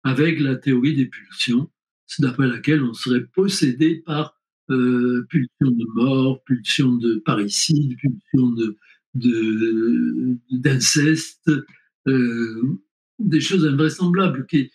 avec 0.04 0.40
la 0.40 0.56
théorie 0.56 0.96
des 0.96 1.06
pulsions, 1.06 1.70
d'après 2.20 2.47
laquelle 2.47 2.84
on 2.84 2.93
serait 2.93 3.26
possédé 3.26 4.01
par 4.05 4.36
euh, 4.72 5.26
pulsion 5.30 5.72
de 5.72 5.86
mort, 5.95 6.43
pulsion 6.43 6.93
de 6.93 7.16
parricide, 7.26 7.97
pulsion 7.97 8.49
de 8.49 8.78
d'inceste, 10.51 11.51
des 12.05 13.41
choses 13.41 13.66
invraisemblables. 13.66 14.45
Qui, 14.45 14.70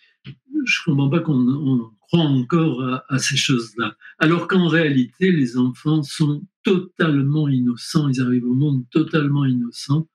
je 0.65 0.81
ne 0.81 0.85
comprends 0.85 1.09
pas 1.09 1.21
qu'on 1.21 1.89
croit 2.01 2.19
encore 2.19 3.01
à 3.07 3.17
ces 3.17 3.37
choses-là. 3.37 3.95
Alors 4.19 4.47
qu'en 4.49 4.67
réalité, 4.67 5.31
les 5.31 5.57
enfants 5.57 6.03
sont 6.03 6.45
totalement 6.63 7.47
innocents, 7.47 8.09
ils 8.09 8.21
arrivent 8.21 8.47
au 8.47 8.53
monde 8.53 8.83
totalement 8.91 9.45
innocents, 9.45 10.09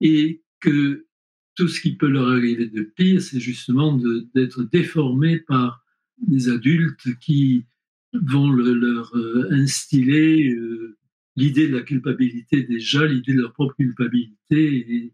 et 0.00 0.42
que 0.60 1.06
tout 1.54 1.68
ce 1.68 1.80
qui 1.80 1.96
peut 1.96 2.08
leur 2.08 2.28
arriver 2.28 2.66
de 2.66 2.82
pire, 2.82 3.20
c'est 3.20 3.40
justement 3.40 3.98
d'être 4.34 4.62
déformés 4.64 5.38
par 5.38 5.82
des 6.18 6.48
adultes 6.48 7.18
qui 7.20 7.66
vont 8.12 8.50
leur 8.50 9.14
euh, 9.16 9.48
instiller 9.52 10.50
euh, 10.50 10.96
l'idée 11.36 11.68
de 11.68 11.76
la 11.76 11.82
culpabilité 11.82 12.62
déjà, 12.62 13.04
l'idée 13.04 13.34
de 13.34 13.42
leur 13.42 13.52
propre 13.52 13.74
culpabilité 13.74 15.12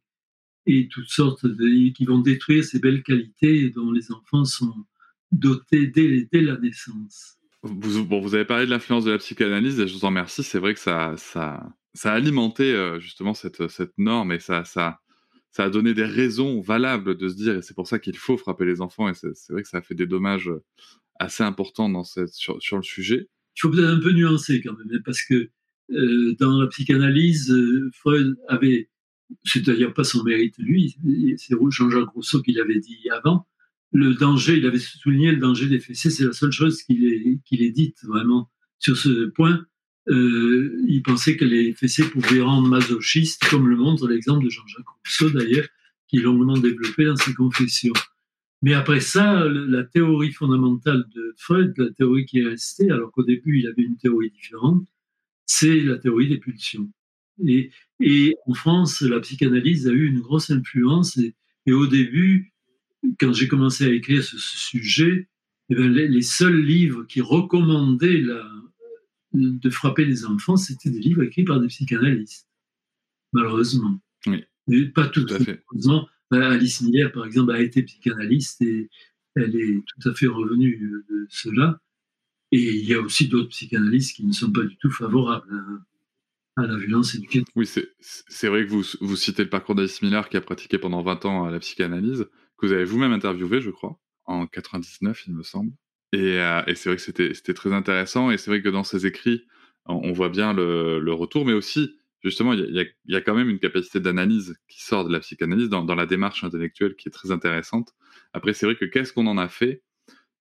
et, 0.67 0.89
toutes 0.89 1.09
sortes 1.09 1.47
de, 1.47 1.91
qui 1.91 2.05
vont 2.05 2.21
détruire 2.21 2.65
ces 2.65 2.79
belles 2.79 3.03
qualités 3.03 3.71
dont 3.71 3.91
les 3.91 4.13
enfants 4.13 4.45
sont 4.45 4.87
dotés 5.33 5.89
dès, 5.89 6.41
la 6.41 6.57
naissance. 6.59 7.39
Vous, 7.63 8.35
avez 8.35 8.45
parlé 8.45 8.67
de 8.67 8.71
l'influence 8.71 9.05
de 9.05 9.11
la 9.11 9.19
psychanalyse 9.19 9.81
et 9.81 9.89
je 9.89 9.95
vous 9.95 10.05
en 10.05 10.09
remercie. 10.09 10.43
C'est 10.43 10.59
vrai 10.59 10.75
que 10.75 10.81
ça, 10.81 11.17
a 11.17 12.11
alimenté 12.11 12.73
euh, 12.73 13.01
justement 13.01 13.35
cette, 13.35 13.61
norme 13.99 14.33
et 14.33 14.39
ça, 14.39 15.01
ça 15.53 15.65
a 15.65 15.71
donné 15.71 15.93
des 15.95 16.05
raisons 16.05 16.61
valables 16.61 17.17
de 17.17 17.29
se 17.29 17.35
dire, 17.37 17.57
et 17.57 17.63
c'est 17.63 17.75
pour 17.75 17.87
ça 17.87 17.99
qu'il 17.99 18.17
faut 18.17 18.39
frapper 18.39 18.65
les 18.65 18.81
enfants, 18.81 19.09
et 19.09 19.15
c'est 19.15 19.53
vrai 19.53 19.63
que 19.63 19.69
ça 19.69 19.79
a 19.79 19.83
fait 19.83 19.95
des 19.95 20.07
dommages 20.07 20.51
assez 21.21 21.45
importants 21.45 21.93
sur, 22.05 22.77
le 22.77 22.83
sujet. 22.83 23.29
Il 23.57 23.61
faut 23.61 23.71
peut-être 23.71 23.91
un 23.91 24.01
peu 24.01 24.13
nuancer 24.13 24.63
quand 24.63 24.73
même, 24.77 24.89
hein, 24.95 25.01
parce 25.05 25.23
que 25.23 25.51
euh, 25.91 26.35
dans 26.41 26.59
la 26.59 26.67
psychanalyse, 26.69 27.51
euh, 27.51 27.91
Freud 27.93 28.35
avait, 28.49 28.89
c'est-à-dire 29.45 29.93
pas 29.93 30.05
son 30.05 30.25
mérite 30.25 30.55
lui, 30.59 30.97
c'est 31.37 31.55
Jean-Jacques 31.69 32.09
Rousseau 32.09 32.41
qui 32.41 32.53
l'avait 32.53 32.81
dit 32.81 33.09
avant, 33.11 33.47
le 33.93 34.15
danger, 34.15 34.57
il 34.57 34.65
avait 34.65 34.79
souligné 34.79 35.33
le 35.33 35.39
danger 35.39 35.69
des 35.69 35.81
fessées, 35.81 36.09
c'est 36.09 36.25
la 36.25 36.33
seule 36.33 36.51
chose 36.51 36.83
qu'il 36.83 37.05
ait 37.05 37.71
dite 37.71 37.99
vraiment 38.05 38.51
sur 38.79 38.97
ce 38.97 39.27
point. 39.27 39.67
Euh, 40.09 40.83
il 40.89 41.03
pensait 41.03 41.37
que 41.37 41.45
les 41.45 41.75
fessées 41.75 42.05
pouvaient 42.05 42.41
rendre 42.41 42.69
masochiste, 42.69 43.49
comme 43.49 43.69
le 43.69 43.77
montre 43.77 44.09
l'exemple 44.09 44.45
de 44.45 44.51
Jean-Jacques 44.51 44.87
Rousseau 45.05 45.31
d'ailleurs, 45.31 45.67
qui 46.09 46.19
est 46.19 46.23
longuement 46.23 46.59
développé 46.59 47.05
dans 47.05 47.17
ses 47.17 47.35
confessions. 47.35 47.93
Mais 48.63 48.75
après 48.75 49.01
ça, 49.01 49.45
la 49.49 49.85
théorie 49.85 50.33
fondamentale 50.33 51.05
de 51.15 51.35
Freud, 51.37 51.75
la 51.77 51.91
théorie 51.91 52.27
qui 52.27 52.41
est 52.41 52.47
restée, 52.47 52.91
alors 52.91 53.11
qu'au 53.13 53.25
début 53.25 53.61
il 53.61 53.67
avait 53.67 53.83
une 53.83 53.97
théorie 53.97 54.31
différente, 54.31 54.87
c'est 55.47 55.81
la 55.81 55.99
théorie 55.99 56.29
des 56.29 56.39
pulsions. 56.39 56.91
Et, 57.45 58.37
en 58.47 58.55
France, 58.55 59.01
la 59.03 59.21
psychanalyse 59.21 59.89
a 59.89 59.93
eu 59.93 60.07
une 60.07 60.21
grosse 60.21 60.51
influence. 60.51 61.19
Et, 61.67 61.73
au 61.73 61.87
début, 61.87 62.53
quand 63.19 63.33
j'ai 63.33 63.49
commencé 63.49 63.85
à 63.85 63.93
écrire 63.93 64.23
ce, 64.23 64.39
sujet, 64.39 65.29
eh 65.71 65.75
les, 65.75 66.09
les, 66.09 66.23
seuls 66.23 66.61
livres 66.61 67.05
qui 67.05 67.21
recommandaient 67.21 68.21
la, 68.21 68.45
de 69.35 69.71
frapper 69.71 70.05
les 70.05 70.25
enfants, 70.25 70.57
c'était 70.57 70.91
des 70.91 71.01
livres 71.01 71.23
écrits 71.23 71.45
par 71.45 71.61
des 71.61 71.69
psychanalystes, 71.69 72.49
malheureusement. 73.33 74.01
Oui. 74.27 74.87
pas 74.95 75.09
tout, 75.09 75.27
à 75.31 75.39
fait. 75.39 75.65
Bah, 76.31 76.51
Alice 76.51 76.81
Miller, 76.81 77.13
par 77.13 77.27
exemple, 77.27 77.53
a 77.53 77.61
été 77.61 77.83
psychanalyste 77.83 78.63
et 78.63 78.89
elle 79.35 79.55
est 79.55 79.83
tout 79.87 80.09
à 80.09 80.15
fait 80.15 80.27
revenue 80.27 81.05
de 81.11 81.27
cela. 81.29 81.81
Et 82.53 82.77
il 82.77 82.85
y 82.85 82.95
a 82.95 83.01
aussi 83.01 83.29
d'autres 83.29 83.49
psychanalystes 83.49 84.17
qui 84.17 84.27
ne 84.27 84.33
sont 84.33 84.53
pas 84.53 84.63
du 84.63 84.77
tout 84.77 84.91
favorables 84.91 85.49
à, 86.57 86.67
la 86.67 86.77
violence 86.77 87.15
éducative. 87.15 87.45
Oui, 87.57 87.67
c'est 87.67 88.49
vrai 88.49 88.67
que 88.67 88.71
vous, 88.71 88.85
vous 89.01 89.17
citez 89.17 89.43
le 89.43 89.51
parcours 89.51 89.75
d'Alice 89.75 90.03
Miller 90.03 90.29
qui 90.29 90.37
a 90.37 90.41
pratiqué 90.41 90.79
pendant 90.79 91.03
20 91.03 91.25
ans 91.25 91.47
la 91.47 91.59
psychanalyse, 91.59 92.27
que 92.59 92.67
vous 92.67 92.73
avez 92.73 92.85
vous-même 92.85 93.13
interviewé, 93.13 93.61
je 93.61 93.71
crois, 93.71 93.99
en 94.27 94.47
99, 94.47 95.25
il 95.27 95.35
me 95.35 95.43
semble. 95.43 95.73
Euh, 96.15 96.63
et, 96.67 96.75
c'est 96.75 96.89
vrai 96.89 96.97
que 96.97 97.35
c'était 97.35 97.55
très 97.55 97.73
intéressant. 97.73 98.31
Et 98.31 98.39
c'est 98.39 98.51
vrai 98.51 98.63
que 98.63 98.69
dans 98.69 98.85
ses 98.85 99.07
écrits, 99.07 99.47
on, 99.87 100.13
voit 100.13 100.29
bien 100.29 100.53
le, 100.53 101.13
retour, 101.13 101.45
mais 101.45 101.53
aussi, 101.53 101.97
justement, 102.23 102.53
il 102.53 102.91
y, 103.07 103.17
a, 103.17 103.21
quand 103.21 103.35
même 103.35 103.49
une 103.49 103.59
capacité 103.59 104.01
d'analyse 104.01 104.57
qui 104.69 104.83
sort 104.83 105.05
de 105.05 105.13
la 105.13 105.21
psychanalyse 105.21 105.69
dans, 105.69 105.95
la 105.95 106.07
démarche 106.07 106.45
intellectuelle 106.45 106.95
qui 106.97 107.09
est 107.09 107.13
très 107.13 107.31
intéressante. 107.31 107.95
Après, 108.33 108.53
c'est 108.53 108.67
vrai 108.67 108.77
que 108.77 108.85
qu'est-ce 108.85 109.13
qu'on 109.13 109.27
en 109.27 109.39
a 109.39 109.49
fait? 109.49 109.83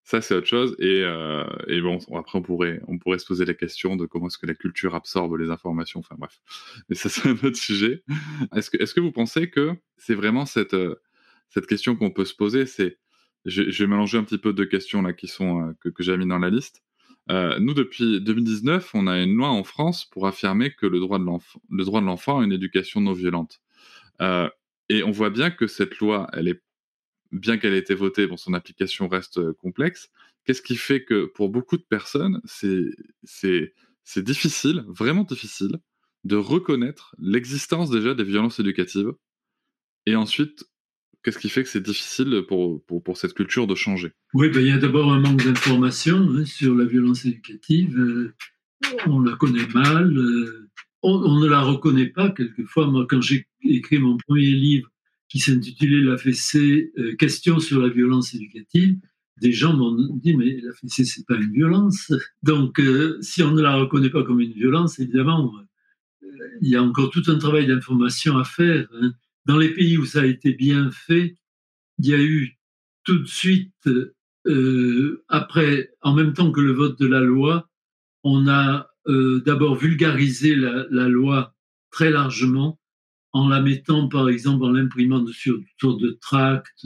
Ça, 0.04 0.20
c'est 0.20 0.34
autre 0.34 0.48
chose. 0.48 0.76
Et, 0.80 1.04
euh, 1.04 1.44
bon, 1.82 2.00
après, 2.18 2.40
on 2.40 2.42
pourrait, 2.42 3.20
se 3.20 3.26
poser 3.26 3.46
la 3.46 3.54
question 3.54 3.96
de 3.96 4.06
comment 4.06 4.28
est-ce 4.28 4.38
que 4.38 4.48
la 4.48 4.56
culture 4.56 4.96
absorbe 4.96 5.38
les 5.38 5.50
informations. 5.50 6.00
Enfin, 6.02 6.16
bref. 6.18 6.40
Mais 6.90 6.96
ça, 6.96 7.10
c'est 7.10 7.30
un 7.30 7.38
autre 7.44 7.56
sujet. 7.56 8.04
Est-ce 8.56 8.70
que, 8.70 8.82
est 8.82 8.94
que 8.94 9.00
vous 9.00 9.12
pensez 9.12 9.50
que 9.50 9.72
c'est 9.98 10.16
vraiment 10.16 10.46
cette, 10.46 10.74
euh, 10.74 10.96
cette 11.50 11.68
question 11.68 11.96
qu'on 11.96 12.12
peut 12.12 12.26
se 12.26 12.36
poser 12.36 12.66
C'est 12.66 12.98
je, 13.46 13.62
vais 13.64 13.88
mélanger 13.88 14.18
un 14.18 14.24
petit 14.24 14.38
peu 14.38 14.54
de 14.54 14.64
questions 14.64 15.02
là 15.02 15.14
qui 15.14 15.28
sont 15.28 15.70
euh, 15.70 15.92
que, 15.92 16.04
j'ai 16.04 16.16
mis 16.18 16.28
dans 16.28 16.40
la 16.40 16.50
liste. 16.50 16.84
Euh, 17.30 17.60
nous, 17.60 17.74
depuis 17.74 18.22
2019, 18.22 18.94
on 18.94 19.08
a 19.08 19.20
une 19.20 19.36
loi 19.36 19.50
en 19.50 19.64
France 19.64 20.06
pour 20.06 20.28
affirmer 20.28 20.74
que 20.74 20.86
le 20.86 21.00
droit 21.00 21.20
de 21.20 21.26
l'enfant, 22.06 22.40
a 22.40 22.44
une 22.44 22.52
éducation 22.52 23.02
non 23.02 23.14
violente. 23.14 23.62
Euh, 24.22 24.50
et 24.90 25.04
on 25.04 25.12
voit 25.12 25.30
bien 25.30 25.52
que 25.52 25.68
cette 25.68 26.00
loi, 26.00 26.30
bien 27.32 27.58
qu'elle 27.58 27.74
ait 27.74 27.80
été 27.80 27.96
votée, 27.96 28.28
son 28.36 28.54
application 28.54 29.08
reste 29.08 29.54
complexe. 29.54 30.10
Qu'est-ce 30.44 30.62
qui 30.62 30.76
fait 30.76 31.04
que 31.04 31.26
pour 31.26 31.50
beaucoup 31.50 31.78
de 31.78 31.84
personnes, 31.84 32.42
c'est 32.46 33.74
difficile, 34.18 34.84
vraiment 34.88 35.24
difficile, 35.24 35.78
de 36.24 36.36
reconnaître 36.36 37.16
l'existence 37.20 37.90
déjà 37.90 38.14
des 38.14 38.24
violences 38.24 38.60
éducatives 38.60 39.14
et 40.06 40.16
ensuite 40.16 40.66
qu'est-ce 41.24 41.40
qui 41.40 41.50
fait 41.50 41.64
que 41.64 41.70
c'est 41.70 41.84
difficile 41.84 42.44
pour, 42.48 42.84
pour, 42.86 43.18
cette 43.18 43.34
culture 43.34 43.68
de 43.68 43.76
changer? 43.76 44.12
Oui, 44.34 44.50
ben, 44.50 44.62
il 44.62 44.68
y 44.68 44.72
a 44.72 44.78
d'abord 44.78 45.12
un 45.14 45.20
manque 45.20 45.44
d'information 45.44 46.18
hein, 46.18 46.46
sur 46.46 46.76
la 46.76 46.86
violence 46.86 47.26
éducative. 47.26 47.98
Euh, 47.98 48.34
on 49.08 49.20
la 49.22 49.36
connaît 49.36 49.68
mal, 49.74 50.18
euh, 50.18 50.70
on, 51.04 51.40
ne 51.40 51.48
la 51.48 51.62
reconnaît 51.62 52.08
pas 52.08 52.30
quelquefois. 52.30 52.88
Moi, 52.88 53.06
quand 53.10 53.22
j'ai 53.22 53.48
écrit 53.64 54.00
mon 54.00 54.18
premier 54.18 54.52
livre 54.52 54.90
qui 55.30 55.40
s'intitulait 55.40 56.04
La 56.04 56.18
fessée, 56.18 56.92
euh, 56.98 57.16
question 57.16 57.60
sur 57.60 57.82
la 57.82 57.90
violence 57.90 58.34
éducative, 58.34 58.98
des 59.40 59.52
gens 59.52 59.74
m'ont 59.74 59.96
dit 60.18 60.36
mais 60.36 60.60
la 60.62 60.74
fessée 60.74 61.06
c'est 61.06 61.26
pas 61.26 61.36
une 61.36 61.52
violence. 61.52 62.12
Donc 62.44 62.80
si 63.22 63.42
on 63.42 63.52
ne 63.52 63.62
la 63.62 63.76
reconnaît 63.76 64.12
pas 64.12 64.24
comme 64.24 64.40
une 64.40 64.52
violence, 64.52 65.00
évidemment, 65.00 65.52
il 66.62 66.70
y 66.70 66.76
a 66.76 66.84
encore 66.84 67.10
tout 67.10 67.24
un 67.28 67.38
travail 67.38 67.66
d'information 67.66 68.38
à 68.38 68.44
faire. 68.44 68.88
Hein. 69.02 69.14
Dans 69.46 69.58
les 69.58 69.74
pays 69.74 69.98
où 69.98 70.06
ça 70.06 70.22
a 70.22 70.26
été 70.26 70.54
bien 70.54 70.92
fait, 70.92 71.36
il 71.98 72.08
y 72.08 72.14
a 72.14 72.22
eu 72.22 72.58
tout 73.04 73.20
de 73.20 73.28
suite, 73.28 73.90
euh, 74.48 75.24
après, 75.28 75.92
en 76.02 76.14
même 76.14 76.34
temps 76.34 76.52
que 76.52 76.62
le 76.62 76.74
vote 76.74 77.00
de 77.00 77.08
la 77.08 77.20
loi, 77.20 77.70
on 78.24 78.48
a 78.48 78.90
euh, 79.08 79.42
d'abord 79.46 79.76
vulgarisé 79.76 80.56
la, 80.56 81.10
loi 81.10 81.56
très 81.90 82.12
largement 82.12 82.80
en 83.34 83.48
la 83.48 83.62
mettant, 83.62 84.08
par 84.08 84.30
exemple, 84.30 84.64
en 84.66 84.72
l'imprimant 84.72 85.26
sur 85.28 85.58
de 85.98 86.18
tracts 86.22 86.86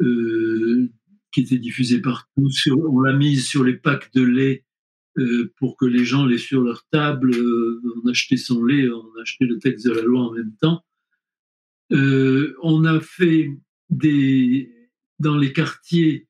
euh, 0.00 0.90
qui 1.32 1.40
étaient 1.40 1.58
diffusés 1.58 2.00
partout. 2.00 2.48
On 2.70 3.00
l'a 3.00 3.12
mise 3.12 3.46
sur 3.46 3.64
les 3.64 3.76
packs 3.76 4.12
de 4.14 4.22
lait 4.22 4.64
pour 5.56 5.76
que 5.76 5.84
les 5.84 6.04
gens 6.04 6.24
l'aient 6.24 6.38
sur 6.38 6.62
leur 6.62 6.86
table. 6.92 7.32
on 7.34 8.08
achetait 8.08 8.36
son 8.36 8.64
lait, 8.64 8.88
on 8.88 9.20
achetait 9.20 9.46
le 9.46 9.58
texte 9.58 9.86
de 9.86 9.92
la 9.92 10.02
loi 10.02 10.22
en 10.22 10.32
même 10.32 10.54
temps. 10.60 10.84
Euh, 11.92 12.54
on 12.62 12.84
a 12.84 13.00
fait 13.00 13.50
des, 13.90 14.70
dans 15.18 15.36
les 15.36 15.52
quartiers, 15.52 16.26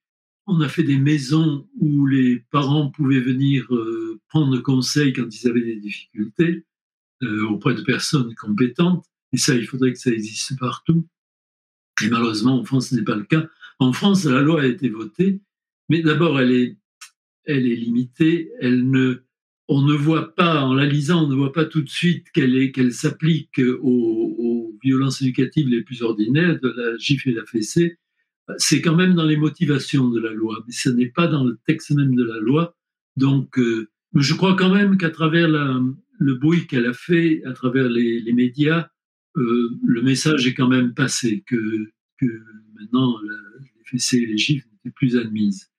on 0.46 0.61
a 0.61 0.68
fait 0.68 0.82
des 0.82 0.98
maisons 0.98 1.68
où 1.78 2.06
les 2.06 2.44
parents 2.50 2.90
pouvaient 2.90 3.20
venir 3.20 3.72
euh, 3.74 4.20
prendre 4.28 4.59
conseil 4.61 5.12
quand 5.12 5.28
ils 5.34 5.48
avaient 5.48 5.64
des 5.64 5.76
difficultés 5.76 6.64
euh, 7.22 7.46
auprès 7.48 7.74
de 7.74 7.82
personnes 7.82 8.34
compétentes. 8.34 9.04
Et 9.32 9.36
ça, 9.36 9.54
il 9.54 9.66
faudrait 9.66 9.92
que 9.92 9.98
ça 9.98 10.11
existe 10.11 10.59
partout. 10.59 11.06
Et 12.02 12.09
malheureusement, 12.09 12.61
en 12.61 12.64
France, 12.64 12.90
ce 12.90 12.94
n'est 12.94 13.02
pas 13.02 13.16
le 13.16 13.24
cas. 13.24 13.46
En 13.78 13.92
France, 13.92 14.24
la 14.24 14.40
loi 14.40 14.62
a 14.62 14.66
été 14.66 14.88
votée, 14.88 15.40
mais 15.88 16.00
d'abord, 16.00 16.40
elle 16.40 16.52
est, 16.52 16.76
elle 17.44 17.66
est 17.66 17.76
limitée. 17.76 18.50
Elle 18.61 18.88
ne, 18.88 19.24
on 19.68 19.82
ne 19.82 19.94
voit 19.94 20.34
pas, 20.34 20.62
en 20.62 20.74
la 20.74 20.86
lisant, 20.86 21.24
on 21.24 21.28
ne 21.28 21.34
voit 21.34 21.52
pas 21.52 21.66
tout 21.66 21.82
de 21.82 21.88
suite 21.88 22.30
qu'elle 22.30 22.72
qu'elle 22.72 22.92
s'applique 22.92 23.59
aux, 23.59 24.36
violences 24.83 25.22
éducatives 25.22 25.68
les 25.68 25.83
plus 25.83 26.03
ordinaires, 26.03 26.59
de 26.61 26.68
la 26.68 26.97
gifle 26.99 27.31
et 27.31 27.35
la 27.35 27.45
fessée, 27.45 27.99
c'est 28.57 28.81
quand 28.81 28.97
même 28.97 29.14
dans 29.14 29.26
les 29.26 29.37
motivations 29.37 30.09
de 30.09 30.20
la 30.20 30.33
loi, 30.33 30.62
mais 30.66 30.72
ce 30.72 30.89
n'est 30.89 31.11
pas 31.11 31.26
dans 31.26 31.45
le 31.45 31.59
texte 31.66 31.91
même 31.91 32.14
de 32.14 32.24
la 32.24 32.39
loi. 32.41 32.74
Donc, 33.16 33.59
euh, 33.59 33.91
je 34.14 34.35
crois 34.35 34.57
quand 34.57 34.74
même 34.74 34.97
qu'à 34.97 35.11
travers 35.11 35.49
le 35.49 36.35
bruit 36.35 36.66
qu'elle 36.66 36.87
a 36.87 36.95
fait, 36.95 37.43
à 37.45 37.53
travers 37.53 37.89
les, 37.89 38.33
médias, 38.33 38.89
euh, 39.37 39.70
le 39.85 40.03
message 40.03 40.47
est 40.47 40.55
quand 40.55 40.68
même 40.68 40.95
passé, 40.95 41.45
que, 41.47 41.93
maintenant 42.74 43.16
les 43.20 43.85
fessées 43.85 44.18
et 44.18 44.26
les 44.26 44.39
gifles 44.39 44.66
n'étaient 44.72 44.95
plus 44.95 45.16
admises. 45.16 45.70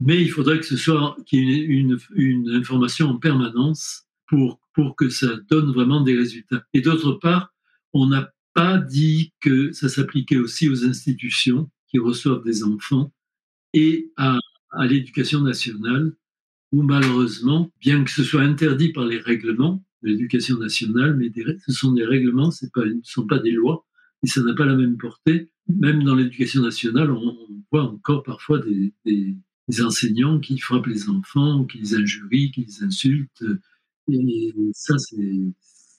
Mais 0.00 0.20
il 0.20 0.30
faudrait 0.30 0.58
que 0.58 0.66
ce 0.66 0.76
soit 0.76 1.16
qu'il 1.26 1.48
y 1.48 1.60
ait 1.60 1.64
une, 1.64 1.96
une, 2.14 2.50
information 2.50 3.08
en 3.08 3.16
permanence 3.16 4.04
pour, 4.26 4.60
pour 4.74 4.96
que 4.96 5.08
ça 5.08 5.36
donne 5.48 5.72
vraiment 5.72 6.00
des 6.00 6.16
résultats. 6.16 6.64
Et 6.74 6.80
d'autre 6.80 7.12
part, 7.12 7.54
on 7.92 8.12
a 8.12 8.31
pas 8.54 8.78
dit 8.78 9.32
que 9.40 9.72
ça 9.72 9.88
s'appliquait 9.88 10.38
aussi 10.38 10.68
aux 10.68 10.84
institutions 10.84 11.70
qui 11.88 11.98
reçoivent 11.98 12.44
des 12.44 12.64
enfants 12.64 13.12
et 13.74 14.12
à, 14.16 14.38
l'éducation 14.84 15.42
nationale, 15.42 16.14
où 16.72 16.82
malheureusement, 16.82 17.70
bien 17.80 18.04
que 18.04 18.10
ce 18.10 18.24
soit 18.24 18.40
interdit 18.40 18.90
par 18.92 19.04
les 19.04 19.18
règlements 19.18 19.84
de 20.02 20.08
l'éducation 20.08 20.56
nationale, 20.56 21.14
mais 21.16 21.30
ce 21.66 21.72
sont 21.72 21.92
des 21.92 22.06
règlements, 22.06 22.50
ce 22.50 22.64
ne 22.64 23.00
sont 23.02 23.26
pas 23.26 23.38
des 23.38 23.50
lois, 23.50 23.86
et 24.22 24.26
ça 24.26 24.42
n'a 24.42 24.54
pas 24.54 24.64
la 24.64 24.76
même 24.76 24.96
portée. 24.96 25.50
Même 25.68 26.02
dans 26.04 26.14
l'éducation 26.14 26.62
nationale, 26.62 27.10
on, 27.10 27.36
voit 27.70 27.84
encore 27.84 28.22
parfois 28.22 28.60
des, 28.60 28.94
enseignants 29.82 30.40
qui 30.40 30.58
frappent 30.58 30.86
les 30.86 31.08
enfants, 31.08 31.64
qui 31.64 31.78
les 31.78 31.94
injurient, 31.94 32.50
qui 32.50 32.64
les 32.64 32.82
insultent. 32.82 33.44
Et 34.08 34.54
ça, 34.72 34.96
c'est 34.98 35.38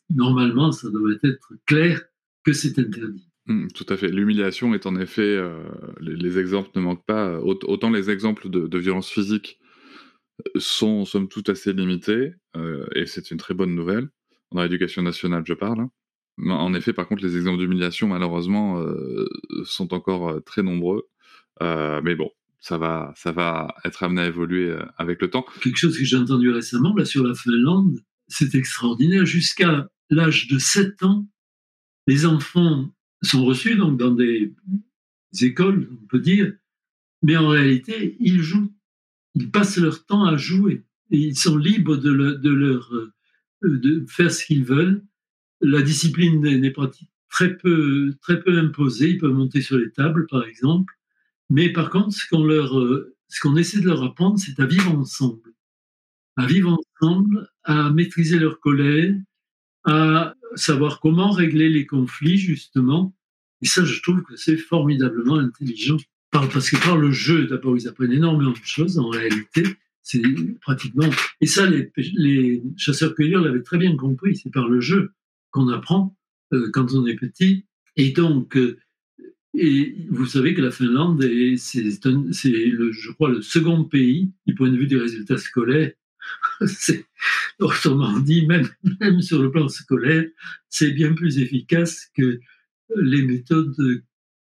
normalement, 0.10 0.72
ça 0.72 0.90
doit 0.90 1.14
être 1.24 1.54
clair 1.66 2.02
que 2.44 2.54
c'est 2.54 2.78
interdit. 2.80 3.28
Mmh, 3.46 3.68
tout 3.76 3.86
à 3.90 3.98
fait. 3.98 4.08
L'humiliation 4.08 4.74
est 4.74 4.86
en 4.86 4.96
effet, 4.96 5.22
euh, 5.22 5.64
les, 6.00 6.16
les, 6.16 6.40
exemples 6.40 6.70
ne 6.76 6.82
manquent 6.82 7.06
pas. 7.06 7.40
Autant 7.40 7.90
les 7.90 8.10
exemples 8.10 8.50
de, 8.50 8.68
de 8.68 8.78
violence 8.78 9.10
physique 9.10 9.60
sont, 10.58 11.04
somme 11.06 11.28
toute, 11.28 11.50
assez 11.50 11.74
limités, 11.74 12.34
euh, 12.56 12.86
et 12.96 13.06
c'est 13.06 13.32
une 13.32 13.38
très 13.38 13.54
bonne 13.54 13.76
nouvelle. 13.76 14.10
Dans 14.54 14.64
l'éducation 14.64 15.02
nationale, 15.02 15.44
je 15.46 15.54
parle. 15.54 15.82
Hein. 15.82 15.90
En 16.50 16.74
effet, 16.74 16.94
par 16.94 17.08
contre, 17.08 17.24
les 17.24 17.36
exemples 17.36 17.60
d'humiliation, 17.60 18.08
malheureusement, 18.08 18.80
euh, 18.80 19.28
sont 19.66 19.94
encore 19.94 20.42
très 20.46 20.64
nombreux. 20.64 21.08
Mais 21.62 22.16
bon, 22.16 22.32
ça 22.60 22.78
va, 22.78 23.14
ça 23.16 23.32
va 23.32 23.76
être 23.86 24.04
amené 24.04 24.22
à 24.22 24.28
évoluer 24.28 24.76
avec 24.98 25.22
le 25.22 25.30
temps. 25.30 25.46
Quelque 25.62 25.78
chose 25.78 25.98
que 25.98 26.04
j'ai 26.04 26.18
entendu 26.18 26.50
récemment, 26.50 26.96
là, 26.96 27.06
sur 27.06 27.26
la 27.26 27.36
Finlande, 27.36 28.00
c'est 28.28 28.56
extraordinaire. 28.56 29.26
Jusqu'à 29.26 29.88
l'âge 30.10 30.48
de 30.48 30.58
7 30.58 31.04
ans, 31.04 31.28
les 32.08 32.26
enfants 32.26 32.94
sont 33.22 33.46
reçus 33.46 33.76
donc 33.76 33.98
dans 33.98 34.12
des 34.12 34.54
écoles, 35.42 35.90
on 35.92 36.08
peut 36.08 36.20
dire, 36.20 36.54
mais 37.24 37.38
en 37.38 37.48
réalité, 37.48 38.18
ils 38.20 38.42
jouent. 38.42 38.74
Ils 39.36 39.50
passent 39.50 39.78
leur 39.78 40.06
temps 40.06 40.26
à 40.26 40.38
jouer. 40.38 40.84
Et 41.10 41.18
ils 41.18 41.38
sont 41.38 41.58
libres 41.58 41.98
de, 41.98 42.12
le, 42.12 42.36
de 42.36 42.50
leur 42.50 42.94
euh, 42.94 43.14
de 43.64 44.06
faire 44.08 44.32
ce 44.32 44.46
qu'ils 44.46 44.66
veulent. 44.66 45.04
La 45.62 45.82
discipline 45.82 46.42
n'est 46.42 46.72
pas 46.72 46.92
très 47.30 47.56
peu, 47.56 48.14
très 48.22 48.42
peu 48.42 48.58
imposée. 48.60 49.12
Ils 49.12 49.18
peuvent 49.18 49.34
monter 49.34 49.62
sur 49.62 49.78
les 49.78 49.92
tables, 49.92 50.28
par 50.28 50.44
exemple. 50.44 50.94
Mais 51.50 51.72
par 51.72 51.90
contre, 51.90 52.12
ce 52.12 52.28
qu'on 52.30 52.44
leur, 52.44 52.78
euh, 52.80 53.16
ce 53.30 53.40
qu'on 53.40 53.56
essaie 53.56 53.80
de 53.80 53.88
leur 53.88 54.04
apprendre, 54.04 54.38
c'est 54.38 54.60
à 54.60 54.66
vivre 54.66 54.92
ensemble, 54.92 55.54
à 56.36 56.46
vivre 56.46 56.78
ensemble, 57.02 57.50
à 57.64 57.90
maîtriser 57.90 58.40
leur 58.40 58.60
colère, 58.60 59.16
à 59.86 60.36
savoir 60.56 61.00
comment 61.00 61.32
régler 61.32 61.70
les 61.70 61.86
conflits 61.86 62.38
justement. 62.38 63.16
Et 63.62 63.66
ça, 63.66 63.84
je 63.86 64.02
trouve 64.02 64.24
que 64.24 64.36
c'est 64.36 64.58
formidablement 64.58 65.36
intelligent. 65.36 65.98
Parce 66.32 66.72
que 66.72 66.84
par 66.84 66.98
le 66.98 67.12
jeu, 67.12 67.46
d'abord, 67.46 67.78
ils 67.78 67.88
apprennent 67.88 68.12
énormément 68.12 68.52
de 68.52 68.58
choses 68.64 68.98
en 68.98 69.10
réalité. 69.10 69.64
C'est 70.02 70.22
pratiquement. 70.62 71.10
Et 71.40 71.46
ça, 71.46 71.66
les, 71.68 72.64
chasseurs-cueilleurs 72.76 73.42
l'avaient 73.42 73.62
très 73.62 73.78
bien 73.78 73.96
compris. 73.96 74.36
C'est 74.36 74.52
par 74.52 74.68
le 74.68 74.82
jeu 74.82 75.12
qu'on 75.52 75.70
apprend 75.70 76.18
euh, 76.54 76.70
quand 76.74 76.94
on 76.94 77.06
est 77.06 77.16
petit. 77.16 77.66
Et 77.96 78.12
donc, 78.12 78.58
euh, 78.58 78.78
et 79.56 79.96
vous 80.10 80.26
savez 80.26 80.56
que 80.56 80.62
la 80.62 80.72
Finlande, 80.72 81.22
c'est, 81.58 81.92
je 81.92 83.12
crois, 83.12 83.30
le 83.30 83.42
second 83.42 83.84
pays 83.84 84.32
du 84.48 84.56
point 84.56 84.72
de 84.72 84.78
vue 84.78 84.88
des 84.88 84.98
résultats 84.98 85.38
scolaires. 85.38 85.92
autrement 87.60 88.20
dit, 88.20 88.46
même, 88.46 88.68
même 89.00 89.22
sur 89.22 89.42
le 89.42 89.52
plan 89.52 89.68
scolaire, 89.68 90.26
c'est 90.70 90.92
bien 90.92 91.14
plus 91.14 91.40
efficace 91.40 92.08
que 92.16 92.40
les 92.96 93.22
méthodes 93.24 94.04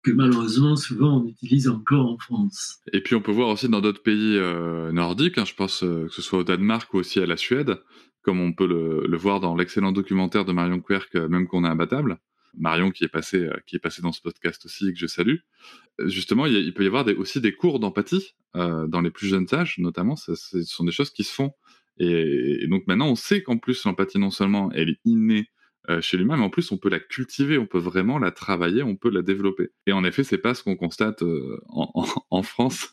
que 0.05 0.12
malheureusement 0.12 0.77
souvent 0.77 1.22
on 1.22 1.27
utilise 1.27 1.66
encore 1.66 2.07
en 2.07 2.18
France. 2.18 2.79
Et 2.93 3.01
puis 3.01 3.16
on 3.16 3.22
peut 3.22 3.33
voir 3.33 3.49
aussi 3.49 3.68
dans 3.68 3.81
d'autres 3.81 4.03
pays 4.03 4.37
euh, 4.37 4.93
nordiques, 4.93 5.39
hein, 5.39 5.45
je 5.47 5.55
pense 5.55 5.83
euh, 5.83 6.07
que 6.07 6.12
ce 6.12 6.22
soit 6.22 6.41
au 6.41 6.45
Danemark 6.45 6.93
ou 6.95 6.99
aussi 6.99 7.18
à 7.20 7.27
la 7.27 7.37
Suède, 7.37 7.81
comme 8.22 8.39
on 8.39 8.53
peut 8.53 8.66
le, 8.66 9.16
voir 9.16 9.41
dans 9.41 9.57
l'excellent 9.57 9.93
documentaire 9.93 10.45
de 10.45 10.53
Marion 10.53 10.81
Querc, 10.81 11.09
euh, 11.16 11.29
même 11.29 11.49
qu'on 11.49 11.64
est 11.64 11.68
imbattable. 11.68 12.18
Marion 12.57 12.93
qui 12.93 13.03
est 13.03 13.09
passé 13.09 13.49
qui 13.66 13.75
est 13.75 13.81
passé 13.81 14.01
dans 14.01 14.12
ce 14.12 14.20
podcast 14.20 14.64
aussi 14.64 14.89
et 14.89 14.93
que 14.93 14.99
je 14.99 15.09
salue. 15.09 15.39
Justement, 16.05 16.47
il, 16.47 16.72
peut 16.72 16.85
y 16.85 16.87
avoir 16.87 17.05
aussi 17.18 17.41
des 17.41 17.53
cours 17.53 17.81
d'empathie 17.81 18.37
dans 18.55 19.01
les 19.03 19.11
plus 19.11 19.27
jeunes 19.27 19.49
âges, 19.53 19.75
notamment. 19.79 20.14
Ce 20.14 20.37
sont 20.62 20.85
des 20.85 20.93
choses 20.93 21.11
qui 21.11 21.25
se 21.25 21.33
font. 21.33 21.51
Et, 21.99 22.65
et 22.65 22.67
donc 22.67 22.87
maintenant, 22.87 23.09
on 23.09 23.15
sait 23.15 23.43
qu'en 23.43 23.59
plus 23.59 23.85
l'empathie 23.85 24.19
non 24.19 24.31
seulement 24.31 24.71
elle 24.73 24.91
est 24.91 25.01
innée 25.05 25.49
euh, 25.91 26.01
chez 26.01 26.17
lui-même, 26.17 26.41
en 26.41 26.49
plus 26.49 26.73
on 26.73 26.79
peut 26.79 26.89
la 26.89 26.99
cultiver, 26.99 27.59
on 27.59 27.67
peut 27.67 27.79
vraiment 27.79 28.19
la 28.19 28.31
travailler, 28.31 28.83
on 28.83 28.97
peut 28.97 29.11
la 29.11 29.21
développer. 29.21 29.69
Et 29.87 29.93
en 29.93 30.03
effet, 30.03 30.25
c'est 30.25 30.39
pas 30.39 30.55
ce 30.55 30.63
qu'on 30.63 30.77
constate 30.77 31.23
euh, 31.23 31.61
en, 31.69 31.91
en, 31.95 32.07
en, 32.31 32.43
France. 32.43 32.91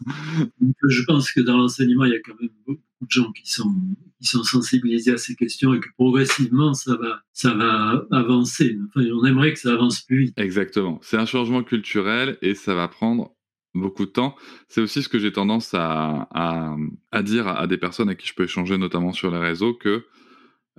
Je 0.89 1.03
pense 1.05 1.31
que 1.31 1.39
dans 1.39 1.55
l'enseignement, 1.55 2.03
il 2.03 2.11
y 2.11 2.15
a 2.15 2.19
quand 2.19 2.35
même 2.41 2.49
beaucoup 2.67 2.81
de 3.05 3.09
gens 3.09 3.31
qui 3.31 3.49
sont, 3.49 3.73
qui 4.19 4.27
sont 4.27 4.43
sensibilisés 4.43 5.13
à 5.13 5.17
ces 5.17 5.35
questions 5.35 5.73
et 5.73 5.79
que 5.79 5.87
progressivement 5.97 6.73
ça 6.73 6.97
va, 6.97 7.21
ça 7.31 7.53
va 7.53 8.05
avancer. 8.11 8.77
Enfin, 8.89 9.07
on 9.13 9.25
aimerait 9.25 9.53
que 9.53 9.59
ça 9.59 9.71
avance 9.71 10.01
plus 10.01 10.25
vite. 10.25 10.33
Exactement. 10.37 10.99
C'est 11.01 11.17
un 11.17 11.25
changement 11.25 11.63
culturel 11.63 12.37
et 12.41 12.55
ça 12.55 12.75
va 12.75 12.89
prendre 12.89 13.33
beaucoup 13.73 14.05
de 14.05 14.11
temps. 14.11 14.35
C'est 14.67 14.81
aussi 14.81 15.03
ce 15.03 15.09
que 15.09 15.19
j'ai 15.19 15.31
tendance 15.31 15.73
à, 15.73 16.27
à, 16.31 16.75
à, 17.11 17.23
dire 17.23 17.47
à 17.47 17.67
des 17.67 17.77
personnes 17.77 18.09
avec 18.09 18.19
qui 18.19 18.27
je 18.27 18.33
peux 18.33 18.43
échanger, 18.43 18.77
notamment 18.77 19.13
sur 19.13 19.31
les 19.31 19.37
réseaux, 19.37 19.73
que 19.73 20.05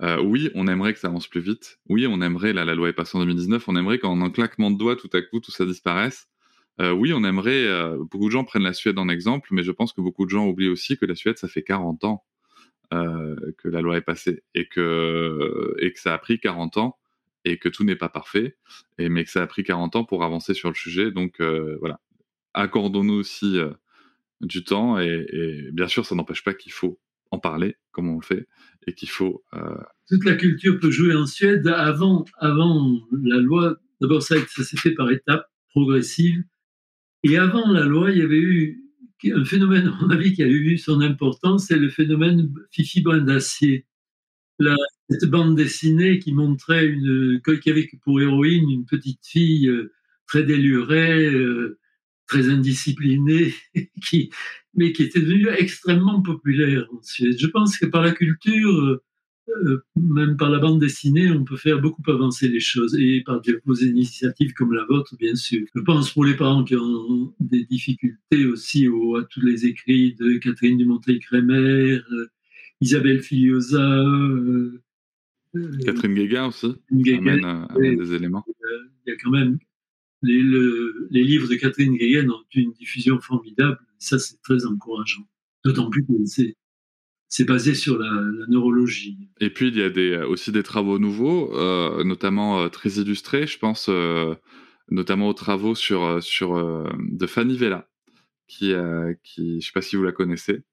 euh, 0.01 0.21
oui, 0.21 0.49
on 0.55 0.67
aimerait 0.67 0.93
que 0.93 0.99
ça 0.99 1.07
avance 1.07 1.27
plus 1.27 1.41
vite. 1.41 1.79
Oui, 1.87 2.07
on 2.07 2.21
aimerait, 2.21 2.53
là, 2.53 2.65
la 2.65 2.75
loi 2.75 2.89
est 2.89 2.93
passée 2.93 3.17
en 3.17 3.21
2019, 3.21 3.67
on 3.67 3.75
aimerait 3.75 3.99
qu'en 3.99 4.21
un 4.21 4.29
claquement 4.29 4.71
de 4.71 4.77
doigts, 4.77 4.95
tout 4.95 5.09
à 5.13 5.21
coup, 5.21 5.39
tout 5.39 5.51
ça 5.51 5.65
disparaisse. 5.65 6.27
Euh, 6.81 6.91
oui, 6.91 7.13
on 7.13 7.23
aimerait, 7.23 7.65
euh, 7.67 7.97
beaucoup 8.11 8.25
de 8.25 8.31
gens 8.31 8.43
prennent 8.43 8.63
la 8.63 8.73
Suède 8.73 8.97
en 8.97 9.07
exemple, 9.07 9.49
mais 9.51 9.63
je 9.63 9.71
pense 9.71 9.93
que 9.93 10.01
beaucoup 10.01 10.25
de 10.25 10.31
gens 10.31 10.47
oublient 10.47 10.69
aussi 10.69 10.97
que 10.97 11.05
la 11.05 11.15
Suède, 11.15 11.37
ça 11.37 11.47
fait 11.47 11.63
40 11.63 12.03
ans 12.03 12.23
que 12.91 13.69
la 13.69 13.81
loi 13.81 13.97
est 13.97 14.01
passée 14.01 14.43
et 14.53 14.67
que, 14.67 15.73
et 15.79 15.91
que 15.91 15.99
ça 15.99 16.13
a 16.13 16.17
pris 16.19 16.39
40 16.39 16.77
ans 16.77 16.99
et 17.43 17.57
que 17.57 17.67
tout 17.67 17.83
n'est 17.83 17.95
pas 17.95 18.07
parfait, 18.07 18.55
et, 18.99 19.09
mais 19.09 19.23
que 19.23 19.31
ça 19.31 19.41
a 19.41 19.47
pris 19.47 19.63
40 19.63 19.95
ans 19.95 20.03
pour 20.03 20.23
avancer 20.23 20.53
sur 20.53 20.69
le 20.69 20.75
sujet. 20.75 21.09
Donc 21.09 21.41
voilà, 21.41 21.99
accordons-nous 22.53 23.13
aussi 23.13 23.57
du 24.41 24.63
temps 24.63 24.99
et, 24.99 25.69
bien 25.71 25.87
sûr, 25.87 26.05
ça 26.05 26.15
n'empêche 26.15 26.43
pas 26.43 26.53
qu'il 26.53 26.71
faut 26.71 26.99
en 27.31 27.39
parler 27.39 27.77
comme 27.91 28.09
on 28.09 28.15
le 28.15 28.25
fait 28.25 28.47
et 28.87 28.93
qu'il 28.93 29.09
faut. 29.09 29.43
Toute 30.09 30.25
la 30.25 30.35
culture 30.35 30.79
peut 30.79 30.91
jouer 30.91 31.15
en 31.15 31.25
Suède. 31.25 31.65
Avant, 31.67 32.25
avant 32.37 33.01
la 33.11 33.37
loi, 33.37 33.77
d'abord 34.01 34.21
ça, 34.21 34.35
s'est 34.47 34.77
fait 34.77 34.91
par 34.91 35.09
étapes 35.11 35.47
progressives. 35.69 36.43
Et 37.23 37.37
avant 37.37 37.71
la 37.71 37.85
loi, 37.85 38.11
il 38.11 38.17
y 38.17 38.21
avait 38.21 38.39
eu 38.39 38.83
un 39.31 39.45
phénomène, 39.45 39.87
à 39.87 39.97
mon 40.01 40.09
avis, 40.09 40.33
qui 40.33 40.43
a 40.43 40.47
eu 40.47 40.77
son 40.77 40.99
importance, 40.99 41.67
c'est 41.67 41.77
le 41.77 41.87
phénomène 41.87 42.53
Fifi 42.71 43.01
Brin 43.01 43.21
d'acier. 43.21 43.85
Cette 45.09 45.29
bande 45.29 45.55
dessinée 45.55 46.19
qui 46.19 46.33
montrait 46.33 46.85
une, 46.85 47.41
qui 47.61 47.69
avait 47.69 47.89
pour 48.03 48.21
héroïne 48.21 48.69
une 48.69 48.85
petite 48.85 49.25
fille 49.25 49.71
très 50.27 50.43
délurée, 50.43 51.31
très 52.27 52.49
indisciplinée, 52.49 53.53
qui, 54.07 54.29
mais 54.75 54.91
qui 54.93 55.03
était 55.03 55.21
devenue 55.21 55.49
extrêmement 55.57 56.21
populaire 56.21 56.87
en 56.93 57.01
Suède. 57.01 57.37
Je 57.37 57.47
pense 57.47 57.77
que 57.77 57.85
par 57.85 58.01
la 58.01 58.11
culture, 58.11 58.99
euh, 59.49 59.83
même 59.95 60.37
par 60.37 60.49
la 60.49 60.59
bande 60.59 60.79
dessinée, 60.79 61.29
on 61.29 61.43
peut 61.43 61.57
faire 61.57 61.81
beaucoup 61.81 62.01
avancer 62.09 62.47
les 62.47 62.61
choses, 62.61 62.95
et 62.97 63.21
par 63.25 63.41
des 63.41 63.59
initiatives 63.81 64.53
comme 64.53 64.73
la 64.73 64.85
vôtre, 64.85 65.15
bien 65.17 65.35
sûr. 65.35 65.65
Je 65.75 65.81
pense 65.81 66.11
pour 66.11 66.25
les 66.25 66.35
parents 66.35 66.63
qui 66.63 66.75
ont 66.75 67.33
des 67.39 67.65
difficultés 67.65 68.45
aussi 68.45 68.87
au, 68.87 69.17
à 69.17 69.25
tous 69.25 69.41
les 69.41 69.65
écrits 69.65 70.15
de 70.15 70.37
Catherine 70.37 70.77
Dumontet-Crémer, 70.77 71.99
euh, 72.11 72.31
Isabelle 72.79 73.21
Filiosa. 73.21 73.81
Euh, 73.81 74.81
Catherine 75.85 76.15
Guéguin 76.15 76.47
aussi, 76.47 76.73
amène 76.91 77.67
des 77.77 78.13
éléments. 78.13 78.45
Il 79.05 79.11
y 79.11 79.13
a 79.13 79.17
quand 79.17 79.31
même 79.31 79.59
les, 80.23 80.41
le, 80.41 81.07
les, 81.11 81.23
livres 81.23 81.49
de 81.49 81.55
Catherine 81.55 81.95
Guéguin 81.95 82.29
ont 82.29 82.43
une 82.55 82.71
diffusion 82.71 83.19
formidable. 83.19 83.77
Ça, 83.99 84.17
c'est 84.17 84.41
très 84.41 84.65
encourageant. 84.65 85.27
D'autant 85.65 85.89
plus 85.89 86.03
que 86.05 86.13
c'est, 86.25 87.43
basé 87.45 87.75
sur 87.75 87.97
la, 87.97 88.09
neurologie. 88.47 89.17
Et 89.39 89.49
puis, 89.49 89.67
il 89.67 89.77
y 89.77 90.15
a 90.15 90.27
aussi 90.27 90.51
des 90.51 90.63
travaux 90.63 90.97
nouveaux, 90.97 91.53
euh, 91.57 92.03
notamment 92.03 92.61
euh, 92.61 92.69
très 92.69 92.89
illustrés. 92.91 93.47
Je 93.47 93.59
pense 93.59 93.87
euh, 93.89 94.35
notamment 94.89 95.27
aux 95.27 95.33
travaux 95.33 95.75
sur, 95.75 96.21
de 96.21 97.27
Fanny 97.27 97.57
Vella, 97.57 97.89
qui, 98.47 98.69
je 98.71 99.41
ne 99.41 99.59
sais 99.59 99.71
pas 99.73 99.81
si 99.81 99.95
vous 99.95 100.03
la 100.03 100.11
connaissez. 100.11 100.63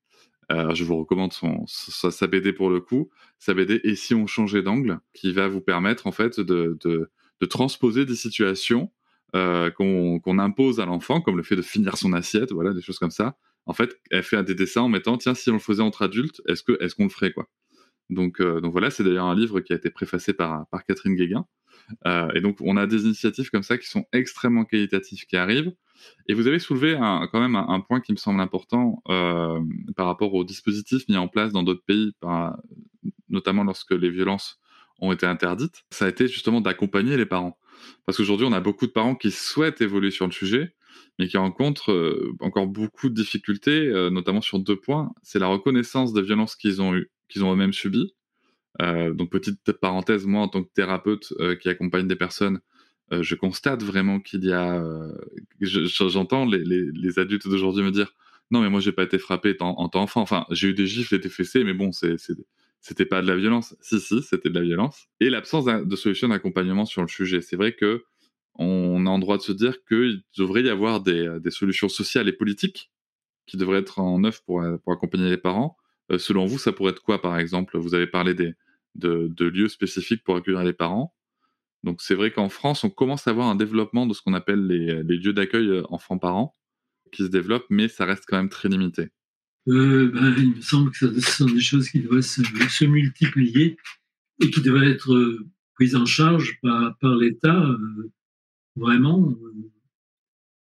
Je 0.49 0.83
vous 0.83 0.97
recommande 0.97 1.33
sa, 1.67 2.27
BD 2.27 2.53
pour 2.53 2.71
le 2.71 2.81
coup. 2.81 3.11
Sa 3.39 3.55
BD 3.55 3.81
Et 3.85 3.95
si 3.95 4.15
on 4.15 4.27
changeait 4.27 4.63
d'angle, 4.63 4.99
qui 5.15 5.33
va 5.33 5.49
vous 5.49 5.61
permettre 5.61 6.07
en 6.09 6.13
fait 6.13 6.41
de 6.41 7.09
transposer 7.49 8.05
des 8.05 8.17
situations 8.17 8.91
euh, 9.37 9.71
qu'on 9.71 10.21
qu 10.21 10.31
impose 10.41 10.81
à 10.81 10.87
l'enfant, 10.87 11.21
comme 11.21 11.37
le 11.37 11.43
fait 11.43 11.57
de 11.57 11.63
finir 11.63 11.97
son 11.97 12.13
assiette, 12.13 12.53
voilà, 12.53 12.73
des 12.73 12.83
choses 12.83 12.99
comme 12.99 13.11
ça. 13.11 13.37
En 13.67 13.73
fait, 13.73 13.97
elle 14.11 14.23
fait 14.23 14.43
des 14.43 14.55
dessins 14.55 14.83
en 14.83 14.89
mettant, 14.89 15.17
tiens, 15.19 15.35
si 15.35 15.51
on 15.51 15.55
le 15.55 15.59
faisait 15.59 15.83
entre 15.83 16.03
adultes, 16.03 16.43
est-ce 16.49 16.95
qu'on 16.95 17.05
le 17.05 17.11
ferait 17.11 17.33
quoi? 17.33 17.47
Donc, 18.09 18.41
euh, 18.41 18.61
donc 18.61 18.73
voilà, 18.73 18.91
c'est 18.91 19.05
d'ailleurs 19.05 19.27
un 19.27 19.37
livre 19.37 19.61
qui 19.61 19.73
a 19.73 19.77
été 19.77 19.91
préfacé 19.91 20.33
par, 20.33 20.67
par 20.71 20.85
Catherine 20.85 21.15
Guéguin. 21.15 21.47
Euh, 22.07 22.29
et 22.35 22.41
donc, 22.41 22.57
on 22.61 22.77
a 22.77 22.87
des 22.87 23.05
initiatives 23.05 23.51
comme 23.51 23.63
ça 23.63 23.79
qui 23.79 23.89
sont 23.89 24.05
extrêmement 24.13 24.65
qualitatives 24.65 25.27
qui 25.27 25.37
arrivent. 25.37 25.73
Et 26.29 26.35
vous 26.35 26.47
avez 26.47 26.59
soulevé 26.59 26.97
un, 26.97 27.29
quand 27.31 27.41
même 27.41 27.57
un, 27.57 27.81
point 27.81 28.01
qui 28.01 28.13
me 28.13 28.17
semble 28.17 28.41
important 28.41 29.03
par 29.05 30.07
rapport 30.07 30.35
aux 30.35 30.45
dispositifs 30.45 31.07
mis 31.09 31.17
en 31.17 31.29
place 31.29 31.53
dans 31.53 31.63
d'autres 31.63 31.85
pays, 31.85 32.13
notamment 33.29 33.65
lorsque 33.65 33.93
les 33.93 34.11
violences 34.11 34.60
ont 35.01 35.13
été 35.13 35.27
interdites. 35.27 35.85
Ça 35.91 36.07
a 36.07 36.09
été 36.09 36.29
justement 36.29 36.61
d'accompagner 36.61 37.17
les 37.17 37.27
parents. 37.27 37.59
Parce 38.07 38.19
qu'aujourd'hui, 38.19 38.47
on 38.47 38.53
a 38.53 38.61
beaucoup 38.61 38.87
de 38.87 38.93
parents 38.93 39.15
qui 39.15 39.31
souhaitent 39.31 39.81
évoluer 39.81 40.11
sur 40.11 40.27
le 40.27 40.33
sujet, 40.33 40.75
mais 41.19 41.29
qui 41.29 41.37
rencontrent 41.37 41.93
euh, 41.93 42.35
encore 42.41 42.67
beaucoup 42.67 43.09
de 43.09 43.15
difficultés, 43.15 43.89
euh, 43.89 44.11
notamment 44.11 44.41
sur 44.41 44.59
deux 44.59 44.77
points. 44.77 45.11
C'est 45.23 45.39
la 45.39 45.49
reconnaissance 45.49 46.13
des 46.13 46.23
violences 46.23 46.57
qu'ils 46.57 46.81
ont 46.83 46.95
eues, 46.95 47.11
qu'ils 47.29 47.45
ont 47.45 47.53
eux-mêmes 47.53 47.73
subies. 47.73 48.15
Euh, 48.81 49.13
donc 49.13 49.31
petite 49.31 49.73
parenthèse, 49.73 50.27
moi 50.27 50.43
en 50.43 50.49
tant 50.49 50.63
que 50.63 50.71
thérapeute 50.73 51.35
qui 51.61 51.69
accompagne 51.69 52.07
des 52.07 52.17
personnes, 52.17 52.61
je 53.13 53.35
constate 53.35 53.83
vraiment 53.83 54.21
qu'il 54.21 54.45
y 54.45 54.53
a, 54.53 54.85
j'entends 55.61 56.47
les, 56.47 57.19
adultes 57.19 57.49
d'aujourd'hui 57.49 57.83
me 57.83 57.91
dire, 57.91 58.15
non 58.53 58.61
mais 58.61 58.71
moi 58.71 58.79
j'ai 58.79 58.93
pas 58.93 59.03
été 59.03 59.19
frappé 59.19 59.57
en, 59.59 59.89
tant 59.89 60.01
qu'enfant, 60.01 60.21
enfin 60.23 60.47
j'ai 60.51 60.69
eu 60.69 60.75
des 60.75 60.87
gifles, 60.87 61.19
des 61.19 61.29
fessés, 61.29 61.65
mais 61.65 61.75
bon 61.75 61.91
c'est 61.91 62.17
c'était 62.81 63.05
pas 63.05 63.23
de 63.23 63.27
la 63.27 63.37
violence. 63.37 63.77
Si, 63.81 64.01
si, 64.01 64.23
c'était 64.23 64.51
de 64.51 64.55
la 64.55 64.65
violence. 64.65 65.07
Et 65.21 65.31
l'absence 65.31 65.67
de 65.67 65.97
solution 65.97 66.29
d'accompagnement 66.29 66.87
sur 66.87 67.03
le 67.03 67.09
sujet. 67.09 67.41
C'est 67.41 67.57
vrai 67.57 67.75
que 67.75 68.05
on 68.57 69.07
a 69.07 69.11
en 69.11 69.19
droit 69.19 69.37
de 69.37 69.43
se 69.43 69.53
dire 69.53 69.85
qu'il 69.85 70.23
devrait 70.37 70.63
y 70.63 70.69
avoir 70.69 71.01
des, 71.01 71.41
solutions 71.51 71.89
sociales 71.89 72.29
et 72.29 72.33
politiques 72.33 72.91
qui 73.47 73.57
devraient 73.57 73.79
être 73.79 74.01
en 74.01 74.23
œuvre 74.25 74.43
pour, 74.45 74.63
accompagner 74.93 75.31
les 75.31 75.39
parents. 75.39 75.77
Euh, 76.11 76.19
selon 76.19 76.47
vous, 76.47 76.59
ça 76.59 76.73
pourrait 76.73 76.91
être 76.91 77.03
quoi, 77.03 77.23
par 77.23 77.39
exemple? 77.39 77.79
Vous 77.79 77.95
avez 77.95 78.07
parlé 78.07 78.35
des, 78.35 78.55
de, 78.97 79.45
lieux 79.45 79.69
spécifiques 79.69 80.25
pour 80.25 80.37
accueillir 80.37 80.63
les 80.63 80.73
parents. 80.73 81.15
Donc 81.83 82.03
c'est 82.03 82.15
vrai 82.15 82.31
qu'en 82.31 82.49
France, 82.49 82.85
on 82.85 82.91
commence 82.91 83.27
à 83.27 83.31
avoir 83.31 83.49
un 83.49 83.55
développement 83.55 84.07
de 84.07 84.13
ce 84.13 84.21
qu'on 84.21 84.35
appelle 84.35 84.67
les, 84.67 85.03
lieux 85.03 85.33
d'accueil 85.33 85.67
euh, 85.67 85.83
enfants-parents 85.89 86.55
qui 87.13 87.23
se 87.23 87.29
développent, 87.29 87.67
mais 87.71 87.89
ça 87.89 88.05
reste 88.05 88.25
quand 88.27 88.37
même 88.37 88.51
très 88.51 88.69
limité. 88.69 89.09
Euh, 89.69 90.11
ben, 90.13 90.35
il 90.39 90.57
me 90.57 90.61
semble 90.61 90.91
que 90.91 90.99
ce 90.99 91.21
sont 91.21 91.47
des 91.47 91.61
choses 91.61 91.89
qui 91.91 92.01
doivent 92.01 92.23
se, 92.23 92.85
multiplier 92.85 93.77
et 94.41 94.51
qui 94.51 94.61
devraient 94.63 94.91
être 94.91 95.39
prises 95.75 95.97
en 95.97 96.07
charge 96.07 96.59
par, 96.63 97.17
l'État 97.17 97.77
vraiment. 98.77 99.37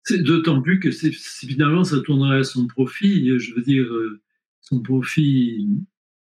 C'est 0.04 0.22
d'autant 0.22 0.62
plus 0.62 0.78
que 0.78 0.90
finalement 0.90 1.84
ça 1.84 2.00
tournerait 2.00 2.38
à 2.38 2.44
son 2.44 2.66
profit. 2.66 3.38
Je 3.38 3.54
veux 3.54 3.62
dire, 3.62 3.84
euh, 3.92 4.20
son 4.60 4.80
profit, 4.80 5.68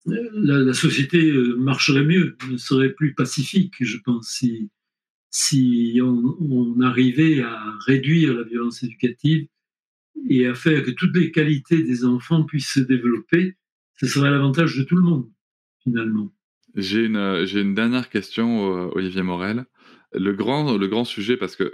euh, 0.08 0.30
la, 0.34 0.74
société 0.74 1.32
euh, 1.32 1.56
marcherait 1.56 2.06
mieux, 2.06 2.38
serait 2.58 2.94
plus 2.94 3.14
pacifique, 3.14 3.74
je 3.80 3.98
pense, 3.98 4.30
si, 4.30 4.70
si 5.32 6.00
on, 6.04 6.80
arrivait 6.82 7.42
à 7.42 7.78
réduire 7.86 8.34
la 8.34 8.44
violence 8.44 8.84
éducative 8.84 9.48
et 10.30 10.48
à 10.48 10.56
faire 10.56 10.84
que 10.84 10.92
toutes 10.92 11.16
les 11.16 11.32
qualités 11.32 11.84
des 11.84 12.06
enfants 12.06 12.44
puissent 12.44 12.74
se 12.74 12.80
développer. 12.80 13.58
Ce 14.00 14.08
serait 14.08 14.32
l'avantage 14.32 14.78
de 14.78 14.84
tout 14.84 14.96
le 14.96 15.04
monde, 15.04 15.30
finalement. 15.84 16.34
J'ai 16.76 17.06
une, 17.06 17.46
j'ai 17.46 17.62
une 17.62 17.76
dernière 17.76 18.10
question, 18.10 18.90
Olivier 18.96 19.22
Morel 19.22 19.66
le 20.14 20.34
grand, 20.34 20.78
le 20.78 20.88
grand 20.88 21.06
sujet, 21.06 21.38
parce 21.38 21.56
que 21.56 21.72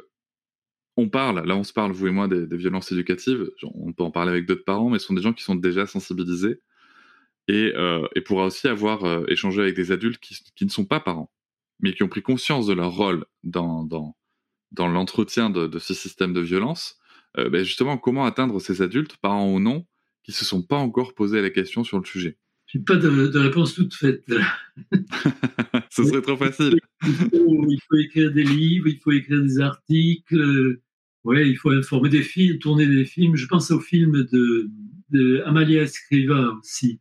on 0.98 1.10
parle, 1.10 1.46
là 1.46 1.56
on 1.56 1.64
se 1.64 1.72
parle, 1.72 1.92
vous 1.92 2.08
et 2.08 2.12
moi, 2.12 2.28
des, 2.28 2.46
violences 2.58 2.92
éducatives, 2.92 3.50
on 3.64 3.94
peut 3.94 4.04
en 4.04 4.12
parler 4.12 4.32
avec 4.32 4.46
d'autres 4.46 4.66
parents, 4.66 4.90
mais 4.90 5.00
ce 5.00 5.06
sont 5.06 5.14
des 5.14 5.22
gens 5.22 5.34
qui 5.34 5.44
sont 5.44 5.56
déjà 5.56 5.86
sensibilisés 5.86 6.62
et, 7.48 7.74
euh, 7.76 8.06
pourra 8.26 8.46
aussi 8.46 8.68
avoir 8.68 9.06
euh, 9.06 9.24
échangé 9.28 9.62
avec 9.62 9.76
des 9.76 9.92
adultes 9.92 10.20
qui, 10.20 10.66
ne 10.66 10.70
sont 10.70 10.86
pas 10.86 11.00
parents, 11.00 11.32
mais 11.80 11.94
qui 11.94 12.04
ont 12.04 12.10
pris 12.10 12.22
conscience 12.22 12.68
de 12.68 12.74
leur 12.74 12.92
rôle 12.92 13.26
dans, 13.44 13.84
dans, 13.84 14.88
l'entretien 14.88 15.50
de, 15.50 15.80
ce 15.80 15.94
système 15.94 16.34
de 16.34 16.42
violence. 16.42 17.00
Euh, 17.38 17.50
ben 17.50 17.64
justement, 17.64 17.98
comment 17.98 18.26
atteindre 18.26 18.60
ces 18.60 18.82
adultes, 18.82 19.18
parents 19.18 19.54
ou 19.54 19.60
non, 19.60 19.86
qui 20.24 20.32
ne 20.32 20.36
se 20.36 20.46
sont 20.46 20.64
pas 20.64 20.78
encore 20.78 21.14
posé 21.14 21.42
la 21.42 21.50
question 21.50 21.84
sur 21.84 22.00
le 22.00 22.06
sujet? 22.06 22.38
J'ai 22.68 22.80
pas 22.80 22.96
de, 22.96 23.38
réponse 23.38 23.74
toute 23.74 23.96
faite. 23.96 24.24
Ce 25.90 26.04
serait 26.04 26.22
trop 26.22 26.38
facile. 26.38 26.80
Il 27.04 27.80
faut, 27.88 27.98
écrire 27.98 28.32
des 28.32 28.44
livres, 28.44 28.88
il 28.88 29.00
faut 29.00 29.12
écrire 29.12 29.42
des 29.42 29.60
articles. 29.60 30.80
Ouais, 31.24 31.50
il 31.50 31.58
faut 31.58 31.72
informer 31.72 32.10
des 32.10 32.22
films, 32.22 32.60
tourner 32.60 32.86
des 32.86 33.06
films. 33.06 33.36
Je 33.36 33.48
pense 33.48 33.72
au 33.72 33.80
film 33.80 34.28
de, 34.32 35.42
Amalia 35.46 35.82
Escriva 35.82 36.54
aussi, 36.60 37.00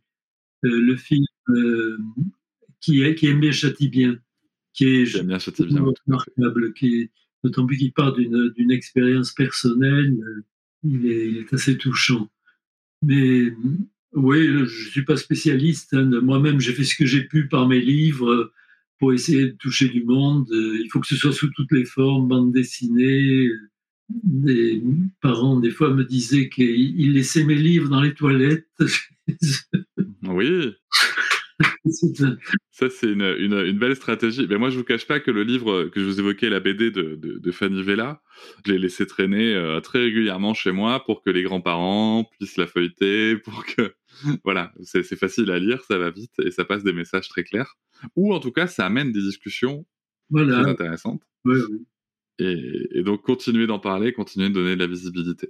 euh, 0.65 0.79
le 0.81 0.95
film 0.97 1.25
euh, 1.49 1.97
qui, 2.81 3.03
est, 3.03 3.13
qui 3.13 3.27
aime 3.27 3.39
bien 3.39 3.51
châtie 3.51 3.89
bien, 3.89 4.17
qui 4.73 4.85
est 4.85 5.23
bien 5.23 5.37
bien, 5.37 5.93
remarquable, 6.07 6.73
qui 6.73 7.01
est 7.01 7.11
d'autant 7.43 7.65
plus 7.65 7.77
qu'il 7.77 7.93
part 7.93 8.13
d'une 8.13 8.71
expérience 8.71 9.31
personnelle. 9.31 10.17
Euh, 10.21 10.43
il 10.83 11.05
est, 11.07 11.53
assez 11.53 11.77
touchant. 11.77 12.29
Mais 13.01 13.53
oui, 14.13 14.47
je 14.47 14.59
ne 14.59 14.65
suis 14.65 15.03
pas 15.03 15.17
spécialiste. 15.17 15.93
Hein. 15.93 16.05
Moi-même, 16.21 16.59
j'ai 16.59 16.73
fait 16.73 16.83
ce 16.83 16.95
que 16.95 17.05
j'ai 17.05 17.23
pu 17.23 17.47
par 17.47 17.67
mes 17.67 17.81
livres 17.81 18.51
pour 18.97 19.13
essayer 19.13 19.45
de 19.45 19.57
toucher 19.57 19.89
du 19.89 20.03
monde. 20.03 20.47
Il 20.51 20.87
faut 20.91 20.99
que 20.99 21.07
ce 21.07 21.15
soit 21.15 21.33
sous 21.33 21.49
toutes 21.49 21.71
les 21.71 21.85
formes, 21.85 22.27
bande 22.27 22.53
dessinée. 22.53 23.49
Des 24.09 24.81
parents, 25.21 25.59
des 25.59 25.69
fois, 25.69 25.93
me 25.93 26.03
disaient 26.03 26.49
qu'ils 26.49 27.13
laissaient 27.13 27.43
mes 27.43 27.55
livres 27.55 27.89
dans 27.89 28.01
les 28.01 28.13
toilettes. 28.13 28.67
oui. 30.23 30.73
Ça, 32.71 32.89
c'est 32.89 33.11
une, 33.11 33.21
une, 33.21 33.77
belle 33.77 33.95
stratégie. 33.95 34.47
Mais 34.49 34.57
moi, 34.57 34.69
je 34.69 34.77
vous 34.77 34.83
cache 34.83 35.05
pas 35.05 35.19
que 35.19 35.31
le 35.31 35.43
livre 35.43 35.85
que 35.85 35.99
je 35.99 36.05
vous 36.05 36.19
évoquais, 36.19 36.49
la 36.49 36.59
BD 36.59 36.91
de, 36.91 37.15
de, 37.15 37.51
Fanny 37.51 37.83
Vella, 37.83 38.21
je 38.65 38.71
l'ai 38.71 38.79
laissé 38.79 39.05
traîner 39.05 39.53
euh, 39.53 39.81
très 39.81 39.99
régulièrement 39.99 40.53
chez 40.53 40.71
moi 40.71 41.03
pour 41.03 41.21
que 41.21 41.29
les 41.29 41.43
grands-parents 41.43 42.23
puissent 42.23 42.57
la 42.57 42.67
feuilleter, 42.67 43.37
pour 43.37 43.65
que 43.65 43.93
voilà, 44.43 44.71
c'est 44.83 45.03
facile 45.15 45.51
à 45.51 45.59
lire, 45.59 45.83
ça 45.83 45.97
va 45.97 46.09
vite 46.09 46.33
et 46.43 46.51
ça 46.51 46.65
passe 46.65 46.83
des 46.83 46.93
messages 46.93 47.27
très 47.27 47.43
clairs. 47.43 47.75
Ou 48.15 48.33
en 48.33 48.39
tout 48.39 48.51
cas, 48.51 48.67
ça 48.67 48.85
amène 48.85 49.11
des 49.11 49.21
discussions 49.21 49.85
très 50.33 50.53
intéressantes. 50.53 51.23
Et, 52.39 53.03
donc, 53.03 53.21
continuez 53.23 53.67
d'en 53.67 53.79
parler, 53.79 54.13
continuez 54.13 54.49
de 54.49 54.53
donner 54.53 54.75
de 54.75 54.79
la 54.79 54.87
visibilité. 54.87 55.49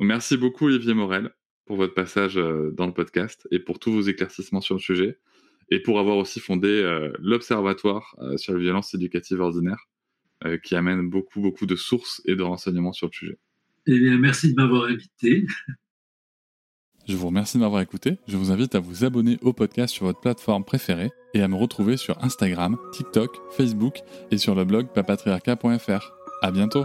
merci 0.00 0.38
beaucoup, 0.38 0.66
Olivier 0.66 0.94
Morel, 0.94 1.30
pour 1.66 1.76
votre 1.76 1.92
passage 1.92 2.38
euh, 2.38 2.70
dans 2.70 2.86
le 2.86 2.94
podcast 2.94 3.46
et 3.50 3.58
pour 3.58 3.78
tous 3.78 3.92
vos 3.92 4.00
éclaircissements 4.00 4.62
sur 4.62 4.74
le 4.74 4.80
sujet 4.80 5.18
et 5.70 5.80
pour 5.80 5.98
avoir 5.98 6.16
aussi 6.16 6.40
fondé 6.40 6.68
euh, 6.68 7.12
l'Observatoire 7.18 8.14
euh, 8.20 8.36
sur 8.36 8.54
les 8.54 8.60
violences 8.60 8.94
éducatives 8.94 9.40
ordinaires 9.40 9.88
qui 10.64 10.74
amène 10.74 11.08
beaucoup, 11.08 11.40
beaucoup 11.40 11.66
de 11.66 11.76
sources 11.76 12.20
et 12.24 12.34
de 12.34 12.42
renseignements 12.42 12.92
sur 12.92 13.06
le 13.06 13.12
sujet. 13.12 13.38
Eh 13.86 13.96
bien, 13.96 14.18
merci 14.18 14.52
de 14.52 14.60
m'avoir 14.60 14.86
invité. 14.86 15.46
Je 17.06 17.16
vous 17.16 17.26
remercie 17.26 17.58
de 17.58 17.62
m'avoir 17.62 17.80
écouté. 17.80 18.18
Je 18.26 18.36
vous 18.36 18.50
invite 18.50 18.74
à 18.74 18.80
vous 18.80 19.04
abonner 19.04 19.38
au 19.42 19.52
podcast 19.52 19.94
sur 19.94 20.06
votre 20.06 20.20
plateforme 20.20 20.64
préférée 20.64 21.10
et 21.34 21.42
à 21.42 21.48
me 21.48 21.54
retrouver 21.54 21.96
sur 21.96 22.22
Instagram, 22.24 22.76
TikTok, 22.92 23.36
Facebook 23.52 23.98
et 24.30 24.38
sur 24.38 24.56
le 24.56 24.64
blog 24.64 24.88
papatriarca.fr. 24.92 26.12
À 26.42 26.50
bientôt! 26.50 26.84